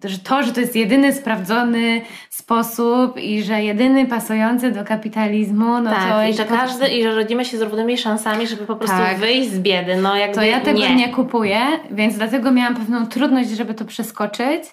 że 0.03 0.17
to, 0.19 0.43
że 0.43 0.53
to 0.53 0.59
jest 0.59 0.75
jedyny 0.75 1.13
sprawdzony 1.13 2.01
sposób 2.29 3.17
i 3.17 3.43
że 3.43 3.63
jedyny 3.63 4.05
pasujący 4.05 4.71
do 4.71 4.83
kapitalizmu, 4.83 5.81
no 5.81 5.91
tak, 5.91 6.11
to... 6.11 6.27
i 6.27 6.33
że 6.33 6.45
każdy, 6.45 6.87
i 6.87 7.03
że 7.03 7.15
rodzimy 7.15 7.45
się 7.45 7.57
z 7.57 7.61
równymi 7.61 7.97
szansami, 7.97 8.47
żeby 8.47 8.65
po 8.65 8.75
prostu 8.75 8.97
tak. 8.97 9.17
wyjść 9.17 9.49
z 9.49 9.59
biedy, 9.59 9.95
no 9.95 10.15
jakby 10.15 10.35
To 10.35 10.43
ja 10.43 10.59
tego 10.59 10.79
nie. 10.79 10.95
nie 10.95 11.09
kupuję, 11.09 11.59
więc 11.91 12.15
dlatego 12.15 12.51
miałam 12.51 12.75
pewną 12.75 13.07
trudność, 13.07 13.49
żeby 13.49 13.73
to 13.73 13.85
przeskoczyć 13.85 14.63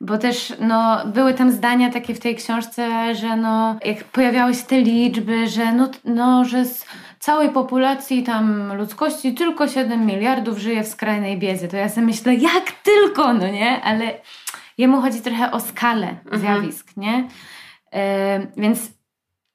bo 0.00 0.18
też 0.18 0.52
no, 0.60 1.06
były 1.06 1.34
tam 1.34 1.52
zdania 1.52 1.90
takie 1.90 2.14
w 2.14 2.20
tej 2.20 2.36
książce, 2.36 3.14
że 3.14 3.36
no, 3.36 3.76
jak 3.84 4.04
pojawiały 4.04 4.54
się 4.54 4.62
te 4.62 4.80
liczby, 4.80 5.48
że 5.48 5.72
no, 5.72 5.88
no 6.04 6.44
że 6.44 6.64
z 6.64 6.86
całej 7.18 7.50
populacji 7.50 8.22
tam 8.22 8.76
ludzkości 8.76 9.34
tylko 9.34 9.68
7 9.68 10.06
miliardów 10.06 10.58
żyje 10.58 10.84
w 10.84 10.88
skrajnej 10.88 11.38
biedzie, 11.38 11.68
to 11.68 11.76
ja 11.76 11.88
sobie 11.88 12.06
myślę, 12.06 12.34
jak 12.34 12.72
tylko, 12.82 13.32
no 13.32 13.48
nie? 13.48 13.82
Ale 13.82 14.14
jemu 14.80 15.00
chodzi 15.00 15.20
trochę 15.20 15.50
o 15.50 15.60
skalę 15.60 16.08
mhm. 16.08 16.40
zjawisk, 16.42 16.96
nie? 16.96 17.28
Yy, 17.92 18.00
więc 18.56 18.90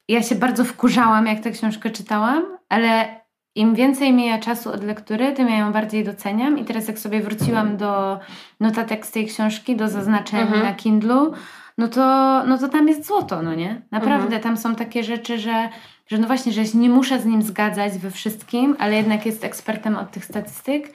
ja 0.07 0.23
się 0.23 0.35
bardzo 0.35 0.65
wkurzałam, 0.65 1.25
jak 1.25 1.39
tę 1.39 1.51
książkę 1.51 1.89
czytałam, 1.89 2.43
ale 2.69 3.19
im 3.55 3.75
więcej 3.75 4.13
mija 4.13 4.39
czasu 4.39 4.71
od 4.71 4.83
lektury, 4.83 5.33
tym 5.33 5.49
ja 5.49 5.57
ją 5.57 5.71
bardziej 5.71 6.03
doceniam. 6.03 6.59
I 6.59 6.65
teraz 6.65 6.87
jak 6.87 6.99
sobie 6.99 7.21
wróciłam 7.21 7.77
do 7.77 8.19
notatek 8.59 9.05
z 9.05 9.11
tej 9.11 9.27
książki, 9.27 9.75
do 9.75 9.87
zaznaczeń 9.87 10.39
mhm. 10.39 10.63
na 10.63 10.73
Kindlu, 10.73 11.33
no 11.77 11.87
to, 11.87 12.01
no 12.47 12.57
to 12.57 12.69
tam 12.69 12.87
jest 12.87 13.05
złoto, 13.07 13.41
no 13.41 13.55
nie? 13.55 13.81
Naprawdę, 13.91 14.25
mhm. 14.25 14.41
tam 14.41 14.57
są 14.57 14.75
takie 14.75 15.03
rzeczy, 15.03 15.39
że, 15.39 15.69
że 16.07 16.17
no 16.17 16.27
właśnie, 16.27 16.51
że 16.51 16.61
nie 16.73 16.89
muszę 16.89 17.19
z 17.19 17.25
nim 17.25 17.41
zgadzać 17.41 17.93
we 17.97 18.11
wszystkim, 18.11 18.75
ale 18.79 18.95
jednak 18.95 19.25
jest 19.25 19.43
ekspertem 19.43 19.97
od 19.97 20.11
tych 20.11 20.25
statystyk 20.25 20.93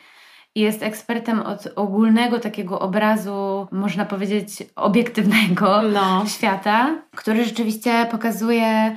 i 0.54 0.60
jest 0.60 0.82
ekspertem 0.82 1.40
od 1.40 1.68
ogólnego 1.76 2.38
takiego 2.38 2.80
obrazu, 2.80 3.68
można 3.72 4.04
powiedzieć, 4.04 4.62
obiektywnego 4.76 5.82
no. 5.82 6.26
świata, 6.26 7.02
który 7.16 7.44
rzeczywiście 7.44 8.06
pokazuje 8.10 8.96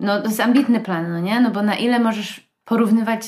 no 0.00 0.20
to 0.20 0.28
jest 0.28 0.40
ambitny 0.40 0.80
plan, 0.80 1.12
no 1.12 1.20
nie? 1.20 1.40
No 1.40 1.50
bo 1.50 1.62
na 1.62 1.76
ile 1.76 2.00
możesz 2.00 2.48
porównywać 2.64 3.22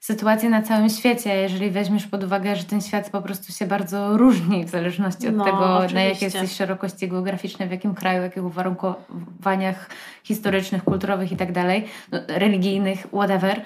sytuację 0.00 0.50
na 0.50 0.62
całym 0.62 0.88
świecie, 0.88 1.36
jeżeli 1.36 1.70
weźmiesz 1.70 2.06
pod 2.06 2.24
uwagę, 2.24 2.56
że 2.56 2.64
ten 2.64 2.80
świat 2.80 3.10
po 3.10 3.22
prostu 3.22 3.52
się 3.52 3.66
bardzo 3.66 4.16
różni 4.16 4.64
w 4.64 4.70
zależności 4.70 5.28
od 5.28 5.34
no, 5.34 5.44
tego, 5.44 5.76
oczywiście. 5.76 5.94
na 5.94 6.02
jakiej 6.02 6.24
jesteś 6.24 6.52
szerokości 6.52 7.08
geograficznej, 7.08 7.68
w 7.68 7.70
jakim 7.70 7.94
kraju, 7.94 8.20
w 8.20 8.24
jakich 8.24 8.44
uwarunkowaniach 8.44 9.90
historycznych, 10.24 10.84
kulturowych 10.84 11.32
i 11.32 11.36
tak 11.36 11.52
dalej, 11.52 11.88
no, 12.12 12.18
religijnych, 12.28 13.06
whatever, 13.06 13.62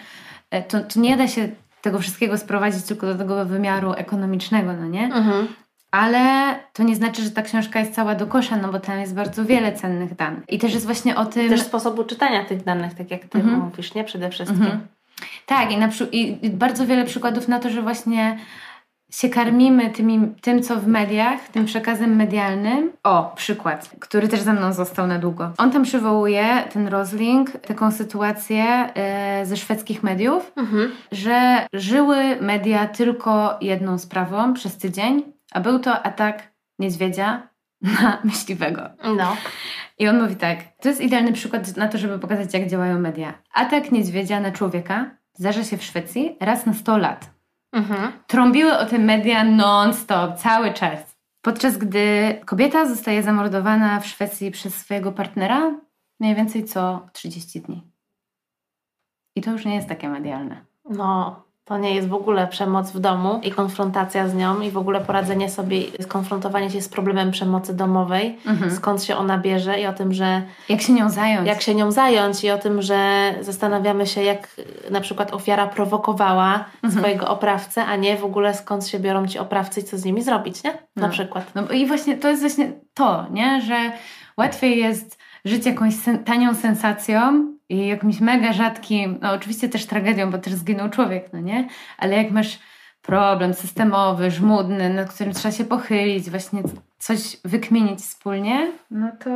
e, 0.51 0.63
to, 0.63 0.81
to 0.81 1.01
nie 1.01 1.17
da 1.17 1.29
się 1.29 1.49
tego 1.87 1.99
wszystkiego 1.99 2.39
sprowadzić 2.39 2.85
tylko 2.85 3.07
do 3.07 3.15
tego 3.15 3.45
wymiaru 3.45 3.93
ekonomicznego, 3.93 4.73
no 4.73 4.87
nie? 4.87 5.05
Mhm. 5.05 5.49
Ale 5.91 6.55
to 6.73 6.83
nie 6.83 6.97
znaczy, 6.97 7.23
że 7.23 7.31
ta 7.31 7.43
książka 7.43 7.81
jest 7.81 7.95
cała 7.95 8.15
do 8.15 8.27
kosza, 8.27 8.57
no 8.57 8.73
bo 8.73 8.81
tam 8.81 9.01
jest 9.01 9.15
bardzo 9.15 9.45
wiele 9.45 9.73
cennych 9.73 10.17
danych. 10.17 10.45
I 10.49 10.59
też 10.59 10.75
jest 10.75 10.87
właśnie 10.87 11.17
o 11.17 11.25
tym... 11.25 11.49
Też 11.49 11.63
sposobu 11.63 12.05
czytania 12.05 12.45
tych 12.45 12.65
danych, 12.65 12.95
tak 12.95 13.11
jak 13.11 13.25
Ty 13.25 13.39
mhm. 13.39 13.61
mówisz, 13.61 13.95
nie? 13.95 14.05
Przede 14.05 14.31
wszystkim. 14.31 14.63
Mhm. 14.63 14.87
Tak, 15.47 15.73
i, 15.73 15.77
na, 15.77 15.89
i 16.13 16.51
bardzo 16.51 16.87
wiele 16.87 17.05
przykładów 17.05 17.49
na 17.49 17.59
to, 17.59 17.71
że 17.71 17.83
właśnie 17.83 18.39
się 19.11 19.29
karmimy 19.29 19.91
tymi, 19.91 20.35
tym, 20.41 20.63
co 20.63 20.77
w 20.77 20.87
mediach, 20.87 21.49
tym 21.49 21.65
przekazem 21.65 22.17
medialnym. 22.17 22.93
O, 23.05 23.33
przykład, 23.37 23.91
który 24.01 24.29
też 24.29 24.41
ze 24.41 24.53
mną 24.53 24.73
został 24.73 25.07
na 25.07 25.19
długo. 25.19 25.53
On 25.59 25.71
tam 25.71 25.83
przywołuje, 25.83 26.65
ten 26.73 26.89
Rosling, 26.89 27.51
taką 27.51 27.93
sytuację 27.93 28.65
e, 28.65 29.47
ze 29.47 29.57
szwedzkich 29.57 30.03
mediów, 30.03 30.53
mhm. 30.57 30.91
że 31.13 31.67
żyły 31.73 32.37
media 32.41 32.87
tylko 32.87 33.59
jedną 33.61 33.99
sprawą 33.99 34.55
przez 34.55 34.77
tydzień, 34.77 35.23
a 35.53 35.61
był 35.61 35.79
to 35.79 36.03
atak 36.03 36.53
niedźwiedzia 36.79 37.49
na 37.83 38.19
myśliwego. 38.25 38.83
No. 39.17 39.37
I 39.99 40.09
on 40.09 40.23
mówi 40.23 40.37
tak, 40.37 40.59
to 40.81 40.89
jest 40.89 41.01
idealny 41.01 41.33
przykład 41.33 41.77
na 41.77 41.89
to, 41.89 41.99
żeby 41.99 42.19
pokazać, 42.19 42.55
jak 42.55 42.69
działają 42.69 42.99
media. 42.99 43.35
Atak 43.55 43.93
niedźwiedzia 43.93 44.41
na 44.41 44.53
człowieka 44.53 45.11
zdarza 45.35 45.65
się 45.65 45.77
w 45.77 45.85
Szwecji 45.85 46.37
raz 46.41 46.67
na 46.67 46.75
100 46.75 46.99
lat. 46.99 47.36
Mhm. 47.77 48.13
Trąbiły 48.27 48.79
o 48.79 48.87
tym 48.87 49.05
media 49.05 49.45
non-stop, 49.45 50.37
cały 50.37 50.73
czas. 50.73 51.17
Podczas 51.43 51.79
gdy 51.79 52.39
kobieta 52.45 52.87
zostaje 52.87 53.23
zamordowana 53.23 54.01
w 54.01 54.07
Szwecji 54.07 54.51
przez 54.51 54.75
swojego 54.75 55.13
partnera 55.13 55.81
mniej 56.21 56.35
więcej 56.35 56.65
co 56.65 57.07
30 57.13 57.61
dni. 57.61 57.83
I 59.37 59.41
to 59.41 59.51
już 59.51 59.65
nie 59.65 59.75
jest 59.75 59.89
takie 59.89 60.09
medialne. 60.09 60.65
No, 60.91 61.43
to 61.67 61.79
nie 61.79 61.95
jest 61.95 62.09
w 62.09 62.15
ogóle 62.15 62.47
przemoc 62.47 62.91
w 62.91 63.01
domu 63.01 63.41
i 63.43 63.51
konfrontacja 63.51 64.29
z 64.29 64.35
nią 64.35 64.61
i 64.61 64.71
w 64.71 64.79
ogóle 64.79 65.01
poradzenie 65.01 65.51
sobie, 65.51 65.83
skonfrontowanie 66.01 66.71
się 66.71 66.83
z 66.83 66.89
problemem 66.89 67.31
przemocy 67.31 67.75
domowej, 67.75 68.39
mhm. 68.47 68.71
skąd 68.71 69.05
się 69.05 69.17
ona 69.17 69.39
bierze 69.39 69.81
i 69.81 69.87
o 69.87 69.93
tym, 69.93 70.13
że... 70.13 70.43
Jak 70.69 70.81
się 70.81 70.93
nią 70.93 71.11
zająć. 71.11 71.49
Jak 71.49 71.63
się 71.63 71.75
nią 71.75 71.93
zająć 71.93 72.45
i 72.45 72.51
o 72.51 72.59
tym, 72.59 72.83
że 72.83 73.35
zastanawiamy 73.41 74.07
się, 74.07 74.23
jak 74.23 74.49
na 74.91 75.01
przykład 75.01 75.35
ofiara 75.35 75.67
prowokowała 75.67 76.65
mhm. 76.83 76.93
swojego 76.93 77.29
oprawcę, 77.29 77.85
a 77.85 77.97
nie 77.97 78.17
w 78.17 78.25
ogóle 78.25 78.55
skąd 78.55 78.87
się 78.87 78.99
biorą 78.99 79.27
ci 79.27 79.39
oprawcy 79.39 79.81
i 79.81 79.85
co 79.85 79.99
z 79.99 80.05
nimi 80.05 80.23
zrobić, 80.23 80.65
nie? 80.65 80.71
Na 80.97 81.07
no. 81.07 81.09
przykład. 81.09 81.51
No 81.55 81.69
i 81.69 81.87
właśnie 81.87 82.17
to 82.17 82.29
jest 82.29 82.43
właśnie 82.43 82.73
to, 82.95 83.27
nie? 83.31 83.61
Że 83.61 83.93
łatwiej 84.37 84.79
jest 84.79 85.19
żyć 85.45 85.67
jakąś 85.67 85.95
sen 85.95 86.25
tanią 86.25 86.55
sensacją 86.55 87.56
i 87.69 87.87
jakimś 87.87 88.21
mega 88.21 88.53
rzadkim, 88.53 89.19
no 89.23 89.33
oczywiście 89.33 89.69
też 89.69 89.87
tragedią, 89.87 90.31
bo 90.31 90.39
też 90.39 90.55
zginął 90.55 90.91
człowiek, 90.91 91.33
no 91.33 91.41
nie? 91.41 91.69
Ale 91.99 92.17
jak 92.17 92.31
masz 92.31 92.59
problem 93.03 93.55
systemowy, 93.55 94.31
żmudny, 94.31 94.95
nad 94.95 95.15
którym 95.15 95.33
trzeba 95.33 95.53
się 95.53 95.65
pochylić, 95.65 96.31
właśnie 96.31 96.63
coś 96.99 97.37
wykminić 97.45 98.01
wspólnie, 98.01 98.73
no 98.91 99.11
to, 99.25 99.31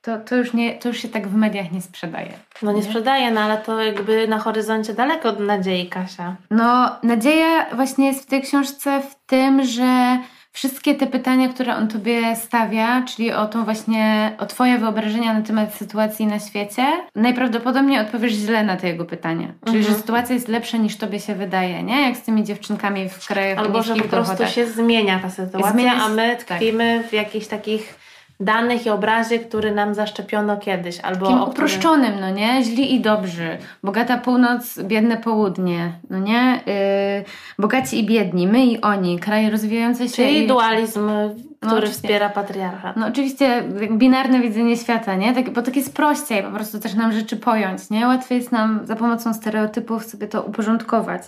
to, 0.00 0.18
to, 0.18 0.36
już, 0.36 0.52
nie, 0.52 0.78
to 0.78 0.88
już 0.88 0.98
się 0.98 1.08
tak 1.08 1.28
w 1.28 1.34
mediach 1.34 1.72
nie 1.72 1.82
sprzedaje. 1.82 2.32
No 2.62 2.72
nie, 2.72 2.78
nie 2.78 2.84
sprzedaje, 2.84 3.30
no 3.30 3.40
ale 3.40 3.58
to 3.58 3.80
jakby 3.82 4.28
na 4.28 4.38
horyzoncie 4.38 4.94
daleko 4.94 5.28
od 5.28 5.40
nadziei, 5.40 5.88
Kasia. 5.88 6.36
No 6.50 6.96
nadzieja 7.02 7.74
właśnie 7.74 8.06
jest 8.06 8.22
w 8.22 8.26
tej 8.26 8.42
książce 8.42 9.00
w 9.00 9.26
tym, 9.26 9.64
że 9.64 10.18
wszystkie 10.58 10.94
te 10.94 11.06
pytania, 11.06 11.48
które 11.48 11.76
on 11.76 11.88
tobie 11.88 12.36
stawia, 12.36 13.02
czyli 13.02 13.32
o 13.32 13.46
tą 13.46 13.64
właśnie, 13.64 14.32
o 14.38 14.46
twoje 14.46 14.78
wyobrażenia 14.78 15.34
na 15.34 15.42
temat 15.42 15.74
sytuacji 15.74 16.26
na 16.26 16.38
świecie, 16.38 16.86
najprawdopodobniej 17.14 18.00
odpowiesz 18.00 18.32
źle 18.32 18.64
na 18.64 18.76
te 18.76 18.88
jego 18.88 19.04
pytania. 19.04 19.48
Czyli, 19.64 19.78
mhm. 19.78 19.94
że 19.94 20.00
sytuacja 20.00 20.34
jest 20.34 20.48
lepsza 20.48 20.76
niż 20.76 20.96
tobie 20.96 21.20
się 21.20 21.34
wydaje, 21.34 21.82
nie? 21.82 22.02
Jak 22.02 22.16
z 22.16 22.22
tymi 22.22 22.44
dziewczynkami 22.44 23.08
w 23.08 23.26
krajach 23.26 23.58
Albo, 23.58 23.82
że 23.82 23.96
po 23.96 24.08
prostu 24.08 24.32
dochodach. 24.32 24.52
się 24.52 24.66
zmienia 24.66 25.18
ta 25.18 25.30
sytuacja, 25.30 25.72
zmienia 25.72 25.96
się, 25.96 26.02
a 26.02 26.08
my 26.08 26.36
tkwimy 26.36 26.98
tak. 27.00 27.10
w 27.10 27.12
jakichś 27.12 27.46
takich 27.46 28.07
danych 28.40 28.86
i 28.86 28.90
obrazie, 28.90 29.38
który 29.38 29.74
nam 29.74 29.94
zaszczepiono 29.94 30.56
kiedyś. 30.56 31.00
Albo 31.00 31.26
Takim 31.26 31.42
uproszczonym, 31.42 32.20
no 32.20 32.30
nie? 32.30 32.64
Źli 32.64 32.94
i 32.94 33.00
dobrzy. 33.00 33.58
Bogata 33.82 34.18
północ, 34.18 34.82
biedne 34.82 35.16
południe, 35.16 35.92
no 36.10 36.18
nie? 36.18 36.60
Yy, 36.66 37.24
bogaci 37.58 37.98
i 37.98 38.06
biedni, 38.06 38.46
my 38.46 38.66
i 38.66 38.80
oni, 38.80 39.18
kraje 39.18 39.50
rozwijające 39.50 40.08
się. 40.08 40.14
Czyli 40.14 40.44
i... 40.44 40.46
dualizm, 40.46 41.06
no, 41.06 41.34
który 41.70 41.86
no, 41.86 41.92
wspiera 41.92 42.28
patriarchat. 42.28 42.96
No 42.96 43.06
oczywiście 43.06 43.62
binarne 43.90 44.40
widzenie 44.40 44.76
świata, 44.76 45.14
nie? 45.14 45.34
Tak, 45.34 45.50
bo 45.50 45.62
tak 45.62 45.76
jest 45.76 45.94
prościej 45.94 46.42
po 46.42 46.50
prostu 46.50 46.78
też 46.80 46.94
nam 46.94 47.12
rzeczy 47.12 47.36
pojąć, 47.36 47.90
nie? 47.90 48.06
Łatwiej 48.06 48.38
jest 48.38 48.52
nam 48.52 48.80
za 48.84 48.96
pomocą 48.96 49.34
stereotypów 49.34 50.04
sobie 50.04 50.28
to 50.28 50.42
uporządkować. 50.42 51.22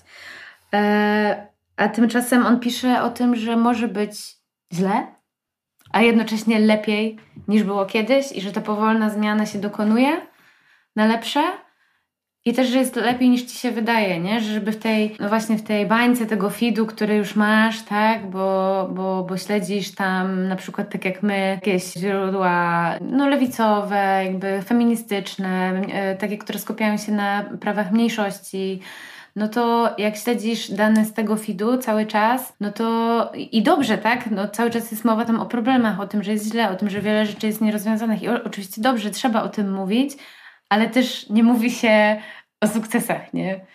Yy, 0.73 0.79
a 1.77 1.88
tymczasem 1.88 2.46
on 2.46 2.61
pisze 2.61 3.03
o 3.03 3.11
tym, 3.11 3.37
że 3.37 3.57
może 3.57 3.88
być 3.88 4.12
źle, 4.73 5.07
a 5.90 6.00
jednocześnie 6.00 6.59
lepiej 6.59 7.16
niż 7.48 7.62
było 7.62 7.87
kiedyś 7.87 8.33
i 8.33 8.40
że 8.40 8.53
ta 8.53 8.61
powolna 8.61 9.11
zmiana 9.11 9.46
się 9.46 9.59
dokonuje 9.59 10.20
na 10.96 11.07
lepsze. 11.07 11.42
I 12.44 12.53
też, 12.53 12.68
że 12.68 12.79
jest 12.79 12.96
lepiej 12.96 13.31
niż 13.31 13.42
ci 13.42 13.59
się 13.59 13.70
wydaje, 13.70 14.20
nie? 14.20 14.40
Że 14.40 14.53
żeby 14.53 14.72
w 14.72 14.79
tej, 14.79 15.16
no 15.20 15.29
właśnie 15.29 15.57
w 15.57 15.62
tej 15.62 15.87
bańce 15.87 16.26
tego 16.26 16.50
feedu, 16.50 16.87
który 16.87 17.14
już 17.14 17.37
masz, 17.37 17.83
tak? 17.83 18.31
Bo, 18.31 18.88
bo, 18.92 19.24
bo 19.29 19.37
śledzisz 19.37 19.94
tam 19.94 20.48
na 20.48 20.57
przykład 20.57 20.92
tak 20.92 21.05
jak 21.05 21.22
my 21.22 21.38
jakieś 21.38 21.92
źródła, 21.92 22.94
no 23.00 23.29
lewicowe, 23.29 24.24
jakby 24.24 24.62
feministyczne, 24.62 25.83
e, 25.92 26.16
takie, 26.16 26.38
które 26.38 26.59
skupiają 26.59 26.96
się 26.96 27.12
na 27.12 27.44
prawach 27.61 27.92
mniejszości, 27.92 28.81
no 29.37 29.49
to 29.49 29.95
jak 29.99 30.16
śledzisz 30.16 30.71
dane 30.71 31.05
z 31.05 31.12
tego 31.12 31.37
feedu 31.37 31.79
cały 31.79 32.07
czas, 32.07 32.57
no 32.61 32.73
to 32.73 33.31
i 33.35 33.62
dobrze, 33.62 33.99
tak? 33.99 34.31
No 34.31 34.49
cały 34.49 34.71
czas 34.71 34.90
jest 34.90 35.05
mowa 35.05 35.25
tam 35.25 35.40
o 35.40 35.47
problemach, 35.47 36.01
o 36.01 36.07
tym, 36.07 36.23
że 36.23 36.33
jest 36.33 36.53
źle, 36.53 36.71
o 36.71 36.77
tym, 36.77 36.90
że 36.90 37.01
wiele 37.01 37.27
rzeczy 37.27 37.47
jest 37.47 37.61
nierozwiązanych 37.61 38.23
i 38.23 38.29
o, 38.29 38.45
oczywiście 38.45 38.81
dobrze, 38.81 39.11
trzeba 39.11 39.43
o 39.43 39.49
tym 39.49 39.73
mówić, 39.73 40.16
ale 40.69 40.88
też 40.88 41.29
nie 41.29 41.43
mówi 41.43 41.71
się 41.71 42.21
o 42.61 42.66
sukcesach, 42.66 43.35
nie? 43.35 43.66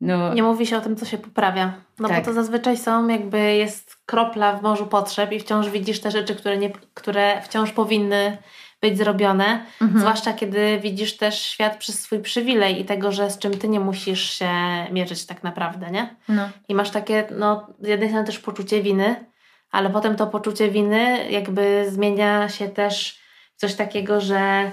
No. 0.00 0.34
Nie 0.34 0.42
mówi 0.42 0.66
się 0.66 0.76
o 0.76 0.80
tym, 0.80 0.96
co 0.96 1.06
się 1.06 1.18
poprawia. 1.18 1.72
No 1.98 2.08
tak. 2.08 2.18
bo 2.18 2.24
to 2.24 2.32
zazwyczaj 2.32 2.76
są 2.76 3.08
jakby 3.08 3.38
jest 3.38 3.96
kropla 4.06 4.56
w 4.56 4.62
morzu 4.62 4.86
potrzeb 4.86 5.32
i 5.32 5.40
wciąż 5.40 5.68
widzisz 5.68 6.00
te 6.00 6.10
rzeczy, 6.10 6.34
które, 6.34 6.56
nie, 6.56 6.70
które 6.94 7.42
wciąż 7.42 7.72
powinny 7.72 8.38
być 8.80 8.98
zrobione. 8.98 9.66
Mhm. 9.80 10.00
Zwłaszcza 10.00 10.32
kiedy 10.32 10.78
widzisz 10.82 11.16
też 11.16 11.42
świat 11.42 11.76
przez 11.76 12.02
swój 12.02 12.20
przywilej 12.20 12.80
i 12.80 12.84
tego, 12.84 13.12
że 13.12 13.30
z 13.30 13.38
czym 13.38 13.58
ty 13.58 13.68
nie 13.68 13.80
musisz 13.80 14.30
się 14.30 14.50
mierzyć 14.90 15.26
tak 15.26 15.42
naprawdę, 15.42 15.90
nie? 15.90 16.16
No. 16.28 16.48
I 16.68 16.74
masz 16.74 16.90
takie, 16.90 17.26
no, 17.38 17.66
z 17.80 17.88
jednej 17.88 18.08
strony 18.08 18.26
też 18.26 18.38
poczucie 18.38 18.82
winy, 18.82 19.24
ale 19.70 19.90
potem 19.90 20.16
to 20.16 20.26
poczucie 20.26 20.70
winy 20.70 21.30
jakby 21.30 21.86
zmienia 21.90 22.48
się 22.48 22.68
też 22.68 23.20
w 23.56 23.60
coś 23.60 23.74
takiego, 23.74 24.20
że 24.20 24.70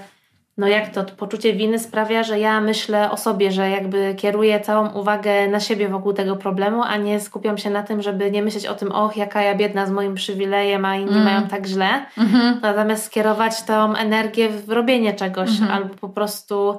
no 0.58 0.68
jak 0.68 0.88
to, 0.88 1.04
poczucie 1.04 1.52
winy 1.52 1.78
sprawia, 1.78 2.22
że 2.22 2.38
ja 2.38 2.60
myślę 2.60 3.10
o 3.10 3.16
sobie, 3.16 3.52
że 3.52 3.70
jakby 3.70 4.14
kieruję 4.14 4.60
całą 4.60 4.88
uwagę 4.88 5.48
na 5.48 5.60
siebie 5.60 5.88
wokół 5.88 6.12
tego 6.12 6.36
problemu, 6.36 6.82
a 6.82 6.96
nie 6.96 7.20
skupiam 7.20 7.58
się 7.58 7.70
na 7.70 7.82
tym, 7.82 8.02
żeby 8.02 8.30
nie 8.30 8.42
myśleć 8.42 8.66
o 8.66 8.74
tym, 8.74 8.92
och, 8.92 9.16
jaka 9.16 9.42
ja 9.42 9.54
biedna 9.54 9.86
z 9.86 9.90
moim 9.90 10.14
przywilejem, 10.14 10.84
a 10.84 10.96
inni 10.96 11.10
mm. 11.10 11.24
mają 11.24 11.48
tak 11.48 11.66
źle. 11.66 12.06
Mm-hmm. 12.18 12.60
Natomiast 12.62 13.04
skierować 13.04 13.62
tą 13.62 13.94
energię 13.94 14.48
w 14.48 14.70
robienie 14.70 15.14
czegoś 15.14 15.50
mm-hmm. 15.50 15.70
albo 15.70 15.94
po 15.94 16.08
prostu 16.08 16.78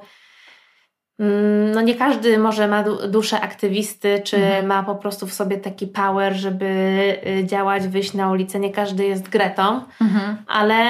no 1.74 1.80
nie 1.80 1.94
każdy 1.94 2.38
może 2.38 2.68
ma 2.68 2.84
duszę 3.08 3.40
aktywisty, 3.40 4.20
czy 4.24 4.36
mhm. 4.36 4.66
ma 4.66 4.82
po 4.82 4.94
prostu 4.94 5.26
w 5.26 5.32
sobie 5.32 5.58
taki 5.58 5.86
power, 5.86 6.34
żeby 6.34 6.66
y, 7.26 7.44
działać, 7.46 7.88
wyjść 7.88 8.14
na 8.14 8.30
ulicę. 8.30 8.60
Nie 8.60 8.72
każdy 8.72 9.04
jest 9.04 9.28
Gretą, 9.28 9.80
mhm. 10.00 10.36
ale 10.46 10.80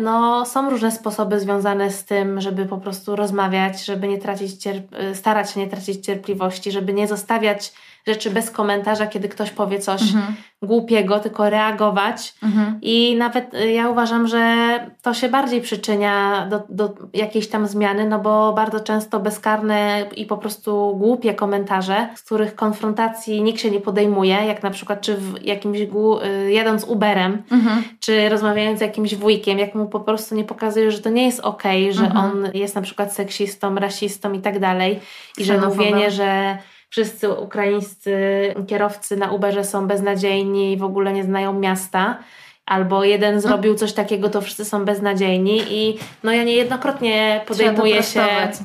no, 0.00 0.44
są 0.46 0.70
różne 0.70 0.92
sposoby 0.92 1.40
związane 1.40 1.90
z 1.90 2.04
tym, 2.04 2.40
żeby 2.40 2.66
po 2.66 2.78
prostu 2.78 3.16
rozmawiać, 3.16 3.84
żeby 3.84 4.08
nie 4.08 4.18
tracić 4.18 4.68
starać 5.14 5.50
się 5.50 5.60
nie 5.60 5.68
tracić 5.68 6.06
cierpliwości, 6.06 6.72
żeby 6.72 6.92
nie 6.92 7.06
zostawiać 7.06 7.72
rzeczy 8.06 8.30
bez 8.30 8.50
komentarza, 8.50 9.06
kiedy 9.06 9.28
ktoś 9.28 9.50
powie 9.50 9.78
coś 9.78 10.02
mhm. 10.02 10.34
głupiego, 10.62 11.20
tylko 11.20 11.50
reagować. 11.50 12.34
Mhm. 12.42 12.78
I 12.82 13.16
nawet 13.16 13.54
y, 13.54 13.72
ja 13.72 13.88
uważam, 13.88 14.28
że 14.28 14.56
to 15.02 15.14
się 15.14 15.28
bardziej 15.28 15.60
przyczynia 15.60 16.46
do, 16.50 16.62
do 16.68 16.94
jakiejś 17.14 17.48
tam 17.48 17.66
zmiany, 17.66 18.08
no 18.08 18.18
bo 18.18 18.52
bardzo 18.52 18.80
często 18.80 19.20
bezkarne 19.20 20.06
i 20.16 20.26
po 20.26 20.36
prostu 20.36 20.96
głupie 20.98 21.34
komentarze, 21.34 22.08
z 22.14 22.22
których 22.22 22.54
konfrontacji 22.54 23.42
nikt 23.42 23.60
się 23.60 23.70
nie 23.70 23.80
podejmuje, 23.80 24.34
jak 24.34 24.62
na 24.62 24.70
przykład 24.70 25.00
czy 25.00 25.16
w 25.16 25.44
jakimś 25.44 25.78
y, 25.78 26.52
jadąc 26.52 26.84
Uberem, 26.84 27.42
mhm. 27.50 27.82
czy 28.00 28.28
rozmawiając 28.28 28.78
z 28.78 28.82
jakimś 28.82 29.14
wujkiem, 29.14 29.58
jak 29.58 29.74
mu 29.74 29.86
po 29.86 30.00
prostu 30.00 30.34
nie 30.34 30.44
pokazuje, 30.44 30.90
że 30.90 31.00
to 31.00 31.10
nie 31.10 31.26
jest 31.26 31.40
okej, 31.40 31.82
okay, 31.82 31.92
że 31.92 32.04
mhm. 32.04 32.24
on 32.24 32.50
jest 32.54 32.74
na 32.74 32.82
przykład 32.82 33.12
seksistą, 33.12 33.74
rasistą 33.74 34.32
i 34.32 34.40
tak 34.40 34.58
dalej. 34.58 35.00
I 35.38 35.44
że 35.44 35.58
mówienie, 35.58 36.10
że 36.10 36.58
wszyscy 36.96 37.30
ukraińscy 37.30 38.18
kierowcy 38.66 39.16
na 39.16 39.32
Uberze 39.32 39.64
są 39.64 39.86
beznadziejni 39.86 40.72
i 40.72 40.76
w 40.76 40.84
ogóle 40.84 41.12
nie 41.12 41.24
znają 41.24 41.52
miasta. 41.52 42.18
Albo 42.66 43.04
jeden 43.04 43.40
zrobił 43.40 43.74
coś 43.74 43.92
takiego, 43.92 44.30
to 44.30 44.40
wszyscy 44.40 44.64
są 44.64 44.84
beznadziejni 44.84 45.62
i 45.70 45.98
no 46.22 46.32
ja 46.32 46.44
niejednokrotnie 46.44 47.40
podejmuję 47.46 48.02
się 48.02 48.20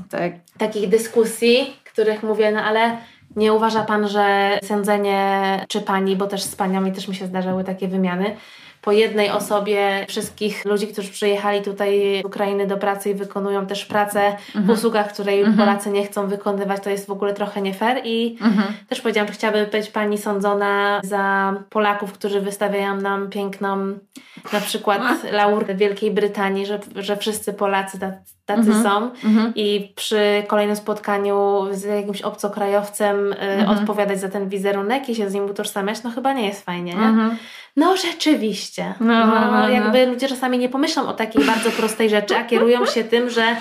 tak. 0.10 0.32
takich 0.58 0.90
dyskusji, 0.90 1.74
których 1.94 2.24
mówię, 2.24 2.52
no 2.52 2.62
ale 2.62 2.98
nie 3.36 3.54
uważa 3.54 3.84
Pan, 3.84 4.08
że 4.08 4.60
sądzenie 4.64 5.66
czy 5.68 5.82
Pani, 5.82 6.16
bo 6.16 6.28
też 6.28 6.44
z 6.44 6.56
Paniami 6.56 6.92
też 6.92 7.08
mi 7.08 7.16
się 7.16 7.26
zdarzały 7.26 7.64
takie 7.64 7.88
wymiany, 7.88 8.36
po 8.82 8.92
jednej 8.92 9.30
osobie 9.30 10.06
wszystkich 10.10 10.66
ludzi, 10.66 10.88
którzy 10.88 11.12
przyjechali 11.12 11.62
tutaj 11.62 12.22
z 12.22 12.26
Ukrainy 12.26 12.68
do 12.68 12.78
pracy 12.78 13.10
i 13.10 13.14
wykonują 13.14 13.68
też 13.68 13.86
pracę 13.86 14.26
mhm. 14.28 14.66
w 14.66 14.70
usługach, 14.70 15.14
której 15.14 15.40
mhm. 15.40 15.58
Polacy 15.58 15.90
nie 15.90 16.06
chcą 16.06 16.28
wykonywać, 16.28 16.84
to 16.84 16.90
jest 16.90 17.08
w 17.08 17.12
ogóle 17.12 17.34
trochę 17.34 17.62
nie 17.62 17.74
fair 17.74 18.02
i 18.04 18.38
mhm. 18.42 18.74
też 18.88 19.02
powiedziałam, 19.02 19.28
że 19.28 19.34
chciałaby 19.34 19.68
być 19.72 19.90
Pani 19.90 20.18
sądzona 20.18 21.02
za 21.04 21.54
Polaków, 21.70 22.14
którzy 22.14 22.42
wystawiają 22.42 23.02
nam 23.02 23.30
piękną 23.30 23.78
na 24.54 24.62
przykład 24.62 25.02
laurkę 25.32 25.76
Wielkiej 25.76 26.12
Brytanii, 26.12 26.66
że, 26.66 26.80
że 26.96 27.18
wszyscy 27.18 27.54
Polacy 27.54 28.00
tacy 28.46 28.72
mhm. 28.72 28.84
są 28.84 29.12
mhm. 29.28 29.54
i 29.56 29.94
przy 29.96 30.44
kolejnym 30.48 30.76
spotkaniu 30.76 31.68
z 31.72 31.84
jakimś 31.84 32.22
obcokrajowcem 32.22 33.34
y, 33.34 33.40
mhm. 33.40 33.78
odpowiadać 33.78 34.20
za 34.20 34.30
ten 34.30 34.50
wizerunek 34.50 35.10
i 35.10 35.16
się 35.16 35.30
z 35.30 35.34
nim 35.34 35.46
utożsamiać, 35.46 36.04
no 36.04 36.12
chyba 36.12 36.34
nie 36.34 36.48
jest 36.48 36.66
fajnie, 36.66 36.94
nie? 36.94 37.08
Mhm. 37.08 37.38
No 37.76 37.98
rzeczywiście. 37.98 38.94
No, 39.00 39.26
no, 39.26 39.42
no, 39.42 39.52
no, 39.52 39.70
jakby 39.70 40.06
ludzie 40.06 40.28
czasami 40.28 40.58
nie 40.58 40.70
pomyślą 40.70 41.08
o 41.08 41.14
takiej 41.14 41.46
bardzo 41.46 41.72
prostej 41.72 42.10
rzeczy, 42.10 42.38
a 42.38 42.44
kierują 42.44 42.86
się 42.86 43.04
tym, 43.04 43.30
że 43.30 43.56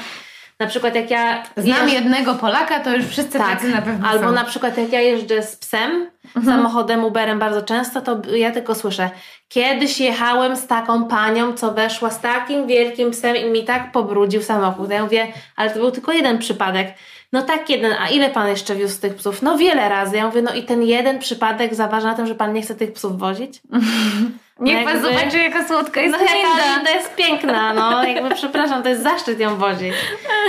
na 0.61 0.67
przykład 0.67 0.95
jak 0.95 1.11
ja... 1.11 1.43
Znam 1.57 1.89
jednego 1.89 2.35
Polaka, 2.35 2.81
to 2.81 2.97
już 2.97 3.07
wszyscy 3.07 3.39
tak, 3.39 3.51
tacy 3.51 3.69
na 3.69 3.83
pewno 3.83 4.09
Albo 4.09 4.25
są. 4.25 4.33
na 4.33 4.45
przykład 4.45 4.79
jak 4.79 4.93
ja 4.93 5.01
jeżdżę 5.01 5.43
z 5.43 5.57
psem, 5.57 6.07
mhm. 6.37 6.57
samochodem, 6.57 7.05
Uberem 7.05 7.39
bardzo 7.39 7.63
często, 7.63 8.01
to 8.01 8.23
ja 8.35 8.51
tylko 8.51 8.75
słyszę 8.75 9.11
kiedyś 9.51 10.01
jechałem 10.01 10.57
z 10.57 10.67
taką 10.67 11.05
panią, 11.05 11.53
co 11.53 11.73
weszła 11.73 12.11
z 12.11 12.21
takim 12.21 12.67
wielkim 12.67 13.11
psem 13.11 13.37
i 13.37 13.51
mi 13.51 13.65
tak 13.65 13.93
pobrudził 13.93 14.43
samochód. 14.43 14.91
Ja 14.91 15.03
mówię, 15.03 15.27
ale 15.57 15.71
to 15.71 15.79
był 15.79 15.91
tylko 15.91 16.13
jeden 16.13 16.39
przypadek. 16.39 16.95
No 17.33 17.43
tak 17.43 17.71
jeden, 17.71 17.93
a 18.01 18.09
ile 18.09 18.31
pan 18.31 18.49
jeszcze 18.49 18.75
wiózł 18.75 19.01
tych 19.01 19.15
psów? 19.15 19.43
No 19.43 19.59
wiele 19.59 19.89
razy. 19.89 20.17
Ja 20.17 20.27
mówię, 20.27 20.43
no 20.43 20.55
i 20.55 20.63
ten 20.63 20.83
jeden 20.83 21.19
przypadek 21.19 21.75
zaważa 21.75 22.09
na 22.09 22.15
tym, 22.15 22.27
że 22.27 22.35
pan 22.35 22.53
nie 22.53 22.63
chce 22.63 22.75
tych 22.75 22.93
psów 22.93 23.19
wozić? 23.19 23.61
Niech 24.61 24.85
pan 24.85 25.03
zobaczy, 25.03 25.39
jaka 25.39 25.69
słodka 25.69 26.01
jest 26.01 26.19
no, 26.19 26.25
Linda. 26.35 26.77
Linda 26.77 26.91
jest 26.91 27.15
piękna, 27.15 27.75
no 27.75 28.05
jakby 28.05 28.35
przepraszam, 28.35 28.83
to 28.83 28.89
jest 28.89 29.03
zaszczyt 29.03 29.41
ją 29.41 29.57
wozić. 29.57 29.95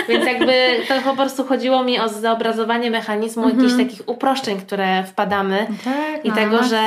Więc 0.07 0.25
jakby 0.25 0.53
to 0.87 1.01
po 1.01 1.15
prostu 1.15 1.45
chodziło 1.45 1.83
mi 1.83 1.99
o 1.99 2.09
zobrazowanie 2.09 2.91
mechanizmu 2.91 3.43
mhm. 3.43 3.59
jakichś 3.61 3.83
takich 3.83 4.09
uproszczeń, 4.09 4.59
które 4.59 5.03
wpadamy 5.03 5.67
tak, 5.83 6.25
i 6.25 6.29
no, 6.29 6.35
tego, 6.35 6.63
że 6.63 6.81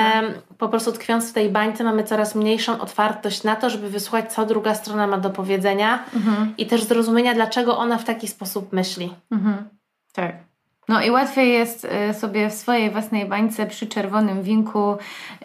po 0.58 0.68
prostu 0.68 0.92
tkwiąc 0.92 1.30
w 1.30 1.32
tej 1.32 1.48
bańce 1.48 1.84
mamy 1.84 2.04
coraz 2.04 2.34
mniejszą 2.34 2.80
otwartość 2.80 3.42
na 3.42 3.56
to, 3.56 3.70
żeby 3.70 3.90
wysłuchać, 3.90 4.32
co 4.32 4.46
druga 4.46 4.74
strona 4.74 5.06
ma 5.06 5.18
do 5.18 5.30
powiedzenia 5.30 6.04
mhm. 6.14 6.54
i 6.58 6.66
też 6.66 6.82
zrozumienia, 6.82 7.34
dlaczego 7.34 7.78
ona 7.78 7.98
w 7.98 8.04
taki 8.04 8.28
sposób 8.28 8.72
myśli. 8.72 9.12
Mhm. 9.32 9.68
Tak. 10.12 10.43
No 10.88 11.02
i 11.02 11.10
łatwiej 11.10 11.52
jest 11.52 11.86
y, 12.10 12.14
sobie 12.14 12.50
w 12.50 12.54
swojej 12.54 12.90
własnej 12.90 13.26
bańce 13.26 13.66
przy 13.66 13.86
czerwonym 13.86 14.42
winku 14.42 14.96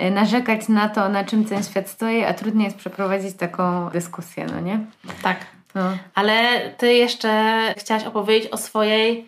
y, 0.01 0.11
narzekać 0.11 0.67
na 0.67 0.89
to, 0.89 1.09
na 1.09 1.23
czym 1.23 1.45
ten 1.45 1.63
świat 1.63 1.89
stoi, 1.89 2.23
a 2.23 2.33
trudniej 2.33 2.65
jest 2.65 2.77
przeprowadzić 2.77 3.35
taką 3.37 3.89
dyskusję, 3.89 4.45
no 4.45 4.59
nie? 4.59 4.79
Tak. 5.23 5.37
No. 5.75 5.97
Ale 6.15 6.59
ty 6.77 6.93
jeszcze 6.93 7.73
chciałaś 7.77 8.03
opowiedzieć 8.03 8.51
o 8.51 8.57
swojej 8.57 9.27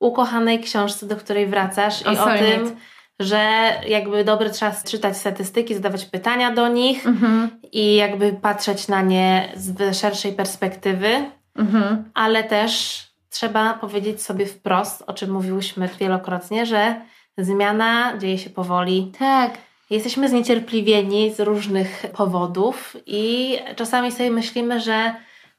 ukochanej 0.00 0.60
książce, 0.60 1.06
do 1.06 1.16
której 1.16 1.46
wracasz 1.46 2.02
o 2.02 2.12
i 2.12 2.18
o 2.18 2.26
tym, 2.26 2.76
że 3.20 3.72
jakby 3.86 4.24
dobrze 4.24 4.50
trzeba 4.50 4.72
czytać 4.72 5.16
statystyki, 5.16 5.74
zadawać 5.74 6.04
pytania 6.04 6.50
do 6.50 6.68
nich 6.68 7.06
mhm. 7.06 7.50
i 7.72 7.94
jakby 7.94 8.32
patrzeć 8.32 8.88
na 8.88 9.02
nie 9.02 9.52
z 9.56 9.96
szerszej 9.96 10.32
perspektywy, 10.32 11.30
mhm. 11.56 12.04
ale 12.14 12.44
też 12.44 13.02
trzeba 13.30 13.74
powiedzieć 13.74 14.22
sobie 14.22 14.46
wprost, 14.46 15.02
o 15.06 15.12
czym 15.12 15.30
mówiłyśmy 15.30 15.88
wielokrotnie, 15.98 16.66
że 16.66 17.00
zmiana 17.38 18.18
dzieje 18.18 18.38
się 18.38 18.50
powoli. 18.50 19.12
Tak. 19.18 19.58
Jesteśmy 19.90 20.28
zniecierpliwieni 20.28 21.34
z 21.34 21.40
różnych 21.40 22.04
powodów 22.16 22.96
i 23.06 23.56
czasami 23.76 24.12
sobie 24.12 24.30
myślimy, 24.30 24.80
że 24.80 25.14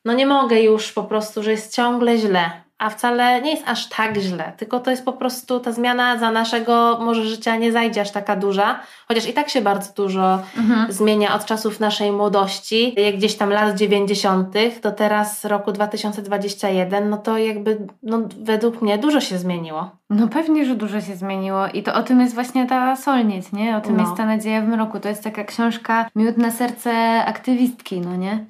no 0.05 0.13
nie 0.13 0.25
mogę 0.25 0.61
już 0.61 0.91
po 0.91 1.03
prostu, 1.03 1.43
że 1.43 1.51
jest 1.51 1.75
ciągle 1.75 2.17
źle 2.17 2.51
a 2.81 2.89
wcale 2.89 3.41
nie 3.41 3.51
jest 3.51 3.63
aż 3.67 3.89
tak 3.89 4.17
źle, 4.17 4.53
tylko 4.57 4.79
to 4.79 4.91
jest 4.91 5.05
po 5.05 5.13
prostu 5.13 5.59
ta 5.59 5.71
zmiana 5.71 6.17
za 6.17 6.31
naszego 6.31 6.97
może 7.01 7.25
życia 7.25 7.55
nie 7.55 7.71
zajdzie 7.71 8.01
aż 8.01 8.11
taka 8.11 8.35
duża, 8.35 8.79
chociaż 9.07 9.27
i 9.27 9.33
tak 9.33 9.49
się 9.49 9.61
bardzo 9.61 9.93
dużo 9.93 10.39
mhm. 10.57 10.91
zmienia 10.91 11.35
od 11.35 11.45
czasów 11.45 11.79
naszej 11.79 12.11
młodości, 12.11 12.95
jak 12.97 13.15
gdzieś 13.15 13.35
tam 13.35 13.49
lat 13.49 13.77
90. 13.77 14.53
do 14.83 14.91
teraz 14.91 15.45
roku 15.45 15.71
2021, 15.71 17.09
no 17.09 17.17
to 17.17 17.37
jakby 17.37 17.87
no, 18.03 18.19
według 18.43 18.81
mnie 18.81 18.97
dużo 18.97 19.21
się 19.21 19.37
zmieniło. 19.37 19.89
No 20.09 20.27
pewnie, 20.27 20.65
że 20.65 20.75
dużo 20.75 21.01
się 21.01 21.15
zmieniło 21.15 21.67
i 21.67 21.83
to 21.83 21.93
o 21.93 22.03
tym 22.03 22.21
jest 22.21 22.33
właśnie 22.33 22.67
ta 22.67 22.95
Solnic, 22.95 23.51
nie? 23.53 23.77
O 23.77 23.81
tym 23.81 23.97
no. 23.97 24.03
jest 24.03 24.17
ta 24.17 24.25
nadzieja 24.25 24.61
w 24.61 24.67
mroku. 24.67 24.99
To 24.99 25.09
jest 25.09 25.23
taka 25.23 25.43
książka 25.43 26.09
miód 26.15 26.37
na 26.37 26.51
serce 26.51 26.91
aktywistki, 27.25 28.01
no 28.01 28.15
nie? 28.15 28.45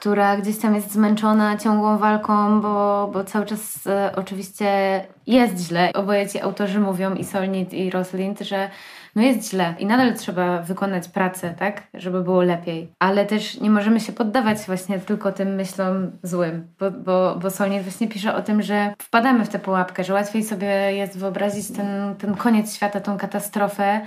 Która 0.00 0.36
gdzieś 0.36 0.58
tam 0.58 0.74
jest 0.74 0.92
zmęczona 0.92 1.56
ciągłą 1.56 1.98
walką, 1.98 2.60
bo, 2.60 3.10
bo 3.12 3.24
cały 3.24 3.46
czas 3.46 3.86
e, 3.86 4.12
oczywiście 4.16 4.68
jest 5.26 5.58
źle. 5.58 5.90
Oboje 5.94 6.28
ci 6.28 6.40
autorzy 6.40 6.80
mówią, 6.80 7.14
i 7.14 7.24
Solnit, 7.24 7.72
i 7.72 7.90
Roslind, 7.90 8.40
że 8.40 8.70
no 9.16 9.22
jest 9.22 9.50
źle 9.50 9.74
i 9.78 9.86
nadal 9.86 10.14
trzeba 10.14 10.62
wykonać 10.62 11.08
pracę, 11.08 11.54
tak, 11.58 11.82
żeby 11.94 12.22
było 12.22 12.42
lepiej. 12.42 12.92
Ale 12.98 13.26
też 13.26 13.60
nie 13.60 13.70
możemy 13.70 14.00
się 14.00 14.12
poddawać 14.12 14.58
właśnie 14.58 14.98
tylko 14.98 15.32
tym 15.32 15.54
myślom 15.54 16.10
złym, 16.22 16.66
bo, 16.80 16.90
bo, 16.90 17.36
bo 17.42 17.50
Solnit 17.50 17.82
właśnie 17.82 18.08
pisze 18.08 18.34
o 18.34 18.42
tym, 18.42 18.62
że 18.62 18.94
wpadamy 18.98 19.44
w 19.44 19.48
tę 19.48 19.58
pułapkę, 19.58 20.04
że 20.04 20.12
łatwiej 20.12 20.44
sobie 20.44 20.92
jest 20.92 21.18
wyobrazić 21.18 21.76
ten, 21.76 22.14
ten 22.18 22.34
koniec 22.34 22.74
świata, 22.74 23.00
tą 23.00 23.18
katastrofę. 23.18 24.00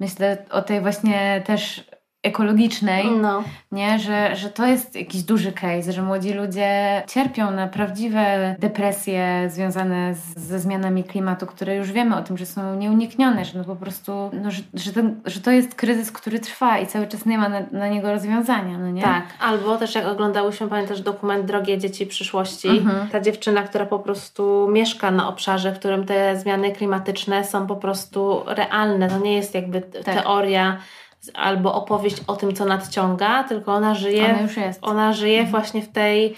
Myślę 0.00 0.36
o 0.50 0.62
tej 0.62 0.80
właśnie 0.80 1.42
też 1.46 1.87
ekologicznej, 2.22 3.10
no. 3.10 3.42
nie? 3.72 3.98
Że, 3.98 4.36
że 4.36 4.50
to 4.50 4.66
jest 4.66 4.96
jakiś 4.96 5.22
duży 5.22 5.52
case, 5.52 5.92
że 5.92 6.02
młodzi 6.02 6.32
ludzie 6.32 7.02
cierpią 7.08 7.50
na 7.50 7.68
prawdziwe 7.68 8.56
depresje 8.58 9.48
związane 9.50 10.14
z, 10.14 10.38
ze 10.38 10.58
zmianami 10.58 11.04
klimatu, 11.04 11.46
które 11.46 11.76
już 11.76 11.92
wiemy 11.92 12.16
o 12.16 12.22
tym, 12.22 12.38
że 12.38 12.46
są 12.46 12.76
nieuniknione, 12.76 13.44
że 13.44 13.58
no 13.58 13.64
po 13.64 13.76
prostu, 13.76 14.30
no, 14.32 14.50
że, 14.50 14.62
że, 14.74 14.92
ten, 14.92 15.20
że 15.24 15.40
to 15.40 15.50
jest 15.50 15.74
kryzys, 15.74 16.12
który 16.12 16.38
trwa 16.38 16.78
i 16.78 16.86
cały 16.86 17.06
czas 17.06 17.26
nie 17.26 17.38
ma 17.38 17.48
na, 17.48 17.60
na, 17.72 17.88
niego 17.88 18.12
rozwiązania, 18.12 18.78
no 18.78 18.90
nie? 18.90 19.02
Tak, 19.02 19.24
albo 19.40 19.76
też 19.76 19.94
jak 19.94 20.06
oglądałyśmy, 20.06 20.68
pamiętasz 20.68 21.00
dokument 21.00 21.44
Drogie 21.44 21.78
Dzieci 21.78 22.06
Przyszłości, 22.06 22.68
mhm. 22.68 23.08
ta 23.08 23.20
dziewczyna, 23.20 23.62
która 23.62 23.86
po 23.86 23.98
prostu 23.98 24.68
mieszka 24.70 25.10
na 25.10 25.28
obszarze, 25.28 25.72
w 25.72 25.78
którym 25.78 26.06
te 26.06 26.36
zmiany 26.36 26.72
klimatyczne 26.72 27.44
są 27.44 27.66
po 27.66 27.76
prostu 27.76 28.42
realne, 28.46 29.08
to 29.08 29.18
nie 29.18 29.36
jest 29.36 29.54
jakby 29.54 29.80
tak. 29.80 30.14
teoria 30.14 30.78
albo 31.34 31.74
opowieść 31.74 32.22
o 32.26 32.36
tym, 32.36 32.54
co 32.54 32.64
nadciąga, 32.64 33.44
tylko 33.44 33.72
ona 33.74 33.94
żyje, 33.94 34.24
Ona 34.24 34.40
już 34.40 34.56
jest. 34.56 34.78
ona 34.82 35.12
żyje 35.12 35.44
właśnie 35.44 35.82
w 35.82 35.88
tej 35.88 36.34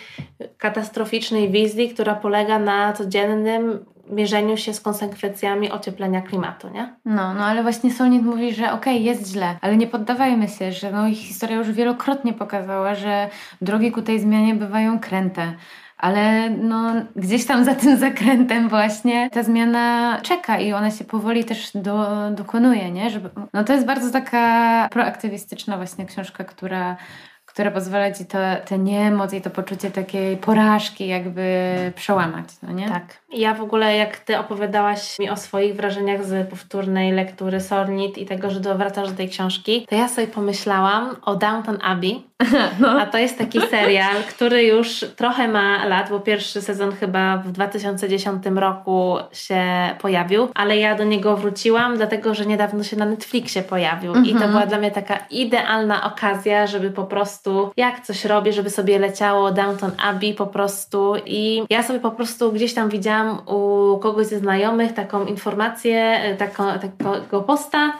katastroficznej 0.59 1.51
wizji, 1.51 1.89
która 1.89 2.15
polega 2.15 2.59
na 2.59 2.93
codziennym 2.93 3.85
mierzeniu 4.11 4.57
się 4.57 4.75
z 4.75 4.81
konsekwencjami 4.81 5.71
ocieplenia 5.71 6.23
klimatu, 6.23 6.69
nie? 6.69 6.95
No, 7.05 7.35
no 7.35 7.45
ale 7.45 7.63
właśnie 7.63 7.91
Solnit 7.91 8.23
mówi, 8.23 8.55
że 8.55 8.73
okej, 8.73 9.05
jest 9.05 9.33
źle, 9.33 9.59
ale 9.61 9.77
nie 9.77 9.87
poddawajmy 9.87 10.49
się, 10.49 10.73
że 10.73 10.91
no 10.93 11.09
ich 11.09 11.19
historia 11.19 11.57
już 11.57 11.71
wielokrotnie 11.73 12.33
pokazała, 12.33 12.95
że 12.95 13.29
drogi 13.63 13.93
ku 13.93 14.03
tej 14.03 14.21
zmianie 14.21 14.55
bywają 14.55 14.99
kręte. 15.01 15.53
Ale 16.01 16.51
no, 16.51 16.93
gdzieś 17.17 17.47
tam 17.47 17.65
za 17.65 17.75
tym 17.75 17.97
zakrętem 18.07 18.69
właśnie 18.69 19.31
ta 19.31 19.43
zmiana 19.43 20.19
czeka 20.23 20.59
i 20.59 20.73
ona 20.73 20.91
się 20.91 21.05
powoli 21.05 21.45
też 21.45 21.71
do, 21.75 22.07
dokonuje, 22.31 22.91
nie? 22.91 23.11
Żeby, 23.11 23.31
no 23.53 23.65
to 23.65 23.73
jest 23.73 23.87
bardzo 23.87 24.11
taka 24.11 24.89
proaktywistyczna 24.91 25.77
właśnie 25.77 26.07
książka, 26.07 26.45
która 26.45 26.97
która 27.53 27.71
pozwala 27.71 28.13
ci 28.13 28.27
to, 28.27 28.39
tę 28.67 28.79
niemoc 28.79 29.33
i 29.33 29.41
to 29.41 29.51
poczucie 29.51 29.91
takiej 29.91 30.37
porażki 30.37 31.07
jakby 31.07 31.77
przełamać, 31.97 32.45
no 32.63 32.73
nie? 32.73 32.89
Tak. 32.89 33.21
Ja 33.33 33.55
w 33.55 33.61
ogóle, 33.61 33.97
jak 33.97 34.17
ty 34.17 34.39
opowiadałaś 34.39 35.19
mi 35.19 35.31
o 35.31 35.37
swoich 35.37 35.77
wrażeniach 35.77 36.25
z 36.25 36.51
powtórnej 36.51 37.13
lektury 37.13 37.61
Sornit 37.61 38.19
i 38.19 38.27
tego, 38.27 38.51
że 38.51 38.61
wracasz 38.61 39.11
do 39.11 39.17
tej 39.17 39.29
książki, 39.29 39.87
to 39.89 39.95
ja 39.95 40.09
sobie 40.09 40.27
pomyślałam 40.27 41.17
o 41.23 41.37
Downton 41.37 41.79
Abbey. 41.83 42.23
No. 42.81 43.01
A 43.01 43.07
to 43.07 43.19
jest 43.19 43.39
taki 43.39 43.61
serial, 43.61 44.17
który 44.29 44.63
już 44.63 45.05
trochę 45.17 45.49
ma 45.49 45.87
lat, 45.87 46.11
bo 46.11 46.21
pierwszy 46.21 46.63
sezon 46.63 46.93
chyba 46.93 47.37
w 47.37 47.53
2010 47.53 48.47
roku 48.55 49.17
się 49.33 49.65
pojawił, 50.01 50.49
ale 50.55 50.77
ja 50.77 50.95
do 50.95 51.05
niego 51.05 51.37
wróciłam, 51.37 51.97
dlatego 51.97 52.35
że 52.35 52.47
niedawno 52.47 52.85
się 52.85 52.97
na 52.97 53.07
Netflixie 53.07 53.63
pojawił. 53.63 54.15
I 54.15 54.29
to 54.29 54.33
mhm. 54.33 54.51
była 54.51 54.67
dla 54.67 54.79
mnie 54.79 54.91
taka 54.91 55.19
idealna 55.31 56.05
okazja, 56.05 56.67
żeby 56.67 56.91
po 56.91 57.05
prostu, 57.05 57.40
jak 57.77 58.01
coś 58.07 58.25
robię, 58.25 58.53
żeby 58.53 58.71
sobie 58.71 58.99
leciało 58.99 59.51
Downton 59.51 59.93
Abbey 59.99 60.35
po 60.35 60.47
prostu. 60.47 61.15
I 61.27 61.63
ja 61.71 61.83
sobie 61.83 62.01
po 62.01 62.11
prostu 62.11 62.53
gdzieś 62.53 62.75
tam 62.75 62.89
widziałam, 62.89 63.01
widziałam 63.01 63.43
u 63.47 63.99
kogoś 63.99 64.27
ze 64.27 64.39
znajomych 64.39 64.93
taką 64.93 65.27
informację, 65.27 66.01
e, 66.01 66.37
taką, 66.37 66.65
takiego 66.79 67.43
posta, 67.43 67.93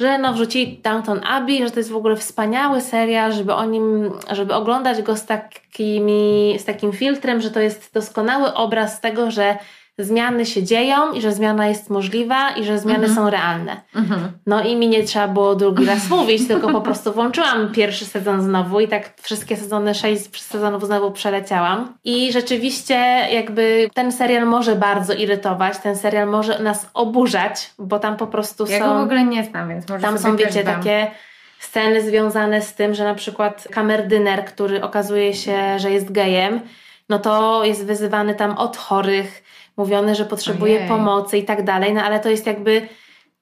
że 0.00 0.18
no 0.18 0.32
wrzucili 0.32 0.78
Downton 0.78 1.20
Abbey, 1.26 1.64
że 1.64 1.70
to 1.70 1.80
jest 1.80 1.90
w 1.90 1.96
ogóle 1.96 2.16
wspaniały 2.16 2.80
serial, 2.80 3.32
żeby 3.32 3.54
o 3.54 3.64
nim, 3.64 4.12
żeby 4.30 4.54
oglądać 4.54 5.02
go 5.02 5.16
z, 5.16 5.26
takimi, 5.26 6.56
z 6.58 6.64
takim 6.64 6.92
filtrem, 6.92 7.40
że 7.40 7.50
to 7.50 7.60
jest 7.60 7.94
doskonały 7.94 8.54
obraz 8.54 9.00
tego, 9.00 9.30
że 9.30 9.58
zmiany 10.04 10.46
się 10.46 10.62
dzieją 10.62 11.12
i 11.12 11.20
że 11.20 11.32
zmiana 11.32 11.66
jest 11.66 11.90
możliwa 11.90 12.50
i 12.50 12.64
że 12.64 12.78
zmiany 12.78 13.06
mhm. 13.06 13.14
są 13.14 13.30
realne. 13.30 13.80
Mhm. 13.94 14.32
No 14.46 14.62
i 14.62 14.76
mi 14.76 14.88
nie 14.88 15.04
trzeba 15.04 15.28
było 15.28 15.54
drugi 15.54 15.86
raz 15.86 16.08
mówić, 16.16 16.48
tylko 16.48 16.68
po 16.68 16.80
prostu 16.80 17.12
włączyłam 17.12 17.72
pierwszy 17.72 18.04
sezon 18.04 18.42
znowu 18.42 18.80
i 18.80 18.88
tak 18.88 19.14
wszystkie 19.22 19.56
sezony, 19.56 19.94
sześć 19.94 20.42
sezonów 20.42 20.86
znowu 20.86 21.10
przeleciałam. 21.10 21.94
I 22.04 22.32
rzeczywiście 22.32 22.94
jakby 23.32 23.90
ten 23.94 24.12
serial 24.12 24.46
może 24.46 24.76
bardzo 24.76 25.14
irytować, 25.14 25.78
ten 25.78 25.96
serial 25.96 26.28
może 26.28 26.58
nas 26.58 26.90
oburzać, 26.94 27.70
bo 27.78 27.98
tam 27.98 28.16
po 28.16 28.26
prostu 28.26 28.66
ja 28.66 28.78
są... 28.78 28.84
Ja 28.84 28.90
go 28.90 29.00
w 29.00 29.02
ogóle 29.02 29.24
nie 29.24 29.44
znam, 29.44 29.68
więc 29.68 29.88
może 29.88 30.02
Tam 30.02 30.18
są, 30.18 30.36
wiecie, 30.36 30.64
takie 30.64 31.10
sceny 31.58 32.02
związane 32.02 32.62
z 32.62 32.74
tym, 32.74 32.94
że 32.94 33.04
na 33.04 33.14
przykład 33.14 33.68
kamerdyner, 33.70 34.44
który 34.44 34.82
okazuje 34.82 35.34
się, 35.34 35.78
że 35.78 35.90
jest 35.90 36.12
gejem, 36.12 36.60
no 37.08 37.18
to 37.18 37.64
jest 37.64 37.86
wyzywany 37.86 38.34
tam 38.34 38.58
od 38.58 38.76
chorych, 38.76 39.42
mówione, 39.80 40.14
że 40.14 40.24
potrzebuje 40.24 40.76
Ojej. 40.76 40.88
pomocy 40.88 41.38
i 41.38 41.44
tak 41.44 41.64
dalej, 41.64 41.94
no 41.94 42.02
ale 42.02 42.20
to 42.20 42.28
jest 42.28 42.46
jakby 42.46 42.88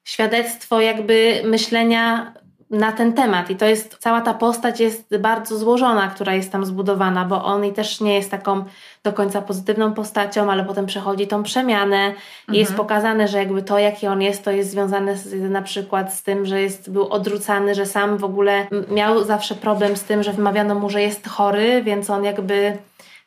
świadectwo 0.04 0.80
jakby 0.80 1.42
myślenia 1.44 2.32
na 2.70 2.92
ten 2.92 3.12
temat 3.12 3.50
i 3.50 3.56
to 3.56 3.66
jest, 3.66 3.96
cała 3.98 4.20
ta 4.20 4.34
postać 4.34 4.80
jest 4.80 5.16
bardzo 5.16 5.58
złożona, 5.58 6.08
która 6.08 6.34
jest 6.34 6.52
tam 6.52 6.64
zbudowana, 6.64 7.24
bo 7.24 7.44
on 7.44 7.64
i 7.64 7.72
też 7.72 8.00
nie 8.00 8.14
jest 8.14 8.30
taką 8.30 8.64
do 9.04 9.12
końca 9.12 9.42
pozytywną 9.42 9.94
postacią, 9.94 10.50
ale 10.50 10.64
potem 10.64 10.86
przechodzi 10.86 11.26
tą 11.26 11.42
przemianę 11.42 11.96
mhm. 11.96 12.18
i 12.48 12.58
jest 12.58 12.70
mhm. 12.70 12.86
pokazane, 12.86 13.28
że 13.28 13.38
jakby 13.38 13.62
to, 13.62 13.78
jaki 13.78 14.06
on 14.06 14.22
jest, 14.22 14.44
to 14.44 14.50
jest 14.50 14.70
związane 14.70 15.16
z, 15.16 15.50
na 15.50 15.62
przykład 15.62 16.14
z 16.14 16.22
tym, 16.22 16.46
że 16.46 16.60
jest, 16.60 16.90
był 16.90 17.08
odrzucany, 17.08 17.74
że 17.74 17.86
sam 17.86 18.18
w 18.18 18.24
ogóle 18.24 18.66
miał 18.90 19.24
zawsze 19.24 19.54
problem 19.54 19.96
z 19.96 20.02
tym, 20.02 20.22
że 20.22 20.32
wymawiano 20.32 20.74
mu, 20.74 20.90
że 20.90 21.02
jest 21.02 21.28
chory, 21.28 21.82
więc 21.82 22.10
on 22.10 22.24
jakby 22.24 22.78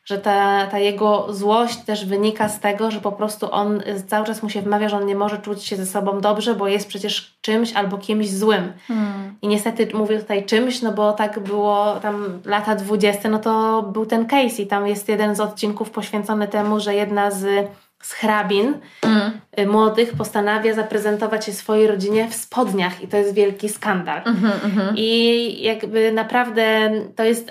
że 0.04 0.18
ta, 0.18 0.66
ta 0.66 0.78
jego 0.78 1.26
złość 1.30 1.76
też 1.76 2.06
wynika 2.06 2.48
z 2.48 2.60
tego, 2.60 2.90
że 2.90 3.00
po 3.00 3.12
prostu 3.12 3.52
on 3.52 3.82
cały 4.06 4.26
czas 4.26 4.42
mu 4.42 4.50
się 4.50 4.62
wmawia, 4.62 4.88
że 4.88 4.96
on 4.96 5.06
nie 5.06 5.14
może 5.14 5.38
czuć 5.38 5.64
się 5.64 5.76
ze 5.76 5.86
sobą 5.86 6.20
dobrze, 6.20 6.54
bo 6.54 6.68
jest 6.68 6.88
przecież 6.88 7.38
czymś 7.40 7.72
albo 7.72 7.98
kimś 7.98 8.30
złym. 8.30 8.72
Hmm. 8.88 9.36
I 9.42 9.48
niestety 9.48 9.88
mówię 9.94 10.18
tutaj 10.18 10.44
czymś, 10.44 10.82
no 10.82 10.92
bo 10.92 11.12
tak 11.12 11.40
było 11.40 11.96
tam 12.02 12.40
lata 12.44 12.74
dwudzieste, 12.74 13.28
no 13.28 13.38
to 13.38 13.82
był 13.82 14.06
ten 14.06 14.26
case 14.26 14.62
i 14.62 14.66
tam 14.66 14.86
jest 14.86 15.08
jeden 15.08 15.34
z 15.34 15.40
odcinków 15.40 15.90
poświęcony 15.90 16.48
temu, 16.48 16.80
że 16.80 16.94
jedna 16.94 17.30
z 17.30 17.70
z 18.02 18.12
hrabin 18.12 18.74
mm. 19.02 19.40
Młodych 19.66 20.12
postanawia 20.12 20.74
zaprezentować 20.74 21.44
się 21.44 21.52
swojej 21.52 21.86
rodzinie 21.86 22.28
w 22.28 22.34
spodniach 22.34 23.02
i 23.02 23.08
to 23.08 23.16
jest 23.16 23.34
wielki 23.34 23.68
skandal. 23.68 24.22
Mm 24.24 24.40
-hmm. 24.40 24.92
I 24.96 25.62
jakby 25.62 26.12
naprawdę 26.12 26.90
to 27.16 27.24
jest, 27.24 27.50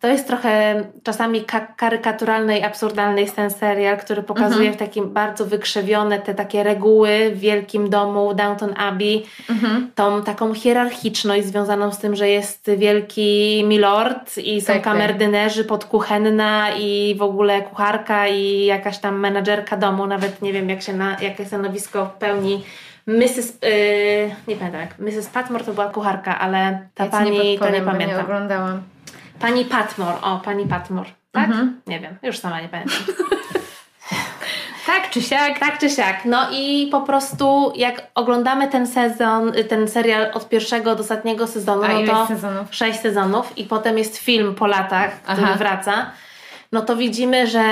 to 0.00 0.08
jest 0.08 0.26
trochę 0.26 0.84
czasami 1.02 1.44
ka 1.44 1.60
karykaturalny 1.60 2.58
i 2.58 2.62
absurdalny 2.62 3.20
jest 3.20 3.36
ten 3.36 3.50
serial, 3.50 3.98
który 3.98 4.22
pokazuje 4.22 4.70
-hmm. 4.70 4.74
w 4.74 4.76
takim 4.76 5.12
bardzo 5.12 5.46
wykrzewione 5.46 6.18
te 6.18 6.34
takie 6.34 6.62
reguły 6.62 7.30
w 7.34 7.38
wielkim 7.38 7.90
domu 7.90 8.34
Downton 8.34 8.74
Abbey, 8.76 9.22
mhm. 9.50 9.90
tą 9.94 10.22
taką 10.22 10.54
hierarchiczność 10.54 11.46
związaną 11.46 11.92
z 11.92 11.98
tym, 11.98 12.16
że 12.16 12.28
jest 12.28 12.70
wielki 12.76 13.64
milord 13.66 14.38
i 14.38 14.60
są 14.60 14.66
tak, 14.66 14.76
tak. 14.76 14.84
kamerdynerzy, 14.84 15.64
podkuchenna 15.64 16.70
i 16.78 17.14
w 17.18 17.22
ogóle 17.22 17.62
kucharka 17.62 18.28
i 18.28 18.64
jakaś 18.64 18.98
tam 18.98 19.18
menadżerka 19.20 19.76
domu, 19.76 20.06
nawet 20.06 20.42
nie 20.42 20.52
wiem 20.52 20.68
jak 20.68 20.82
się 20.82 20.92
na, 20.92 21.16
jakie 21.32 21.46
stanowisko 21.46 22.06
pełni 22.18 22.64
Mrs. 23.06 23.52
Yy, 23.62 24.34
nie 24.48 24.56
pamiętam 24.56 24.80
jak, 24.80 24.98
Mrs. 24.98 25.26
Patmore 25.28 25.64
to 25.64 25.72
była 25.72 25.88
kucharka, 25.88 26.38
ale 26.38 26.88
ta 26.94 27.04
ja 27.04 27.10
pani 27.10 27.30
nie 27.30 27.58
to 27.58 27.70
nie 27.70 27.80
pamiętam. 27.82 28.16
Nie 28.16 28.24
oglądałam. 28.24 28.82
Pani 29.40 29.64
Patmore, 29.64 30.20
o 30.22 30.38
pani 30.44 30.66
Patmore, 30.66 31.10
tak? 31.32 31.44
Mhm. 31.44 31.80
Nie 31.86 32.00
wiem, 32.00 32.16
już 32.22 32.38
sama 32.38 32.60
nie 32.60 32.68
pamiętam. 32.68 32.98
Tak 34.86 35.10
czy 35.10 35.22
siak. 35.22 35.58
Tak 35.58 35.78
czy 35.78 35.90
siak. 35.90 36.24
No 36.24 36.46
i 36.52 36.88
po 36.90 37.00
prostu 37.00 37.72
jak 37.76 38.02
oglądamy 38.14 38.68
ten 38.68 38.86
sezon, 38.86 39.52
ten 39.68 39.88
serial 39.88 40.30
od 40.34 40.48
pierwszego 40.48 40.94
do 40.94 41.00
ostatniego 41.00 41.46
sezonu, 41.46 41.82
A 41.82 41.88
no 41.92 42.06
to 42.06 42.26
sezonów? 42.26 42.74
sześć 42.74 43.00
sezonów 43.00 43.58
i 43.58 43.64
potem 43.64 43.98
jest 43.98 44.16
film 44.16 44.54
po 44.54 44.66
latach, 44.66 45.22
który 45.22 45.42
Aha. 45.44 45.54
wraca 45.58 46.10
no 46.72 46.80
to 46.80 46.96
widzimy, 46.96 47.46
że 47.46 47.64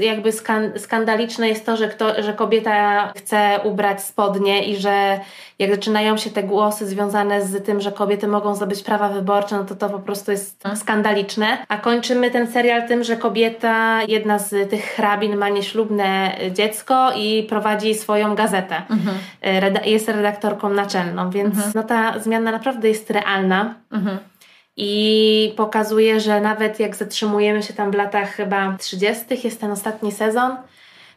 jakby 0.00 0.30
skandaliczne 0.76 1.48
jest 1.48 1.66
to, 1.66 1.76
że, 1.76 1.88
kto, 1.88 2.22
że 2.22 2.32
kobieta 2.32 3.12
chce 3.16 3.60
ubrać 3.64 4.02
spodnie 4.02 4.64
i 4.64 4.76
że 4.76 5.20
jak 5.58 5.70
zaczynają 5.70 6.16
się 6.16 6.30
te 6.30 6.42
głosy 6.42 6.86
związane 6.86 7.42
z 7.42 7.64
tym, 7.64 7.80
że 7.80 7.92
kobiety 7.92 8.28
mogą 8.28 8.54
zdobyć 8.54 8.82
prawa 8.82 9.08
wyborcze, 9.08 9.56
no 9.56 9.64
to 9.64 9.76
to 9.76 9.90
po 9.90 9.98
prostu 9.98 10.30
jest 10.30 10.56
mhm. 10.64 10.76
skandaliczne. 10.76 11.58
A 11.68 11.76
kończymy 11.76 12.30
ten 12.30 12.46
serial 12.46 12.88
tym, 12.88 13.04
że 13.04 13.16
kobieta, 13.16 14.02
jedna 14.08 14.38
z 14.38 14.70
tych 14.70 14.84
hrabin 14.84 15.36
ma 15.36 15.48
nieślubne 15.48 16.38
dziecko 16.52 17.12
i 17.16 17.42
prowadzi 17.42 17.94
swoją 17.94 18.34
gazetę. 18.34 18.82
Mhm. 18.90 19.16
Jest 19.84 20.08
redaktorką 20.08 20.68
naczelną, 20.68 21.30
więc 21.30 21.54
mhm. 21.54 21.72
no 21.74 21.82
ta 21.82 22.18
zmiana 22.18 22.52
naprawdę 22.52 22.88
jest 22.88 23.10
realna. 23.10 23.74
Mhm 23.92 24.18
i 24.80 25.52
pokazuje, 25.56 26.20
że 26.20 26.40
nawet 26.40 26.80
jak 26.80 26.96
zatrzymujemy 26.96 27.62
się 27.62 27.74
tam 27.74 27.90
w 27.90 27.94
latach 27.94 28.30
chyba 28.30 28.76
30., 28.78 29.24
jest 29.44 29.60
ten 29.60 29.70
ostatni 29.70 30.12
sezon, 30.12 30.56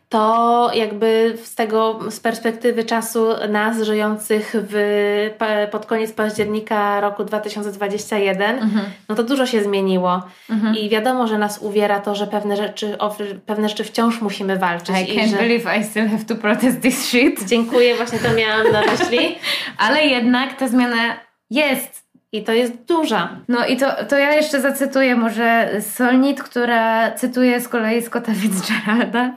to 0.09 0.71
jakby 0.73 1.37
z 1.43 1.55
tego, 1.55 1.99
z 2.09 2.19
perspektywy 2.19 2.83
czasu 2.83 3.27
nas 3.49 3.81
żyjących 3.81 4.55
w, 4.55 5.29
pod 5.71 5.85
koniec 5.85 6.11
października 6.11 7.01
roku 7.01 7.23
2021, 7.23 8.57
mhm. 8.57 8.85
no 9.09 9.15
to 9.15 9.23
dużo 9.23 9.45
się 9.45 9.63
zmieniło. 9.63 10.23
Mhm. 10.49 10.75
I 10.75 10.89
wiadomo, 10.89 11.27
że 11.27 11.37
nas 11.37 11.57
uwiera 11.61 11.99
to, 11.99 12.15
że 12.15 12.27
pewne 12.27 12.57
rzeczy, 12.57 12.97
o, 12.97 13.15
pewne 13.45 13.69
rzeczy 13.69 13.83
wciąż 13.83 14.21
musimy 14.21 14.57
walczyć. 14.57 14.95
I 14.95 15.19
can't 15.19 15.29
że... 15.29 15.37
believe 15.37 15.77
I 15.77 15.83
still 15.83 16.07
have 16.07 16.23
to 16.23 16.35
protest 16.35 16.81
this 16.81 17.05
shit. 17.05 17.47
Dziękuję, 17.47 17.95
właśnie 17.95 18.19
to 18.19 18.33
miałam 18.33 18.71
na 18.71 18.81
myśli. 18.81 19.35
Ale 19.77 20.05
jednak 20.05 20.57
ta 20.57 20.67
zmiana 20.67 21.17
jest 21.49 22.10
i 22.31 22.43
to 22.43 22.51
jest 22.51 22.73
duża. 22.87 23.39
No 23.47 23.65
i 23.65 23.77
to, 23.77 24.05
to 24.05 24.17
ja 24.17 24.33
jeszcze 24.33 24.61
zacytuję 24.61 25.15
może 25.15 25.71
Solnit, 25.81 26.43
która 26.43 27.11
cytuje 27.11 27.61
z 27.61 27.67
kolei 27.67 28.01
Scotta 28.01 28.33
Fitzgeralda. 28.33 29.35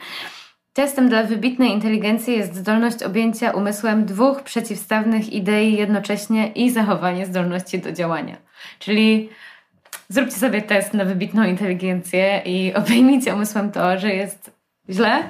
Testem 0.73 1.09
dla 1.09 1.23
wybitnej 1.23 1.71
inteligencji 1.71 2.37
jest 2.37 2.55
zdolność 2.55 3.03
objęcia 3.03 3.51
umysłem 3.51 4.05
dwóch 4.05 4.43
przeciwstawnych 4.43 5.33
idei 5.33 5.77
jednocześnie 5.77 6.49
i 6.49 6.71
zachowanie 6.71 7.27
zdolności 7.27 7.79
do 7.79 7.93
działania. 7.93 8.37
Czyli 8.79 9.29
zróbcie 10.09 10.37
sobie 10.37 10.63
test 10.63 10.95
na 10.95 11.05
wybitną 11.05 11.45
inteligencję 11.45 12.43
i 12.45 12.75
obejmijcie 12.75 13.35
umysłem 13.35 13.73
to, 13.73 13.99
że 13.99 14.15
jest 14.15 14.51
źle, 14.91 15.23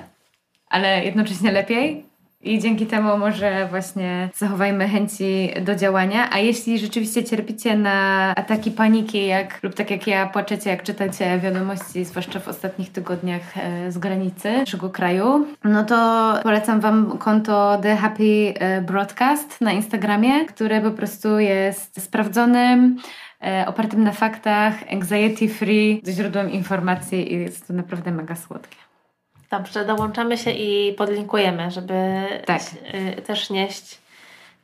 ale 0.68 1.04
jednocześnie 1.04 1.52
lepiej 1.52 2.04
I 2.44 2.58
dzięki 2.58 2.86
temu 2.86 3.18
może 3.18 3.66
właśnie 3.70 4.28
zachowajmy 4.34 4.88
chęci 4.88 5.50
do 5.60 5.74
działania. 5.74 6.28
A 6.32 6.38
jeśli 6.38 6.78
rzeczywiście 6.78 7.24
cierpicie 7.24 7.76
na 7.76 8.32
ataki 8.36 8.70
paniki, 8.70 9.26
jak, 9.26 9.62
lub 9.62 9.74
tak 9.74 9.90
jak 9.90 10.06
ja 10.06 10.26
płaczecie, 10.26 10.70
jak 10.70 10.82
czytacie 10.82 11.38
wiadomości, 11.38 12.04
zwłaszcza 12.04 12.40
w 12.40 12.48
ostatnich 12.48 12.92
tygodniach 12.92 13.58
e, 13.58 13.92
z 13.92 13.98
granicy 13.98 14.52
naszego 14.52 14.90
kraju, 14.90 15.46
no 15.64 15.84
to 15.84 16.32
polecam 16.42 16.80
Wam 16.80 17.18
konto 17.18 17.78
The 17.82 17.96
Happy 17.96 18.54
e, 18.54 18.80
Broadcast 18.82 19.60
na 19.60 19.72
Instagramie, 19.72 20.44
które 20.44 20.80
po 20.80 20.90
prostu 20.90 21.38
jest 21.38 22.02
sprawdzonym, 22.02 22.96
e, 23.42 23.64
opartym 23.66 24.04
na 24.04 24.12
faktach, 24.12 24.74
anxiety 24.92 25.48
free, 25.48 26.02
źródłem 26.08 26.50
informacji 26.50 27.32
i 27.32 27.40
jest 27.40 27.68
to 27.68 27.72
naprawdę 27.72 28.10
mega 28.10 28.36
słodkie. 28.36 28.83
Dobrze, 29.58 29.84
dołączamy 29.84 30.38
się 30.38 30.50
i 30.50 30.92
podlinkujemy, 30.92 31.70
żeby 31.70 31.94
Tak. 32.46 32.62
y, 33.18 33.22
też 33.22 33.50
nieść 33.50 33.98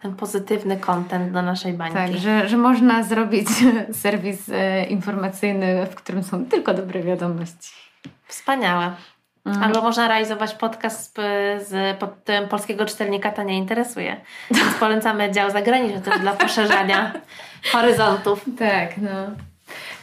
ten 0.02 0.14
pozytywny 0.14 0.76
content 0.76 1.32
do 1.32 1.42
naszej 1.42 1.72
bańki. 1.72 1.94
Tak, 1.94 2.16
że, 2.16 2.48
że 2.48 2.56
można 2.56 3.02
zrobić 3.02 3.48
serwis 4.02 4.48
e, 4.48 4.84
informacyjny, 4.84 5.86
w 5.86 5.94
którym 5.94 6.22
są 6.22 6.44
tylko 6.44 6.74
dobre 6.74 7.02
wiadomości. 7.02 7.72
Wspaniałe. 8.26 8.92
Mhm. 9.46 9.64
Albo 9.64 9.82
można 9.82 10.08
realizować 10.08 10.54
podcast 10.54 11.16
z, 11.16 11.68
z 11.68 11.98
pod 11.98 12.24
tym 12.24 12.48
polskiego 12.48 12.84
czytelnika 12.86 13.32
to 13.32 13.42
nie 13.42 13.58
interesuje. 13.58 14.16
Więc 14.50 14.74
polecamy 14.74 15.32
dział 15.32 15.50
zagraniczny 15.50 16.00
też 16.00 16.20
dla 16.20 16.32
poszerzania 16.32 17.12
horyzontów. 17.72 18.44
Tak, 18.58 18.96
no. 18.96 19.10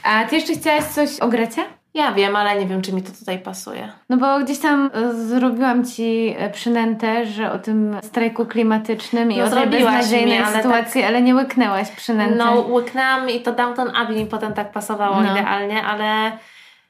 A 0.03 0.25
ty 0.25 0.35
jeszcze 0.35 0.53
chciałaś 0.53 0.83
coś 0.83 1.19
o 1.19 1.27
Grecie? 1.27 1.76
Ja 1.97 2.11
wiem, 2.11 2.35
ale 2.35 2.59
nie 2.59 2.65
wiem, 2.65 2.81
czy 2.81 2.93
mi 2.93 3.01
to 3.03 3.11
tutaj 3.19 3.39
pasuje. 3.39 3.89
No 4.09 4.17
bo 4.17 4.39
gdzieś 4.39 4.59
tam 4.59 4.89
e, 4.93 5.13
zrobiłam 5.13 5.85
ci 5.85 6.35
e, 6.37 6.49
przynętę, 6.49 7.25
że 7.25 7.51
o 7.51 7.59
tym 7.59 7.97
strajku 8.03 8.45
klimatycznym 8.45 9.31
i 9.31 9.37
No 9.37 9.45
o 9.45 9.49
tej 9.49 9.67
beznadziejnej 9.67 10.39
mi, 10.39 10.43
ale 10.43 10.57
sytuacji, 10.57 11.03
ale 11.03 11.21
nie 11.21 11.35
łyknęłaś 11.35 11.91
przynęty. 11.91 12.35
No, 12.35 12.61
łyknęłam 12.61 13.29
i 13.29 13.39
to 13.39 13.51
Downton 13.51 13.95
Abbey 13.95 14.15
mi 14.15 14.25
potem 14.25 14.53
tak 14.53 14.71
pasowało 14.71 15.21
No. 15.23 15.31
idealnie, 15.31 15.83
ale 15.83 16.31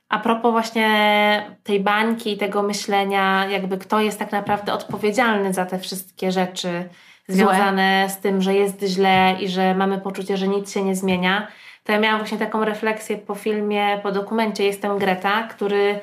a 0.10 0.20
propos 0.20 0.52
właśnie 0.52 0.88
tej 1.63 1.80
bańki 1.80 2.34
i 2.34 2.38
tego 2.38 2.63
myślenia, 2.63 3.46
jakby 3.46 3.78
kto 3.78 4.00
jest 4.00 4.20
tak 4.20 4.32
naprawdę 4.32 4.74
odpowiedzialny 4.74 5.54
za 5.54 5.65
te 5.65 5.80
wszystkie 5.80 6.32
rzeczy 6.32 6.89
związane 7.28 8.06
z 8.10 8.17
tym, 8.17 8.41
że 8.41 8.54
jest 8.54 8.84
źle 8.84 9.36
i 9.39 9.48
że 9.50 9.76
mamy 9.76 9.98
poczucie, 9.98 10.38
że 10.38 10.48
nic 10.48 10.74
się 10.74 10.84
nie 10.84 10.96
zmienia, 10.96 11.48
to 11.88 11.91
ja 11.93 12.00
miałam 12.00 12.19
właśnie 12.19 12.38
taką 12.38 12.65
refleksję 12.65 13.17
po 13.17 13.36
filmie, 13.36 14.00
po 14.04 14.12
dokumencie 14.12 14.63
Jestem 14.63 14.97
Greta, 14.97 15.43
który 15.43 16.00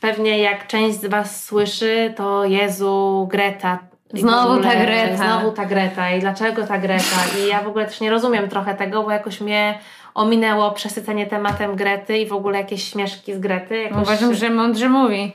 pewnie 0.00 0.38
jak 0.38 0.66
część 0.66 1.00
z 1.00 1.06
Was 1.06 1.44
słyszy, 1.44 2.12
to 2.16 2.44
Jezu, 2.44 3.26
Greta. 3.30 3.78
Znowu 4.14 4.52
ogóle- 4.52 4.70
ta 4.70 4.76
Greta. 4.80 5.16
Znowu 5.16 5.52
ta 5.52 5.64
Greta 5.64 6.10
i 6.10 6.20
dlaczego 6.20 6.66
ta 6.66 6.78
Greta? 6.78 7.16
I 7.38 7.48
ja 7.48 7.62
w 7.62 7.68
ogóle 7.68 7.86
też 7.86 8.00
nie 8.00 8.10
rozumiem 8.10 8.48
trochę 8.48 8.74
tego, 8.74 9.02
bo 9.02 9.10
jakoś 9.10 9.40
mnie 9.40 9.78
ominęło 10.14 10.70
przesycenie 10.70 11.26
tematem 11.26 11.76
Grety 11.76 12.18
i 12.18 12.26
w 12.26 12.32
ogóle 12.32 12.58
jakieś 12.58 12.90
śmieszki 12.90 13.34
z 13.34 13.38
Grety. 13.38 13.82
Jakoś... 13.82 14.02
Uważam, 14.02 14.34
że 14.34 14.50
mądrze 14.50 14.88
mówi. 14.88 15.32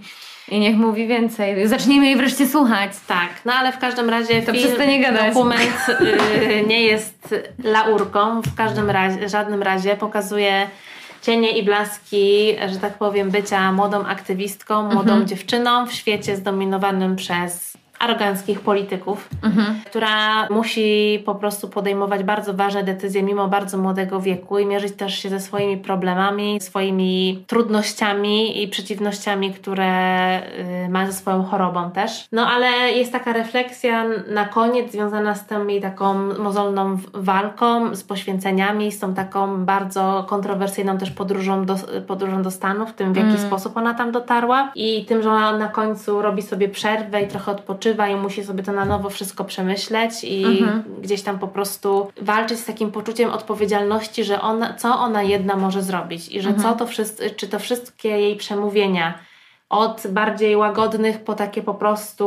I 0.49 0.59
niech 0.59 0.75
mówi 0.77 1.07
więcej. 1.07 1.67
Zacznijmy 1.67 2.05
jej 2.05 2.15
wreszcie 2.15 2.47
słuchać. 2.47 2.91
Tak, 3.07 3.29
no 3.45 3.53
ale 3.53 3.71
w 3.71 3.77
każdym 3.77 4.09
razie 4.09 4.41
To 4.41 4.51
film, 4.51 4.65
przestanie 4.65 4.99
gadać. 5.01 5.27
dokument 5.33 5.85
y, 6.01 6.63
nie 6.67 6.81
jest 6.81 7.35
laurką, 7.63 8.41
w 8.41 8.55
każdym 8.55 8.89
razie, 8.89 9.29
żadnym 9.29 9.61
razie 9.63 9.95
pokazuje 9.95 10.67
cienie 11.21 11.57
i 11.57 11.63
blaski, 11.63 12.55
że 12.71 12.77
tak 12.79 12.93
powiem, 12.93 13.29
bycia 13.31 13.71
młodą 13.71 14.05
aktywistką, 14.05 14.81
młodą 14.81 15.11
Mhm. 15.11 15.27
dziewczyną 15.27 15.85
w 15.87 15.93
świecie 15.93 16.35
zdominowanym 16.35 17.15
przez 17.15 17.73
aroganckich 18.01 18.59
polityków, 18.59 19.29
Mhm. 19.43 19.75
która 19.85 20.47
musi 20.49 21.19
po 21.25 21.35
prostu 21.35 21.69
podejmować 21.69 22.23
bardzo 22.23 22.53
ważne 22.53 22.83
decyzje 22.83 23.23
mimo 23.23 23.47
bardzo 23.47 23.77
młodego 23.77 24.19
wieku 24.21 24.59
i 24.59 24.65
mierzyć 24.65 24.93
też 24.95 25.19
się 25.19 25.29
ze 25.29 25.39
swoimi 25.39 25.77
problemami, 25.77 26.61
swoimi 26.61 27.43
trudnościami 27.47 28.63
i 28.63 28.67
przeciwnościami, 28.67 29.53
które 29.53 29.87
y, 30.85 30.89
ma 30.89 31.05
ze 31.05 31.13
swoją 31.13 31.43
chorobą 31.43 31.91
też. 31.91 32.25
No 32.31 32.47
ale 32.47 32.67
jest 32.91 33.11
taka 33.11 33.33
refleksja 33.33 34.05
na 34.27 34.45
koniec 34.45 34.91
związana 34.91 35.35
z 35.35 35.47
tą 35.47 35.67
jej 35.67 35.81
taką 35.81 36.13
mozolną 36.39 36.97
walką, 37.13 37.95
z 37.95 38.03
poświęceniami, 38.03 38.91
z 38.91 38.99
tą 38.99 39.13
taką 39.13 39.65
bardzo 39.65 40.25
kontrowersyjną 40.29 40.97
też 40.97 41.11
podróżą 41.11 41.65
do, 41.65 41.75
podróżą 42.07 42.41
do 42.41 42.51
Stanów, 42.51 42.89
w 42.89 42.93
tym 42.93 43.13
w 43.13 43.15
jaki 43.15 43.29
Mm. 43.29 43.41
sposób 43.41 43.77
ona 43.77 43.93
tam 43.93 44.11
dotarła 44.11 44.71
i 44.75 45.05
tym, 45.05 45.21
że 45.23 45.29
ona 45.29 45.57
na 45.57 45.67
końcu 45.67 46.21
robi 46.21 46.41
sobie 46.41 46.69
przerwę 46.69 47.21
i 47.21 47.27
trochę 47.27 47.51
odpoczywa 47.51 47.90
i 48.11 48.15
musi 48.15 48.43
sobie 48.43 48.63
to 48.63 48.71
na 48.71 48.85
nowo 48.85 49.09
wszystko 49.09 49.43
przemyśleć 49.45 50.23
i 50.23 50.43
Mhm. 50.43 50.83
gdzieś 51.01 51.21
tam 51.21 51.39
po 51.39 51.47
prostu 51.47 52.11
walczyć 52.21 52.59
z 52.59 52.65
takim 52.65 52.91
poczuciem 52.91 53.29
odpowiedzialności, 53.29 54.23
że 54.23 54.41
ona, 54.41 54.73
co 54.73 54.99
ona 54.99 55.23
jedna 55.23 55.55
może 55.55 55.81
zrobić 55.81 56.29
i 56.29 56.41
że 56.41 56.49
Mhm. 56.49 56.63
co 56.69 56.79
to 56.79 56.87
wszystko, 56.87 57.23
czy 57.35 57.47
to 57.47 57.59
wszystkie 57.59 58.09
jej 58.09 58.35
przemówienia 58.35 59.13
od 59.69 60.03
bardziej 60.09 60.55
łagodnych 60.55 61.23
po 61.23 61.33
takie 61.33 61.61
po 61.61 61.73
prostu 61.73 62.25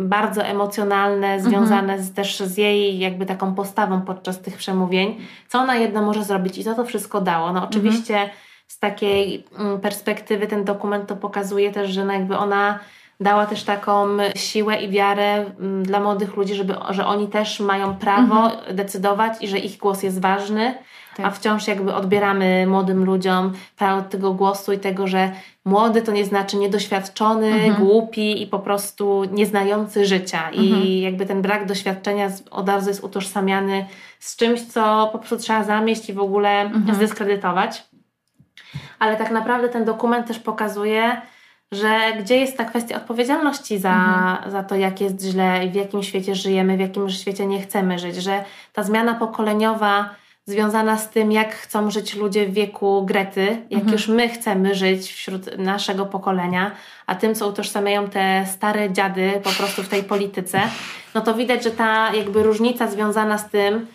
bardzo 0.00 0.42
emocjonalne, 0.42 1.40
związane 1.40 2.02
z, 2.02 2.12
też 2.14 2.40
z 2.40 2.56
jej 2.56 2.98
jakby 2.98 3.26
taką 3.26 3.54
postawą 3.54 4.00
podczas 4.02 4.40
tych 4.40 4.56
przemówień, 4.56 5.16
co 5.48 5.58
ona 5.58 5.76
jedna 5.76 6.02
może 6.02 6.24
zrobić 6.24 6.58
i 6.58 6.64
co 6.64 6.74
to 6.74 6.84
wszystko 6.84 7.20
dało. 7.20 7.52
No 7.52 7.64
oczywiście 7.68 8.30
z 8.66 8.78
takiej 8.78 9.44
mm, 9.58 9.80
perspektywy 9.80 10.46
ten 10.46 10.64
dokument 10.64 11.06
to 11.08 11.16
pokazuje 11.16 11.72
też, 11.72 11.90
że 11.90 12.04
no 12.04 12.12
jakby 12.12 12.36
ona 12.36 12.78
dała 13.20 13.46
też 13.46 13.64
taką 13.64 14.06
siłę 14.36 14.82
i 14.82 14.88
wiarę 14.90 15.44
mm, 15.60 15.82
dla 15.82 16.00
młodych 16.00 16.36
ludzi, 16.36 16.54
żeby, 16.54 16.74
że 16.90 17.06
oni 17.06 17.28
też 17.28 17.60
mają 17.60 17.96
prawo 17.96 18.50
decydować 18.70 19.32
i 19.40 19.48
że 19.48 19.58
ich 19.58 19.78
głos 19.78 20.02
jest 20.02 20.20
ważny, 20.20 20.74
Tak. 21.16 21.26
a 21.26 21.30
wciąż 21.30 21.68
jakby 21.68 21.94
odbieramy 21.94 22.66
młodym 22.66 23.04
ludziom 23.04 23.52
prawo 23.76 24.02
tego 24.02 24.34
głosu 24.34 24.72
i 24.72 24.78
tego, 24.78 25.06
że 25.06 25.32
młody 25.64 26.02
to 26.02 26.12
nie 26.12 26.24
znaczy 26.24 26.56
niedoświadczony, 26.56 27.74
głupi 27.78 28.42
i 28.42 28.46
po 28.46 28.58
prostu 28.58 29.24
nieznający 29.32 30.06
życia. 30.06 30.50
I 30.52 31.00
jakby 31.00 31.26
ten 31.26 31.42
brak 31.42 31.66
doświadczenia 31.66 32.30
od 32.50 32.68
razu 32.68 32.88
jest 32.88 33.04
utożsamiany 33.04 33.86
z 34.18 34.36
czymś, 34.36 34.62
co 34.62 35.08
po 35.12 35.18
prostu 35.18 35.36
trzeba 35.36 35.64
zamieść 35.64 36.08
i 36.08 36.12
w 36.12 36.20
ogóle 36.20 36.70
zdyskredytować. 36.92 37.84
Ale 38.98 39.16
tak 39.16 39.30
naprawdę 39.30 39.68
ten 39.68 39.84
dokument 39.84 40.26
też 40.26 40.38
pokazuje, 40.38 41.22
że 41.72 42.00
gdzie 42.20 42.36
jest 42.36 42.56
ta 42.56 42.64
kwestia 42.64 42.96
odpowiedzialności 42.96 43.78
za, 43.78 43.98
za 44.46 44.62
to, 44.62 44.74
jak 44.74 45.00
jest 45.00 45.22
źle 45.22 45.66
i 45.66 45.70
w 45.70 45.74
jakim 45.74 46.02
świecie 46.02 46.34
żyjemy, 46.34 46.76
w 46.76 46.80
jakim 46.80 47.10
świecie 47.10 47.46
nie 47.46 47.62
chcemy 47.62 47.98
żyć, 47.98 48.16
że 48.16 48.44
ta 48.72 48.82
zmiana 48.82 49.14
pokoleniowa 49.14 50.10
związana 50.46 50.98
z 50.98 51.10
tym, 51.10 51.32
jak 51.32 51.54
chcą 51.54 51.90
żyć 51.90 52.16
ludzie 52.16 52.46
w 52.46 52.52
wieku 52.52 53.06
Grety, 53.06 53.56
jak 53.70 53.90
już 53.90 54.08
my 54.08 54.28
chcemy 54.28 54.74
żyć 54.74 55.12
wśród 55.12 55.58
naszego 55.58 56.06
pokolenia, 56.06 56.70
a 57.06 57.14
tym, 57.14 57.34
co 57.34 57.48
utożsamiają 57.48 58.08
te 58.08 58.46
stare 58.46 58.92
dziady 58.92 59.40
po 59.44 59.50
prostu 59.50 59.82
w 59.82 59.88
tej 59.88 60.02
polityce, 60.02 60.60
no 61.14 61.20
to 61.20 61.34
widać, 61.34 61.64
że 61.64 61.70
ta 61.70 62.14
jakby 62.14 62.42
różnica 62.42 62.88
związana 62.88 63.38
z 63.38 63.50
tym, 63.50 63.86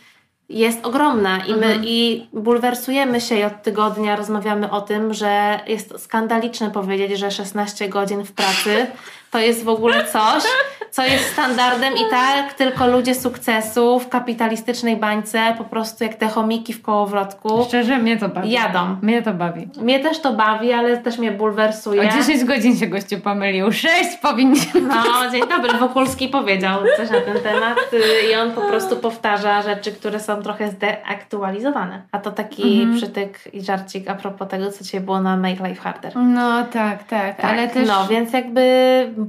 jest 0.60 0.86
ogromna 0.86 1.46
i 1.46 1.56
my 1.56 1.80
i 1.84 2.28
bulwersujemy 2.34 3.22
się 3.22 3.36
i 3.36 3.44
od 3.44 3.64
tygodnia 3.64 4.16
rozmawiamy 4.16 4.72
o 4.72 4.82
tym, 4.82 5.14
że 5.14 5.60
jest 5.68 5.94
skandaliczne 6.00 6.72
powiedzieć, 6.72 7.20
że 7.20 7.32
16 7.32 7.90
godzin 7.90 8.24
w 8.24 8.32
pracy 8.32 8.88
to 9.34 9.40
jest 9.40 9.64
w 9.64 9.70
ogóle 9.70 10.06
coś, 10.06 10.44
co 10.92 11.06
jest 11.06 11.34
standardem 11.34 11.94
i 11.94 12.10
tak 12.10 12.54
tylko 12.54 12.88
ludzie 12.88 13.16
sukcesu 13.16 14.00
w 14.00 14.10
kapitalistycznej 14.10 14.98
bańce 14.98 15.56
po 15.58 15.64
prostu 15.64 16.04
jak 16.04 16.16
te 16.16 16.28
chomiki 16.28 16.74
w 16.74 16.82
kołowrotku. 16.82 17.66
Szczerze, 17.68 17.98
mnie 17.98 18.18
to 18.18 18.30
bawi. 18.30 18.52
Jadą. 18.52 18.98
Mnie 19.02 19.22
to 19.22 19.34
bawi. 19.34 19.68
Mnie 19.82 20.00
też 20.00 20.20
to 20.20 20.34
bawi, 20.34 20.74
ale 20.74 20.98
też 20.98 21.18
mnie 21.18 21.32
bulwersuje. 21.32 22.02
O 22.02 22.06
10 22.06 22.44
godzin 22.44 22.78
się 22.78 22.88
gościu 22.88 23.20
pomylił. 23.20 23.72
6 23.72 23.92
powinien. 24.22 24.88
No, 24.88 25.32
dzień 25.32 25.42
dobry. 25.50 25.78
Wokulski 25.78 26.28
powiedział 26.28 26.80
coś 26.98 27.10
na 27.10 27.22
ten 27.22 27.40
temat 27.44 27.78
y, 27.94 28.32
i 28.32 28.36
on 28.36 28.52
po 28.52 28.62
prostu 28.62 28.96
powtarza 28.96 29.62
rzeczy, 29.62 29.92
które 29.92 30.20
są 30.20 30.42
trochę 30.42 30.70
zdeaktualizowane. 30.70 32.02
A 32.12 32.20
to 32.20 32.32
taki 32.32 32.88
przytyk 32.98 33.40
i 33.54 33.62
żarcik 33.62 34.10
a 34.10 34.16
propos 34.16 34.48
tego, 34.48 34.72
co 34.72 34.84
dzisiaj 34.84 35.02
było 35.02 35.22
na 35.22 35.38
Make 35.38 35.60
Life 35.60 35.82
Harder. 35.82 36.16
No 36.16 36.64
tak, 36.64 37.04
tak, 37.04 37.38
Tak, 37.38 37.46
ale 37.46 37.68
też... 37.68 37.88
No, 37.88 38.08
więc 38.08 38.34
jakby 38.34 38.64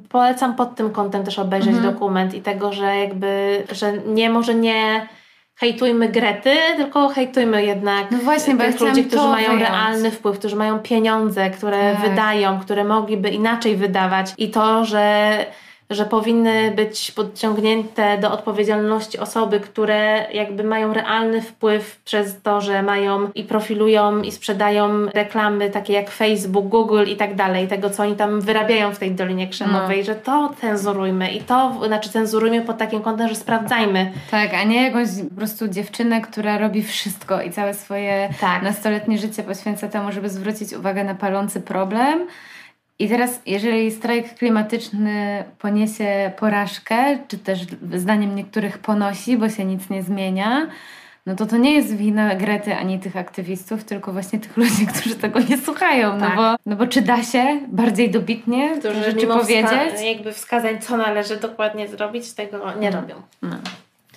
polecam 0.09 0.55
pod 0.55 0.75
tym 0.75 0.91
kątem 0.91 1.25
też 1.25 1.39
obejrzeć 1.39 1.79
dokument 1.79 2.35
i 2.35 2.41
tego, 2.43 2.73
że 2.73 2.97
jakby, 2.97 3.63
że 3.73 3.93
nie 3.93 4.31
może 4.31 4.55
nie 4.55 5.09
hejtujmy 5.57 6.09
Grety, 6.09 6.51
tylko 6.77 7.09
hejtujmy 7.09 7.65
jednak 7.65 8.11
No 8.11 8.19
właśnie, 8.19 8.57
tych 8.57 8.81
ludzi, 8.81 9.05
którzy 9.05 9.29
mają 9.29 9.47
wyjąć. 9.47 9.63
realny 9.63 10.11
wpływ, 10.11 10.39
którzy 10.39 10.57
mają 10.57 10.79
pieniądze, 10.79 11.51
które 11.51 11.93
Tak. 11.93 12.11
wydają, 12.11 12.61
które 12.61 12.85
mogliby 12.85 13.31
inaczej 13.31 13.77
wydawać 13.77 14.33
i 14.39 14.51
to, 14.51 14.85
że 14.85 15.37
że 15.91 16.05
powinny 16.05 16.71
być 16.71 17.11
podciągnięte 17.11 18.19
do 18.19 18.33
odpowiedzialności 18.33 19.19
osoby, 19.19 19.61
które 19.61 20.27
jakby 20.33 20.65
mają 20.65 20.95
realny 20.95 21.43
wpływ 21.43 22.01
przez 22.05 22.43
to, 22.43 22.61
że 22.61 22.83
mają 22.83 23.31
i 23.35 23.45
profilują 23.45 24.23
i 24.23 24.33
sprzedają 24.33 25.07
reklamy 25.07 25.71
takie 25.71 25.93
jak 25.93 26.11
Facebook, 26.11 26.69
Google 26.69 27.05
i 27.07 27.17
tak 27.17 27.35
dalej, 27.35 27.69
tego 27.69 27.91
co 27.91 28.03
oni 28.03 28.17
tam 28.17 28.41
wyrabiają 28.41 28.95
w 28.95 28.99
tej 28.99 29.13
Dolinie 29.13 29.49
Krzemowej, 29.49 29.99
no. 29.99 30.05
że 30.05 30.15
to 30.15 30.55
cenzurujmy 30.61 31.31
i 31.31 31.41
to, 31.41 31.81
znaczy 31.87 32.11
cenzurujmy 32.11 32.61
pod 32.61 32.79
takim 32.79 33.03
kątem, 33.03 33.29
że 33.29 33.35
sprawdzajmy. 33.35 34.13
Tak, 34.31 34.55
a 34.55 34.65
nie 34.65 34.83
jakąś 34.83 35.09
po 35.31 35.35
prostu 35.37 35.69
dziewczynę, 35.69 36.21
która 36.21 36.59
robi 36.59 36.83
wszystko 36.83 37.43
i 37.43 37.51
całe 37.51 37.75
swoje 37.75 38.29
tak. 38.41 38.63
nastoletnie 38.63 39.19
życie 39.19 39.43
poświęca 39.43 39.89
temu, 39.89 40.13
żeby 40.13 40.29
zwrócić 40.29 40.73
uwagę 40.73 41.05
na 41.05 41.15
palący 41.15 41.61
problem, 41.61 42.27
i 42.99 43.09
teraz, 43.09 43.41
jeżeli 43.47 43.91
strajk 43.91 44.35
klimatyczny 44.35 45.45
poniesie 45.59 46.33
porażkę, 46.37 47.19
czy 47.29 47.39
też 47.39 47.61
zdaniem 47.95 48.35
niektórych 48.35 48.79
ponosi, 48.79 49.37
bo 49.37 49.49
się 49.49 49.65
nic 49.65 49.91
nie 49.91 50.03
zmienia, 50.03 50.67
no 51.27 51.37
to 51.37 51.47
to 51.47 51.57
nie 51.57 51.75
jest 51.75 51.97
wina 51.97 52.35
Grety 52.35 52.75
ani 52.75 52.99
tych 52.99 53.17
aktywistów, 53.17 53.85
tylko 53.85 54.13
właśnie 54.13 54.39
tych 54.39 54.57
ludzi, 54.57 54.87
którzy 54.95 55.17
tego 55.17 55.41
nie 55.41 55.59
słuchają. 55.59 56.13
No 56.13 56.21
tak. 56.21 56.37
No, 56.37 56.43
bo, 56.43 56.57
no 56.67 56.77
bo 56.77 56.87
czy 56.87 57.03
da 57.03 57.23
się 57.23 57.61
bardziej 57.69 58.11
dobitnie 58.11 58.77
którzy 58.79 59.05
rzeczy 59.05 59.27
powiedzieć? 59.27 59.67
Wska- 59.67 60.03
jakby 60.03 60.33
wskazań, 60.33 60.79
co 60.81 60.97
należy 60.97 61.37
dokładnie 61.37 61.89
zrobić, 61.89 62.33
tego 62.33 62.75
nie 62.75 62.91
no. 62.91 63.01
robią. 63.01 63.15
No. 63.43 63.57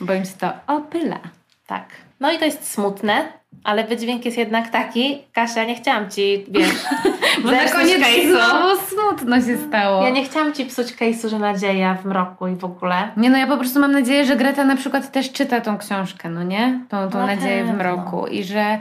Bo 0.01 0.13
im 0.13 0.25
się 0.25 0.33
to 0.39 0.53
opyla. 0.67 1.19
Tak. 1.67 1.85
No 2.19 2.31
i 2.31 2.39
to 2.39 2.45
jest 2.45 2.71
smutne, 2.71 3.31
ale 3.63 3.83
wydźwięk 3.83 4.25
jest 4.25 4.37
jednak 4.37 4.69
taki, 4.69 5.21
Kasia, 5.33 5.63
nie 5.63 5.75
chciałam 5.75 6.09
ci, 6.09 6.45
wiesz, 6.49 6.69
bo 7.43 7.51
na 7.51 7.69
koniec 7.69 8.01
znowu 8.27 8.81
smutno 8.87 9.41
się 9.41 9.57
stało. 9.67 10.03
Ja 10.03 10.09
nie 10.09 10.25
chciałam 10.25 10.53
ci 10.53 10.65
psuć 10.65 10.93
case'u, 10.93 11.29
że 11.29 11.39
nadzieja 11.39 11.95
w 11.95 12.05
mroku 12.05 12.47
i 12.47 12.55
w 12.55 12.65
ogóle. 12.65 13.11
Nie 13.17 13.29
no, 13.29 13.37
ja 13.37 13.47
po 13.47 13.57
prostu 13.57 13.79
mam 13.79 13.91
nadzieję, 13.91 14.25
że 14.25 14.35
Greta 14.35 14.63
na 14.63 14.75
przykład 14.75 15.11
też 15.11 15.31
czyta 15.31 15.61
tą 15.61 15.77
książkę, 15.77 16.29
no 16.29 16.43
nie? 16.43 16.79
Tą, 16.89 17.09
tą 17.09 17.27
nadzieję 17.27 17.63
w 17.63 17.77
mroku 17.77 18.27
i 18.27 18.43
że 18.43 18.79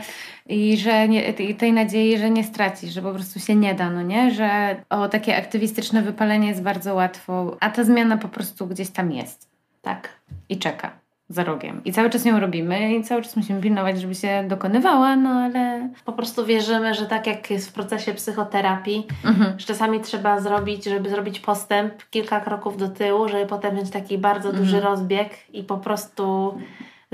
i 0.49 0.77
że 0.77 1.09
nie, 1.09 1.33
tej 1.33 1.73
nadziei, 1.73 2.19
że 2.19 2.31
nie 2.31 2.45
straci, 2.45 2.89
że 2.89 3.03
po 3.03 3.13
prostu 3.13 3.41
się 3.41 3.55
nie 3.55 3.75
da, 3.75 3.91
no 3.91 4.03
nie? 4.03 4.31
Że 4.31 4.77
o 4.91 5.09
takie 5.09 5.37
aktywistyczne 5.37 6.03
wypalenie 6.03 6.49
jest 6.49 6.63
bardzo 6.63 6.95
łatwo, 6.95 7.57
a 7.61 7.71
ta 7.71 7.85
zmiana 7.85 8.17
po 8.17 8.29
prostu 8.29 8.67
gdzieś 8.67 8.91
tam 8.91 9.13
jest. 9.13 9.51
Tak. 9.83 10.09
I 10.49 10.59
czeka 10.59 11.06
za 11.29 11.45
rogiem. 11.45 11.81
I 11.85 11.93
cały 11.93 12.11
czas 12.11 12.25
ją 12.25 12.41
robimy 12.41 12.95
i 12.95 13.05
cały 13.05 13.23
czas 13.23 13.37
musimy 13.37 13.61
pilnować, 13.61 14.01
żeby 14.01 14.15
się 14.15 14.45
dokonywała, 14.49 15.17
no 15.17 15.31
ale... 15.31 15.89
Po 16.05 16.13
prostu 16.13 16.45
wierzymy, 16.47 16.95
że 16.95 17.07
tak 17.07 17.27
jak 17.27 17.51
jest 17.51 17.71
w 17.71 17.73
procesie 17.73 18.15
psychoterapii, 18.15 19.07
mhm. 19.25 19.59
że 19.59 19.67
czasami 19.67 20.01
trzeba 20.01 20.41
zrobić, 20.41 20.85
żeby 20.85 21.11
zrobić 21.11 21.41
postęp, 21.41 21.93
kilka 22.11 22.41
kroków 22.41 22.77
do 22.77 22.89
tyłu, 22.89 23.29
żeby 23.29 23.47
potem 23.47 23.77
mieć 23.77 23.91
taki 23.91 24.19
bardzo 24.19 24.53
duży 24.53 24.77
mhm. 24.77 24.85
rozbieg 24.85 25.31
i 25.53 25.63
po 25.63 25.79
prostu 25.79 26.55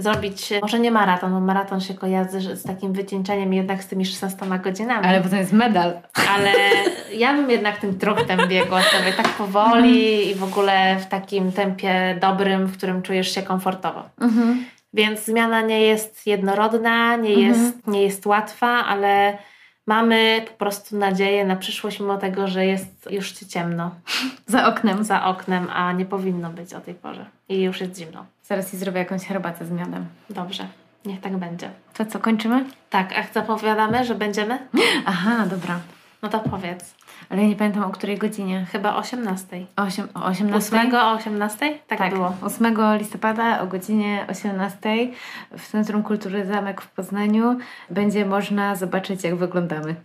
zrobić, 0.03 0.53
może 0.63 0.81
nie 0.81 0.91
maraton, 0.91 1.33
bo 1.33 1.41
maraton 1.41 1.81
się 1.81 1.95
kojarzy 1.95 2.57
z 2.57 2.63
takim 2.63 2.93
wycieńczeniem 2.93 3.55
jednak 3.55 3.83
z 3.83 3.87
tymi 3.87 4.07
16 4.07 4.47
godzinami. 4.65 5.07
Ale 5.07 5.21
potem 5.21 5.39
jest 5.39 5.53
medal. 5.53 6.01
Ale 6.35 6.51
ja 7.15 7.35
bym 7.35 7.51
jednak 7.51 7.79
tym 7.79 7.99
truchtem 7.99 8.49
biegła 8.49 8.83
sobie 8.83 9.13
tak 9.13 9.29
powoli 9.29 10.29
i 10.31 10.35
w 10.35 10.45
ogóle 10.45 10.97
w 11.01 11.07
takim 11.07 11.53
tempie 11.53 12.19
dobrym, 12.21 12.67
w 12.67 12.77
którym 12.77 13.03
czujesz 13.03 13.35
się 13.35 13.43
komfortowo. 13.43 14.03
Mhm. 14.21 14.65
Więc 14.95 15.25
zmiana 15.25 15.61
nie 15.61 15.81
jest 15.81 16.27
jednorodna, 16.27 17.17
nie, 17.17 17.35
mhm. 17.35 17.49
jest, 17.49 17.87
nie 17.87 18.03
jest 18.03 18.27
łatwa, 18.27 18.69
ale 18.69 19.39
mamy 19.87 20.45
po 20.49 20.53
prostu 20.53 20.97
nadzieję 20.97 21.45
na 21.45 21.57
przyszłość, 21.57 22.01
mimo 22.01 22.19
tego, 22.19 22.49
że 22.49 22.67
jest 22.67 23.11
już 23.11 23.33
ciemno. 23.33 23.91
Za 24.47 24.67
oknem. 24.67 25.05
Za 25.05 25.25
oknem, 25.25 25.69
a 25.73 25.93
nie 25.93 26.05
powinno 26.05 26.51
być 26.51 26.75
o 26.75 26.81
tej 26.81 26.95
porze. 26.95 27.27
I 27.49 27.63
już 27.63 27.81
jest 27.81 27.99
zimno. 27.99 28.27
Zaraz 28.43 28.71
ci 28.71 28.77
zrobię 28.77 28.99
jakąś 28.99 29.25
herbatę 29.25 29.67
z 29.67 29.71
miodem. 29.71 30.07
Dobrze, 30.31 30.67
niech 31.05 31.21
tak 31.21 31.37
będzie. 31.37 31.71
To 31.95 32.07
co, 32.07 32.19
kończymy? 32.19 32.65
Tak, 32.91 33.19
a 33.19 33.33
zapowiadamy, 33.33 34.05
że 34.05 34.15
będziemy? 34.15 34.59
Aha, 35.07 35.47
dobra. 35.51 35.81
No 36.23 36.29
to 36.29 36.41
powiedz. 36.41 36.95
Ale 37.33 37.43
ja 37.43 37.49
nie 37.49 37.57
pamiętam 37.57 37.85
o 37.85 37.91
której 37.91 38.19
godzinie. 38.19 38.67
Chyba 38.73 38.95
o 38.95 38.99
18. 38.99 39.67
O, 39.77 39.83
8, 39.83 40.09
o 40.15 40.25
18? 40.25 40.77
8 40.77 40.95
o 40.95 41.13
18? 41.13 41.79
Tak, 41.87 41.99
tak 41.99 42.15
było. 42.15 42.35
8 42.43 42.77
listopada 42.99 43.61
o 43.61 43.67
godzinie 43.67 44.27
18 44.31 44.79
w 45.59 45.71
Centrum 45.71 46.03
Kultury 46.03 46.47
Zamek 46.47 46.81
w 46.81 46.91
Poznaniu 46.91 47.59
będzie 47.91 48.27
można 48.27 48.77
zobaczyć, 48.77 49.25
jak 49.25 49.37
wyglądamy. 49.37 49.95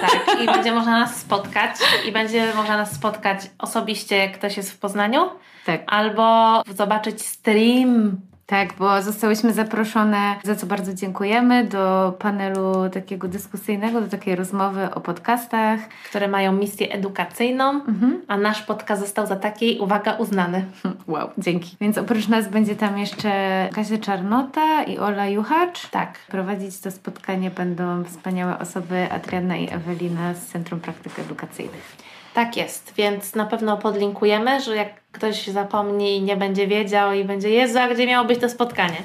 Tak, 0.00 0.42
i 0.42 0.46
będzie 0.46 0.72
można 0.72 1.00
nas 1.00 1.16
spotkać. 1.16 1.76
I 2.08 2.12
będzie 2.12 2.54
można 2.54 2.76
nas 2.76 2.92
spotkać 2.92 3.50
osobiście, 3.58 4.16
jak 4.16 4.38
ktoś 4.38 4.56
jest 4.56 4.72
w 4.72 4.78
Poznaniu. 4.78 5.30
Tak. 5.66 5.80
Albo 5.86 6.62
zobaczyć 6.74 7.26
stream 7.26 8.20
tak, 8.52 8.74
bo 8.78 9.02
zostałyśmy 9.02 9.52
zaproszone, 9.52 10.36
za 10.42 10.54
co 10.54 10.66
bardzo 10.66 10.94
dziękujemy, 10.94 11.64
do 11.64 12.14
panelu 12.18 12.90
takiego 12.90 13.28
dyskusyjnego, 13.28 14.00
do 14.00 14.08
takiej 14.08 14.36
rozmowy 14.36 14.88
o 14.94 15.00
podcastach. 15.00 15.80
Które 16.08 16.28
mają 16.28 16.52
misję 16.52 16.92
edukacyjną, 16.92 17.70
mhm. 17.70 18.22
a 18.28 18.36
nasz 18.36 18.62
podcast 18.62 19.02
został 19.02 19.26
za 19.26 19.36
taki, 19.36 19.78
uwaga, 19.78 20.12
uznany. 20.12 20.64
Wow, 21.06 21.30
dzięki. 21.38 21.76
Więc 21.80 21.98
oprócz 21.98 22.28
nas 22.28 22.48
będzie 22.48 22.76
tam 22.76 22.98
jeszcze 22.98 23.30
Kasia 23.74 23.98
Czarnota 23.98 24.82
i 24.82 24.98
Ola 24.98 25.26
Juchacz. 25.26 25.88
Tak. 25.90 26.18
Prowadzić 26.28 26.80
to 26.80 26.90
spotkanie 26.90 27.50
będą 27.50 28.04
wspaniałe 28.04 28.58
osoby 28.58 29.06
Adriana 29.10 29.56
i 29.56 29.74
Ewelina 29.74 30.34
z 30.34 30.46
Centrum 30.46 30.80
Praktyk 30.80 31.18
Edukacyjnych. 31.18 32.11
Tak 32.34 32.56
jest, 32.56 32.94
więc 32.96 33.34
na 33.34 33.46
pewno 33.46 33.76
podlinkujemy, 33.76 34.60
że 34.60 34.76
jak 34.76 34.88
ktoś 35.12 35.46
zapomni 35.46 36.16
i 36.16 36.22
nie 36.22 36.36
będzie 36.36 36.66
wiedział 36.66 37.12
i 37.12 37.24
będzie 37.24 37.50
Jezu, 37.50 37.78
a 37.78 37.88
gdzie 37.88 38.06
miało 38.06 38.26
być 38.26 38.40
to 38.40 38.48
spotkanie? 38.48 38.96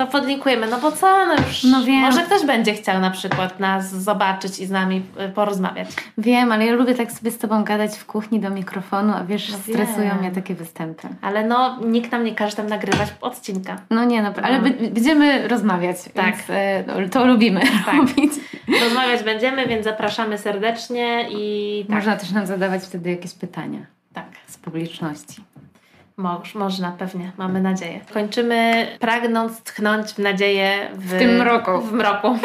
To 0.00 0.06
podlinkujemy, 0.06 0.66
no 0.66 0.78
bo 0.78 0.92
co, 0.92 1.26
no 1.26 1.34
już 1.34 1.64
no 1.64 1.84
wiem. 1.84 2.00
może 2.00 2.22
ktoś 2.22 2.46
będzie 2.46 2.74
chciał 2.74 3.00
na 3.00 3.10
przykład 3.10 3.60
nas 3.60 3.90
zobaczyć 3.90 4.58
i 4.58 4.66
z 4.66 4.70
nami 4.70 5.02
y, 5.28 5.28
porozmawiać. 5.28 5.88
Wiem, 6.18 6.52
ale 6.52 6.66
ja 6.66 6.72
lubię 6.72 6.94
tak 6.94 7.12
sobie 7.12 7.30
z 7.30 7.38
Tobą 7.38 7.64
gadać 7.64 7.98
w 7.98 8.06
kuchni 8.06 8.40
do 8.40 8.50
mikrofonu, 8.50 9.12
a 9.16 9.24
wiesz, 9.24 9.52
no 9.52 9.58
stresują 9.58 10.08
wiem. 10.08 10.18
mnie 10.18 10.30
takie 10.30 10.54
występy. 10.54 11.08
Ale 11.22 11.46
no, 11.46 11.78
nikt 11.84 12.12
nam 12.12 12.24
nie 12.24 12.34
każe 12.34 12.56
tam 12.56 12.66
nagrywać 12.66 13.08
odcinka. 13.20 13.76
No 13.90 14.04
nie, 14.04 14.22
no, 14.22 14.32
ale 14.42 14.60
będziemy 14.60 15.48
rozmawiać, 15.48 15.96
tak. 16.14 16.36
Więc, 16.36 16.50
e, 16.50 17.08
to 17.08 17.26
lubimy 17.26 17.60
tak. 17.86 17.94
robić. 17.94 18.32
Rozmawiać 18.82 19.22
będziemy, 19.22 19.66
więc 19.66 19.84
zapraszamy 19.84 20.38
serdecznie 20.38 21.26
i 21.30 21.84
tak. 21.88 21.96
Można 21.96 22.16
też 22.16 22.30
nam 22.30 22.46
zadawać 22.46 22.82
wtedy 22.82 23.10
jakieś 23.10 23.34
pytania. 23.34 23.86
Tak. 24.12 24.26
Z 24.46 24.58
publiczności. 24.58 25.42
Moż, 26.20 26.54
można, 26.54 26.92
pewnie, 26.92 27.32
mamy 27.38 27.60
nadzieję. 27.60 28.00
Kończymy 28.14 28.86
pragnąc 29.00 29.62
tchnąć 29.62 30.12
w 30.12 30.18
nadzieję 30.18 30.90
w, 30.94 31.06
w 31.06 31.18
tym 31.18 31.42
roku. 31.42 31.80
W 31.80 31.92
mroku. 31.92 32.38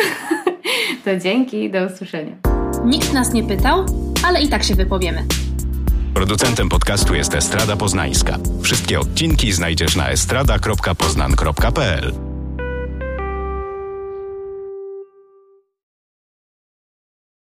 to 1.06 1.18
dzięki, 1.18 1.72
do 1.72 1.86
usłyszenia. 1.86 2.36
Nikt 2.86 3.14
nas 3.14 3.34
nie 3.34 3.44
pytał, 3.44 3.86
ale 4.28 4.42
i 4.42 4.50
tak 4.50 4.64
się 4.64 4.76
wypowiemy. 4.76 5.24
Producentem 6.14 6.70
podcastu 6.70 7.16
jest 7.16 7.36
Estrada 7.36 7.76
Poznańska. 7.76 8.38
Wszystkie 8.62 9.00
odcinki 9.00 9.52
znajdziesz 9.52 9.96
na 9.96 10.10
estrada.poznan.pl. 10.10 12.25